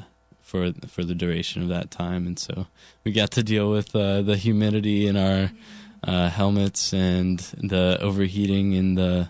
for 0.52 0.74
for 0.88 1.04
the 1.06 1.16
duration 1.16 1.64
of 1.64 1.70
that 1.70 1.90
time, 1.90 2.28
and 2.28 2.38
so 2.38 2.68
we 3.06 3.14
got 3.14 3.32
to 3.32 3.44
deal 3.44 3.72
with 3.72 3.96
uh, 3.96 4.22
the 4.22 4.36
humidity 4.36 5.08
in 5.08 5.16
our 5.16 5.52
uh, 6.04 6.30
helmets 6.30 6.94
and 6.94 7.40
the 7.58 7.98
overheating 8.02 8.74
in 8.74 8.96
the 8.96 9.30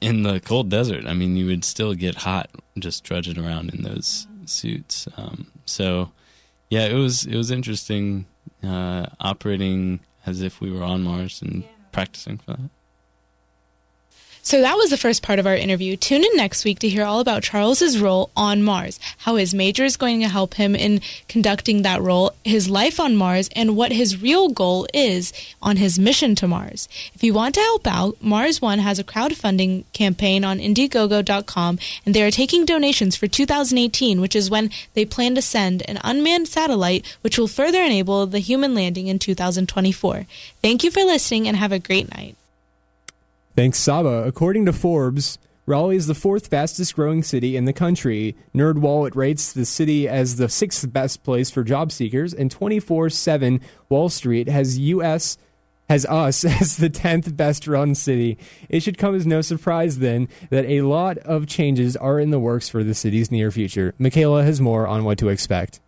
in 0.00 0.22
the 0.22 0.38
cold 0.40 0.68
desert. 0.68 1.06
I 1.06 1.14
mean, 1.14 1.36
you 1.36 1.46
would 1.46 1.64
still 1.64 1.94
get 1.94 2.16
hot 2.16 2.50
just 2.78 3.02
trudging 3.02 3.38
around 3.38 3.72
in 3.72 3.82
those 3.82 4.26
suits. 4.44 5.08
Um, 5.16 5.46
so, 5.64 6.12
yeah, 6.68 6.86
it 6.86 6.94
was 6.94 7.24
it 7.24 7.36
was 7.36 7.50
interesting 7.50 8.26
uh, 8.62 9.06
operating 9.20 10.00
as 10.26 10.42
if 10.42 10.60
we 10.60 10.70
were 10.70 10.84
on 10.84 11.02
Mars 11.02 11.40
and 11.40 11.64
practicing 11.92 12.36
for 12.36 12.52
that. 12.52 12.70
So 14.42 14.60
that 14.60 14.76
was 14.76 14.90
the 14.90 14.96
first 14.96 15.22
part 15.22 15.38
of 15.38 15.46
our 15.46 15.54
interview. 15.54 15.96
Tune 15.96 16.24
in 16.24 16.30
next 16.34 16.64
week 16.64 16.78
to 16.80 16.88
hear 16.88 17.04
all 17.04 17.20
about 17.20 17.42
Charles's 17.42 18.00
role 18.00 18.30
on 18.36 18.62
Mars, 18.62 18.98
how 19.18 19.36
his 19.36 19.52
major 19.52 19.84
is 19.84 19.96
going 19.96 20.20
to 20.20 20.28
help 20.28 20.54
him 20.54 20.74
in 20.74 21.00
conducting 21.28 21.82
that 21.82 22.00
role, 22.00 22.32
his 22.44 22.70
life 22.70 22.98
on 22.98 23.16
Mars, 23.16 23.50
and 23.54 23.76
what 23.76 23.92
his 23.92 24.20
real 24.20 24.48
goal 24.48 24.86
is 24.94 25.32
on 25.62 25.76
his 25.76 25.98
mission 25.98 26.34
to 26.36 26.48
Mars. 26.48 26.88
If 27.14 27.22
you 27.22 27.34
want 27.34 27.54
to 27.56 27.60
help 27.60 27.86
out, 27.86 28.16
Mars 28.22 28.62
One 28.62 28.78
has 28.78 28.98
a 28.98 29.04
crowdfunding 29.04 29.84
campaign 29.92 30.44
on 30.44 30.58
Indiegogo.com, 30.58 31.78
and 32.06 32.14
they 32.14 32.22
are 32.22 32.30
taking 32.30 32.64
donations 32.64 33.16
for 33.16 33.26
2018, 33.26 34.20
which 34.20 34.34
is 34.34 34.50
when 34.50 34.70
they 34.94 35.04
plan 35.04 35.34
to 35.34 35.42
send 35.42 35.82
an 35.88 35.98
unmanned 36.02 36.48
satellite, 36.48 37.06
which 37.20 37.38
will 37.38 37.48
further 37.48 37.82
enable 37.82 38.26
the 38.26 38.38
human 38.38 38.74
landing 38.74 39.06
in 39.06 39.18
2024. 39.18 40.26
Thank 40.62 40.82
you 40.82 40.90
for 40.90 41.04
listening, 41.04 41.46
and 41.46 41.56
have 41.56 41.72
a 41.72 41.78
great 41.78 42.10
night. 42.14 42.36
Thanks, 43.56 43.78
Saba. 43.78 44.24
According 44.26 44.66
to 44.66 44.72
Forbes, 44.72 45.38
Raleigh 45.66 45.96
is 45.96 46.06
the 46.06 46.14
fourth 46.14 46.48
fastest 46.48 46.94
growing 46.94 47.22
city 47.22 47.56
in 47.56 47.64
the 47.64 47.72
country. 47.72 48.36
NerdWallet 48.54 49.14
rates 49.14 49.52
the 49.52 49.64
city 49.64 50.08
as 50.08 50.36
the 50.36 50.48
sixth 50.48 50.92
best 50.92 51.22
place 51.22 51.50
for 51.50 51.62
job 51.62 51.92
seekers, 51.92 52.32
and 52.34 52.50
24/7 52.50 53.60
Wall 53.88 54.08
Street 54.08 54.48
has 54.48 54.78
US 54.78 55.36
has 55.88 56.06
us 56.06 56.44
as 56.60 56.76
the 56.76 56.88
10th 56.88 57.36
best 57.36 57.66
run 57.66 57.94
city. 57.94 58.38
It 58.68 58.80
should 58.80 58.96
come 58.96 59.14
as 59.14 59.26
no 59.26 59.42
surprise 59.42 59.98
then 59.98 60.28
that 60.50 60.64
a 60.64 60.82
lot 60.82 61.18
of 61.18 61.46
changes 61.46 61.96
are 61.96 62.18
in 62.18 62.30
the 62.30 62.40
works 62.40 62.68
for 62.68 62.82
the 62.82 62.94
city's 62.94 63.30
near 63.30 63.50
future. 63.50 63.94
Michaela 63.98 64.44
has 64.44 64.60
more 64.60 64.86
on 64.86 65.04
what 65.04 65.18
to 65.18 65.28
expect. 65.28 65.80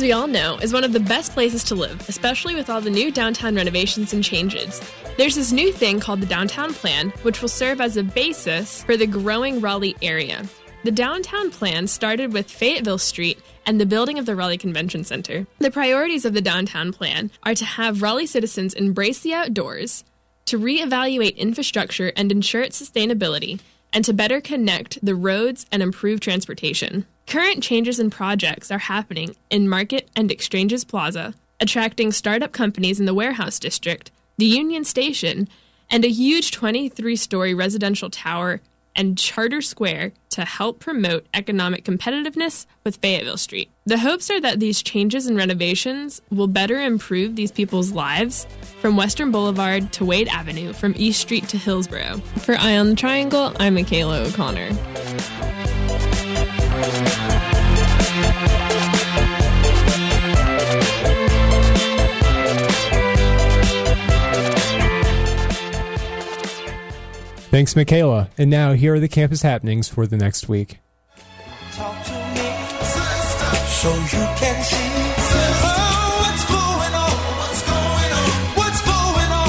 As 0.00 0.04
we 0.04 0.12
all 0.12 0.26
know, 0.26 0.56
is 0.62 0.72
one 0.72 0.82
of 0.82 0.94
the 0.94 0.98
best 0.98 1.32
places 1.32 1.62
to 1.62 1.74
live, 1.74 2.08
especially 2.08 2.54
with 2.54 2.70
all 2.70 2.80
the 2.80 2.88
new 2.88 3.12
downtown 3.12 3.54
renovations 3.54 4.14
and 4.14 4.24
changes. 4.24 4.80
There's 5.18 5.34
this 5.34 5.52
new 5.52 5.70
thing 5.72 6.00
called 6.00 6.22
the 6.22 6.26
Downtown 6.26 6.72
Plan, 6.72 7.10
which 7.20 7.42
will 7.42 7.50
serve 7.50 7.82
as 7.82 7.98
a 7.98 8.02
basis 8.02 8.82
for 8.84 8.96
the 8.96 9.06
growing 9.06 9.60
Raleigh 9.60 9.96
area. 10.00 10.46
The 10.84 10.90
Downtown 10.90 11.50
Plan 11.50 11.86
started 11.86 12.32
with 12.32 12.50
Fayetteville 12.50 12.96
Street 12.96 13.40
and 13.66 13.78
the 13.78 13.84
building 13.84 14.18
of 14.18 14.24
the 14.24 14.34
Raleigh 14.34 14.56
Convention 14.56 15.04
Center. 15.04 15.46
The 15.58 15.70
priorities 15.70 16.24
of 16.24 16.32
the 16.32 16.40
Downtown 16.40 16.94
Plan 16.94 17.30
are 17.42 17.54
to 17.54 17.64
have 17.66 18.00
Raleigh 18.00 18.24
citizens 18.24 18.72
embrace 18.72 19.20
the 19.20 19.34
outdoors, 19.34 20.04
to 20.46 20.58
reevaluate 20.58 21.36
infrastructure 21.36 22.10
and 22.16 22.32
ensure 22.32 22.62
its 22.62 22.80
sustainability, 22.80 23.60
and 23.92 24.02
to 24.06 24.14
better 24.14 24.40
connect 24.40 25.04
the 25.04 25.14
roads 25.14 25.66
and 25.70 25.82
improve 25.82 26.20
transportation. 26.20 27.04
Current 27.26 27.62
changes 27.62 27.98
and 27.98 28.10
projects 28.10 28.70
are 28.70 28.78
happening 28.78 29.36
in 29.50 29.68
Market 29.68 30.08
and 30.16 30.30
Exchanges 30.30 30.84
Plaza, 30.84 31.34
attracting 31.60 32.12
startup 32.12 32.52
companies 32.52 32.98
in 32.98 33.06
the 33.06 33.14
warehouse 33.14 33.58
district, 33.58 34.10
the 34.38 34.46
Union 34.46 34.84
Station, 34.84 35.48
and 35.90 36.04
a 36.04 36.08
huge 36.08 36.50
23 36.50 37.16
story 37.16 37.54
residential 37.54 38.10
tower 38.10 38.60
and 38.96 39.16
Charter 39.16 39.62
Square 39.62 40.12
to 40.30 40.44
help 40.44 40.80
promote 40.80 41.26
economic 41.32 41.84
competitiveness 41.84 42.66
with 42.84 42.96
Fayetteville 42.96 43.36
Street. 43.36 43.70
The 43.86 43.98
hopes 43.98 44.30
are 44.30 44.40
that 44.40 44.60
these 44.60 44.82
changes 44.82 45.26
and 45.26 45.36
renovations 45.36 46.20
will 46.30 46.46
better 46.46 46.80
improve 46.80 47.36
these 47.36 47.52
people's 47.52 47.92
lives 47.92 48.46
from 48.80 48.96
Western 48.96 49.30
Boulevard 49.30 49.92
to 49.94 50.04
Wade 50.04 50.28
Avenue, 50.28 50.72
from 50.72 50.94
East 50.96 51.20
Street 51.20 51.48
to 51.48 51.58
Hillsborough. 51.58 52.18
For 52.38 52.56
Eye 52.56 52.76
on 52.78 52.90
the 52.90 52.96
Triangle, 52.96 53.54
I'm 53.58 53.74
Michaela 53.74 54.22
O'Connor. 54.22 54.70
Thanks, 67.50 67.74
Michaela. 67.74 68.30
And 68.38 68.48
now 68.48 68.74
here 68.74 68.94
are 68.94 69.00
the 69.00 69.08
campus 69.08 69.42
happenings 69.42 69.88
for 69.88 70.06
the 70.06 70.16
next 70.16 70.48
week. 70.48 70.78
so 73.80 73.94
you 73.94 74.26
can 74.36 74.62
see 74.62 74.76
what's 76.20 76.44
going 76.46 76.94
on, 76.94 77.10
what's 77.40 77.62
going 77.62 78.12
on, 78.12 78.30
what's 78.56 78.82
going 78.82 79.32
on, 79.32 79.48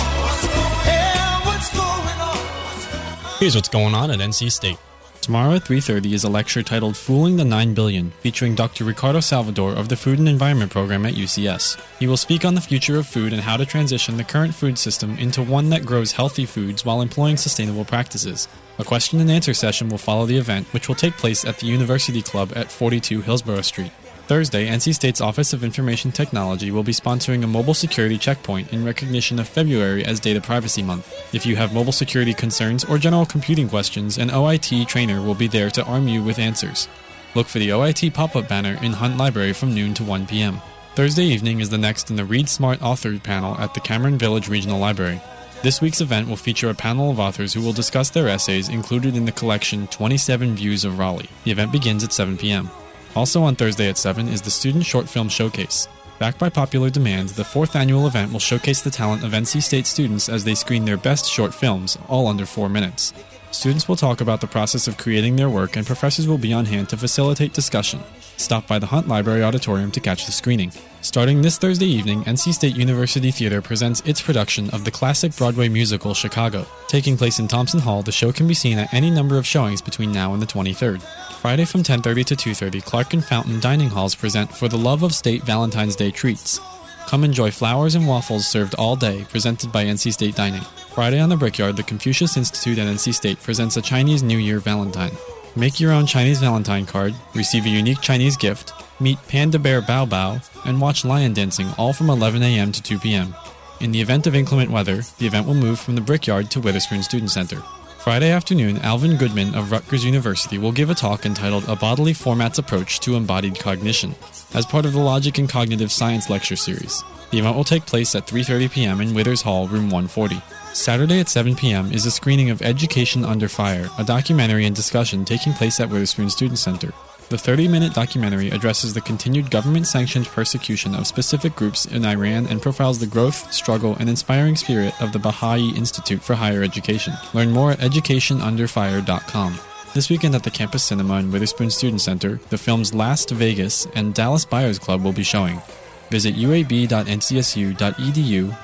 yeah, 0.85 1.45
what's 1.45 1.69
going 1.75 2.19
on. 2.21 3.39
Here's 3.39 3.55
what's 3.55 3.69
going 3.69 3.93
on 3.93 4.09
at 4.09 4.19
NC 4.19 4.51
State. 4.51 4.77
Tomorrow 5.21 5.53
at 5.53 5.65
3:30 5.65 6.13
is 6.13 6.23
a 6.23 6.29
lecture 6.29 6.63
titled 6.63 6.97
Fooling 6.97 7.37
the 7.37 7.45
9 7.45 7.75
Billion, 7.75 8.11
featuring 8.21 8.55
Dr. 8.55 8.83
Ricardo 8.83 9.19
Salvador 9.19 9.71
of 9.71 9.87
the 9.87 9.95
Food 9.95 10.17
and 10.17 10.27
Environment 10.27 10.71
program 10.71 11.05
at 11.05 11.13
UCS. 11.13 11.77
He 11.99 12.07
will 12.07 12.17
speak 12.17 12.43
on 12.43 12.55
the 12.55 12.59
future 12.59 12.97
of 12.97 13.05
food 13.05 13.31
and 13.31 13.43
how 13.43 13.55
to 13.55 13.63
transition 13.63 14.17
the 14.17 14.23
current 14.23 14.55
food 14.55 14.79
system 14.79 15.15
into 15.19 15.43
one 15.43 15.69
that 15.69 15.85
grows 15.85 16.13
healthy 16.13 16.47
foods 16.47 16.83
while 16.83 17.03
employing 17.03 17.37
sustainable 17.37 17.85
practices. 17.85 18.47
A 18.79 18.83
question 18.83 19.19
and 19.19 19.29
answer 19.29 19.53
session 19.53 19.89
will 19.89 19.99
follow 19.99 20.25
the 20.25 20.37
event, 20.37 20.65
which 20.73 20.87
will 20.87 20.95
take 20.95 21.17
place 21.17 21.45
at 21.45 21.59
the 21.59 21.67
University 21.67 22.23
Club 22.23 22.51
at 22.55 22.71
42 22.71 23.21
Hillsborough 23.21 23.61
Street. 23.61 23.91
Thursday, 24.31 24.69
NC 24.69 24.95
State's 24.95 25.19
Office 25.19 25.51
of 25.51 25.61
Information 25.61 26.09
Technology 26.09 26.71
will 26.71 26.83
be 26.83 26.93
sponsoring 26.93 27.43
a 27.43 27.47
mobile 27.47 27.73
security 27.73 28.17
checkpoint 28.17 28.71
in 28.71 28.85
recognition 28.85 29.39
of 29.39 29.49
February 29.49 30.05
as 30.05 30.21
Data 30.21 30.39
Privacy 30.39 30.81
Month. 30.81 31.35
If 31.35 31.45
you 31.45 31.57
have 31.57 31.73
mobile 31.73 31.91
security 31.91 32.33
concerns 32.33 32.85
or 32.85 32.97
general 32.97 33.25
computing 33.25 33.67
questions, 33.67 34.17
an 34.17 34.29
OIT 34.29 34.87
trainer 34.87 35.21
will 35.21 35.35
be 35.35 35.49
there 35.49 35.69
to 35.71 35.83
arm 35.83 36.07
you 36.07 36.23
with 36.23 36.39
answers. 36.39 36.87
Look 37.35 37.47
for 37.47 37.59
the 37.59 37.71
OIT 37.71 38.13
pop 38.13 38.37
up 38.37 38.47
banner 38.47 38.79
in 38.81 38.93
Hunt 38.93 39.17
Library 39.17 39.51
from 39.51 39.75
noon 39.75 39.93
to 39.95 40.03
1 40.05 40.27
p.m. 40.27 40.61
Thursday 40.95 41.25
evening 41.25 41.59
is 41.59 41.69
the 41.69 41.77
next 41.77 42.09
in 42.09 42.15
the 42.15 42.23
Read 42.23 42.47
Smart 42.47 42.81
Author 42.81 43.19
panel 43.19 43.57
at 43.57 43.73
the 43.73 43.81
Cameron 43.81 44.17
Village 44.17 44.47
Regional 44.47 44.79
Library. 44.79 45.19
This 45.61 45.81
week's 45.81 45.99
event 45.99 46.29
will 46.29 46.37
feature 46.37 46.69
a 46.69 46.73
panel 46.73 47.11
of 47.11 47.19
authors 47.19 47.53
who 47.53 47.61
will 47.61 47.73
discuss 47.73 48.09
their 48.09 48.29
essays 48.29 48.69
included 48.69 49.17
in 49.17 49.25
the 49.25 49.33
collection 49.33 49.87
27 49.87 50.55
Views 50.55 50.85
of 50.85 50.99
Raleigh. 50.99 51.29
The 51.43 51.51
event 51.51 51.73
begins 51.73 52.05
at 52.05 52.13
7 52.13 52.37
p.m. 52.37 52.69
Also 53.15 53.43
on 53.43 53.55
Thursday 53.55 53.89
at 53.89 53.97
7 53.97 54.27
is 54.27 54.41
the 54.41 54.51
Student 54.51 54.85
Short 54.85 55.09
Film 55.09 55.27
Showcase. 55.27 55.87
Backed 56.19 56.39
by 56.39 56.49
popular 56.49 56.89
demand, 56.89 57.29
the 57.29 57.43
fourth 57.43 57.75
annual 57.75 58.07
event 58.07 58.31
will 58.31 58.39
showcase 58.39 58.81
the 58.81 58.91
talent 58.91 59.23
of 59.23 59.31
NC 59.31 59.61
State 59.63 59.87
students 59.87 60.29
as 60.29 60.43
they 60.43 60.55
screen 60.55 60.85
their 60.85 60.97
best 60.97 61.25
short 61.25 61.53
films, 61.53 61.97
all 62.07 62.27
under 62.27 62.45
four 62.45 62.69
minutes. 62.69 63.13
Students 63.49 63.87
will 63.89 63.97
talk 63.97 64.21
about 64.21 64.39
the 64.39 64.47
process 64.47 64.87
of 64.87 64.97
creating 64.97 65.35
their 65.35 65.49
work, 65.49 65.75
and 65.75 65.85
professors 65.85 66.27
will 66.27 66.37
be 66.37 66.53
on 66.53 66.65
hand 66.65 66.87
to 66.89 66.97
facilitate 66.97 67.53
discussion. 67.53 67.99
Stop 68.37 68.65
by 68.65 68.79
the 68.79 68.85
Hunt 68.85 69.07
Library 69.07 69.43
Auditorium 69.43 69.91
to 69.91 69.99
catch 69.99 70.25
the 70.25 70.31
screening. 70.31 70.71
Starting 71.01 71.41
this 71.41 71.57
Thursday 71.57 71.87
evening, 71.87 72.23
NC 72.23 72.53
State 72.53 72.77
University 72.77 73.29
Theater 73.29 73.61
presents 73.61 74.01
its 74.05 74.21
production 74.21 74.69
of 74.69 74.85
the 74.85 74.91
classic 74.91 75.35
Broadway 75.35 75.67
musical 75.67 76.13
Chicago. 76.13 76.65
Taking 76.87 77.17
place 77.17 77.39
in 77.39 77.47
Thompson 77.47 77.81
Hall, 77.81 78.03
the 78.03 78.11
show 78.11 78.31
can 78.31 78.47
be 78.47 78.53
seen 78.53 78.77
at 78.77 78.93
any 78.93 79.09
number 79.09 79.37
of 79.37 79.45
showings 79.45 79.81
between 79.81 80.11
now 80.11 80.33
and 80.33 80.41
the 80.41 80.47
23rd. 80.47 81.01
Friday 81.41 81.65
from 81.65 81.81
10:30 81.81 82.23
to 82.23 82.35
2:30, 82.35 82.81
Clark 82.81 83.15
and 83.15 83.25
Fountain 83.25 83.59
Dining 83.59 83.89
Halls 83.89 84.13
present 84.13 84.55
For 84.55 84.67
the 84.67 84.77
Love 84.77 85.01
of 85.01 85.11
State 85.11 85.43
Valentine's 85.43 85.95
Day 85.95 86.11
Treats. 86.11 86.59
Come 87.07 87.23
enjoy 87.23 87.49
flowers 87.49 87.95
and 87.95 88.07
waffles 88.07 88.45
served 88.45 88.75
all 88.75 88.95
day, 88.95 89.25
presented 89.27 89.71
by 89.71 89.85
NC 89.85 90.11
State 90.11 90.35
Dining. 90.35 90.61
Friday 90.93 91.19
on 91.19 91.29
the 91.29 91.35
Brickyard, 91.35 91.77
the 91.77 91.81
Confucius 91.81 92.37
Institute 92.37 92.77
at 92.77 92.85
NC 92.85 93.11
State 93.11 93.41
presents 93.41 93.75
a 93.75 93.81
Chinese 93.81 94.21
New 94.21 94.37
Year 94.37 94.59
Valentine. 94.59 95.17
Make 95.55 95.79
your 95.79 95.91
own 95.91 96.05
Chinese 96.05 96.37
Valentine 96.37 96.85
card, 96.85 97.15
receive 97.33 97.65
a 97.65 97.69
unique 97.69 98.01
Chinese 98.01 98.37
gift, 98.37 98.71
meet 98.99 99.17
Panda 99.27 99.57
Bear 99.57 99.81
Bao 99.81 100.07
Bao, 100.07 100.43
and 100.63 100.79
watch 100.79 101.03
lion 101.03 101.33
dancing 101.33 101.73
all 101.75 101.91
from 101.91 102.11
11 102.11 102.43
a.m. 102.43 102.71
to 102.71 102.83
2 102.83 102.99
p.m. 102.99 103.33
In 103.79 103.91
the 103.91 104.01
event 104.01 104.27
of 104.27 104.35
inclement 104.35 104.69
weather, 104.69 105.01
the 105.17 105.25
event 105.25 105.47
will 105.47 105.55
move 105.55 105.79
from 105.79 105.95
the 105.95 106.01
Brickyard 106.01 106.51
to 106.51 106.59
Witherspoon 106.59 107.01
Student 107.01 107.31
Center. 107.31 107.63
Friday 108.03 108.31
afternoon, 108.31 108.79
Alvin 108.79 109.15
Goldman 109.15 109.53
of 109.53 109.71
Rutgers 109.71 110.03
University 110.03 110.57
will 110.57 110.71
give 110.71 110.89
a 110.89 110.95
talk 110.95 111.23
entitled 111.23 111.69
A 111.69 111.75
Bodily 111.75 112.13
Formats 112.13 112.57
Approach 112.57 112.99
to 113.01 113.15
Embodied 113.15 113.59
Cognition 113.59 114.15
as 114.55 114.65
part 114.65 114.87
of 114.87 114.93
the 114.93 114.99
Logic 114.99 115.37
and 115.37 115.47
Cognitive 115.47 115.91
Science 115.91 116.27
lecture 116.27 116.55
series. 116.55 117.03
The 117.29 117.37
event 117.37 117.55
will 117.55 117.63
take 117.63 117.85
place 117.85 118.15
at 118.15 118.25
3:30 118.25 118.71
p.m. 118.71 119.01
in 119.01 119.13
Withers 119.13 119.43
Hall, 119.43 119.67
room 119.67 119.91
140. 119.91 120.41
Saturday 120.73 121.19
at 121.19 121.29
7 121.29 121.55
p.m. 121.55 121.91
is 121.91 122.07
a 122.07 122.11
screening 122.11 122.49
of 122.49 122.63
Education 122.63 123.23
Under 123.23 123.47
Fire, 123.47 123.87
a 123.99 124.03
documentary 124.03 124.65
and 124.65 124.75
discussion 124.75 125.23
taking 125.23 125.53
place 125.53 125.79
at 125.79 125.89
Witherspoon 125.89 126.31
Student 126.31 126.57
Center. 126.57 126.91
The 127.31 127.37
30 127.37 127.69
minute 127.69 127.93
documentary 127.93 128.49
addresses 128.49 128.93
the 128.93 128.99
continued 128.99 129.49
government 129.49 129.87
sanctioned 129.87 130.25
persecution 130.25 130.93
of 130.93 131.07
specific 131.07 131.55
groups 131.55 131.85
in 131.85 132.03
Iran 132.03 132.45
and 132.47 132.61
profiles 132.61 132.99
the 132.99 133.07
growth, 133.07 133.53
struggle, 133.53 133.95
and 134.01 134.09
inspiring 134.09 134.57
spirit 134.57 135.01
of 135.01 135.13
the 135.13 135.19
Baha'i 135.19 135.69
Institute 135.77 136.21
for 136.21 136.35
Higher 136.35 136.61
Education. 136.61 137.13
Learn 137.33 137.51
more 137.51 137.71
at 137.71 137.79
educationunderfire.com. 137.79 139.59
This 139.93 140.09
weekend 140.09 140.35
at 140.35 140.43
the 140.43 140.51
Campus 140.51 140.83
Cinema 140.83 141.13
and 141.13 141.31
Witherspoon 141.31 141.69
Student 141.69 142.01
Center, 142.01 142.41
the 142.49 142.57
films 142.57 142.93
Last 142.93 143.29
Vegas 143.29 143.87
and 143.95 144.13
Dallas 144.13 144.43
Buyers 144.43 144.77
Club 144.77 145.01
will 145.01 145.13
be 145.13 145.23
showing. 145.23 145.61
Visit 146.09 146.35
uab.ncsu.edu 146.35 147.07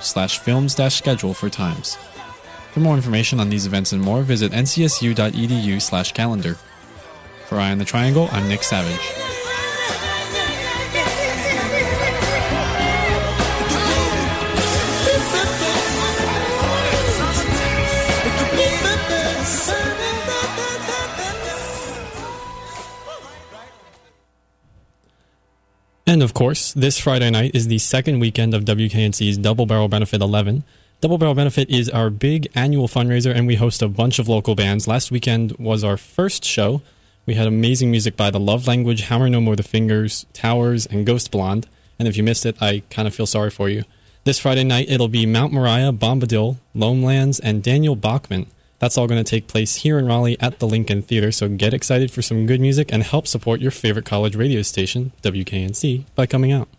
slash 0.03 0.39
films 0.39 0.75
schedule 0.93 1.33
for 1.33 1.49
times. 1.49 1.95
For 2.73 2.81
more 2.81 2.95
information 2.95 3.39
on 3.39 3.49
these 3.49 3.65
events 3.65 3.93
and 3.93 4.01
more, 4.01 4.23
visit 4.23 4.51
ncsu.edu 4.51 5.81
slash 5.81 6.11
calendar. 6.11 6.57
For 7.47 7.57
Eye 7.57 7.71
on 7.71 7.77
the 7.77 7.85
Triangle, 7.85 8.27
I'm 8.33 8.49
Nick 8.49 8.61
Savage. 8.61 8.99
And 26.05 26.21
of 26.21 26.33
course, 26.33 26.73
this 26.73 26.99
Friday 26.99 27.29
night 27.29 27.51
is 27.53 27.67
the 27.67 27.77
second 27.77 28.19
weekend 28.19 28.53
of 28.53 28.65
WKNC's 28.65 29.37
Double 29.37 29.65
Barrel 29.65 29.87
Benefit 29.87 30.21
11. 30.21 30.65
Double 30.99 31.17
Barrel 31.17 31.33
Benefit 31.33 31.69
is 31.69 31.89
our 31.89 32.09
big 32.09 32.49
annual 32.55 32.89
fundraiser, 32.89 33.33
and 33.33 33.47
we 33.47 33.55
host 33.55 33.81
a 33.81 33.87
bunch 33.87 34.19
of 34.19 34.27
local 34.27 34.53
bands. 34.53 34.85
Last 34.85 35.11
weekend 35.11 35.53
was 35.57 35.85
our 35.85 35.95
first 35.95 36.43
show. 36.43 36.81
We 37.27 37.35
had 37.35 37.45
amazing 37.45 37.91
music 37.91 38.15
by 38.15 38.31
The 38.31 38.39
Love 38.39 38.67
Language, 38.67 39.01
Hammer 39.01 39.27
No 39.27 39.41
More 39.41 39.57
The 39.57 39.61
Fingers, 39.61 40.25
Towers, 40.31 40.85
and 40.85 41.05
Ghost 41.05 41.29
Blonde. 41.29 41.67
And 41.99 42.07
if 42.07 42.15
you 42.15 42.23
missed 42.23 42.45
it, 42.45 42.55
I 42.61 42.83
kind 42.89 43.05
of 43.05 43.13
feel 43.13 43.25
sorry 43.25 43.49
for 43.49 43.67
you. 43.67 43.83
This 44.23 44.39
Friday 44.39 44.63
night, 44.63 44.89
it'll 44.89 45.09
be 45.09 45.25
Mount 45.25 45.51
Moriah, 45.51 45.91
Bombadil, 45.91 46.55
Lonelands, 46.73 47.41
and 47.43 47.61
Daniel 47.61 47.97
Bachman. 47.97 48.47
That's 48.79 48.97
all 48.97 49.07
going 49.07 49.21
to 49.21 49.29
take 49.29 49.47
place 49.47 49.75
here 49.75 49.99
in 49.99 50.05
Raleigh 50.05 50.39
at 50.39 50.59
the 50.59 50.67
Lincoln 50.67 51.01
Theater, 51.01 51.33
so 51.33 51.49
get 51.49 51.73
excited 51.73 52.11
for 52.11 52.21
some 52.21 52.45
good 52.45 52.61
music 52.61 52.93
and 52.93 53.03
help 53.03 53.27
support 53.27 53.59
your 53.59 53.71
favorite 53.71 54.05
college 54.05 54.37
radio 54.37 54.61
station, 54.61 55.11
WKNC, 55.21 56.05
by 56.15 56.27
coming 56.27 56.53
out. 56.53 56.69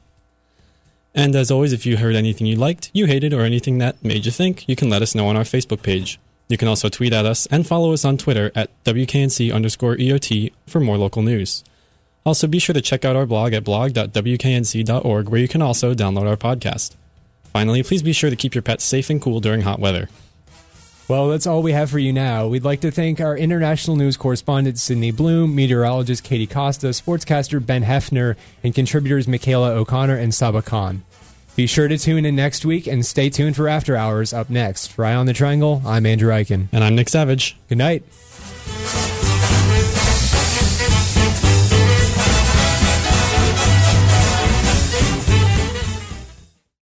And 1.15 1.37
as 1.37 1.51
always, 1.51 1.75
if 1.75 1.85
you 1.85 1.99
heard 1.99 2.15
anything 2.15 2.47
you 2.47 2.57
liked, 2.57 2.91
you 2.95 3.05
hated, 3.05 3.35
or 3.35 3.43
anything 3.43 3.77
that 3.79 4.03
made 4.03 4.25
you 4.25 4.33
think, 4.33 4.67
you 4.67 4.77
can 4.77 4.89
let 4.89 5.03
us 5.03 5.15
know 5.15 5.29
on 5.29 5.37
our 5.37 5.43
Facebook 5.43 5.83
page. 5.83 6.19
You 6.49 6.57
can 6.57 6.69
also 6.69 6.89
tweet 6.89 7.13
at 7.13 7.27
us 7.27 7.47
and 7.47 7.67
follow 7.67 7.93
us 7.93 8.05
on 8.05 8.17
Twitter 8.17 8.51
at 8.55 8.71
WKNC 8.85 9.53
underscore 9.53 9.97
EOT 9.97 10.53
for 10.67 10.81
more 10.81 10.97
local 10.97 11.23
news. 11.23 11.63
Also, 12.25 12.47
be 12.47 12.59
sure 12.59 12.75
to 12.75 12.81
check 12.81 13.05
out 13.05 13.17
our 13.17 13.27
blog 13.27 13.53
at 13.53 13.65
blog.wknc.org, 13.65 15.29
where 15.29 15.41
you 15.41 15.49
can 15.49 15.63
also 15.63 15.95
download 15.95 16.29
our 16.29 16.37
podcast. 16.37 16.95
Finally, 17.53 17.83
please 17.83 18.03
be 18.03 18.13
sure 18.13 18.31
to 18.31 18.37
keep 18.37 18.55
your 18.55 18.63
pets 18.63 18.85
safe 18.85 19.11
and 19.11 19.21
cool 19.21 19.41
during 19.41 19.63
hot 19.63 19.79
weather. 19.79 20.09
Well, 21.09 21.29
that's 21.29 21.47
all 21.47 21.63
we 21.63 21.73
have 21.73 21.91
for 21.91 21.99
you 21.99 22.13
now. 22.13 22.47
We'd 22.49 22.65
like 22.65 22.83
to 22.83 22.91
thank 22.91 23.19
our 23.19 23.35
international 23.35 23.97
news 23.97 24.19
correspondent 24.19 24.79
Sydney 24.79 25.11
Bloom, 25.11 25.55
meteorologist 25.55 26.23
Katie 26.23 26.47
Costa, 26.47 26.89
sportscaster 26.89 27.65
Ben 27.65 27.85
Hefner, 27.85 28.37
and 28.63 28.75
contributors 28.75 29.27
Michaela 29.27 29.71
O'Connor 29.71 30.17
and 30.17 30.35
Saba 30.35 30.61
Khan. 30.61 31.03
Be 31.59 31.67
sure 31.67 31.89
to 31.89 31.99
tune 31.99 32.25
in 32.25 32.37
next 32.37 32.65
week 32.65 32.87
and 32.87 33.05
stay 33.05 33.29
tuned 33.29 33.57
for 33.57 33.69
After 33.69 33.97
Hours 33.97 34.33
up 34.33 34.49
next. 34.49 34.93
For 34.93 35.05
Eye 35.05 35.17
on 35.17 35.27
the 35.27 35.33
Triangle, 35.33 35.83
I'm 35.85 36.07
Andrew 36.07 36.31
Eichen. 36.31 36.69
And 36.71 36.85
I'm 36.85 36.95
Nick 36.95 37.09
Savage. 37.09 37.57
Good 37.69 37.79
night. 37.79 38.05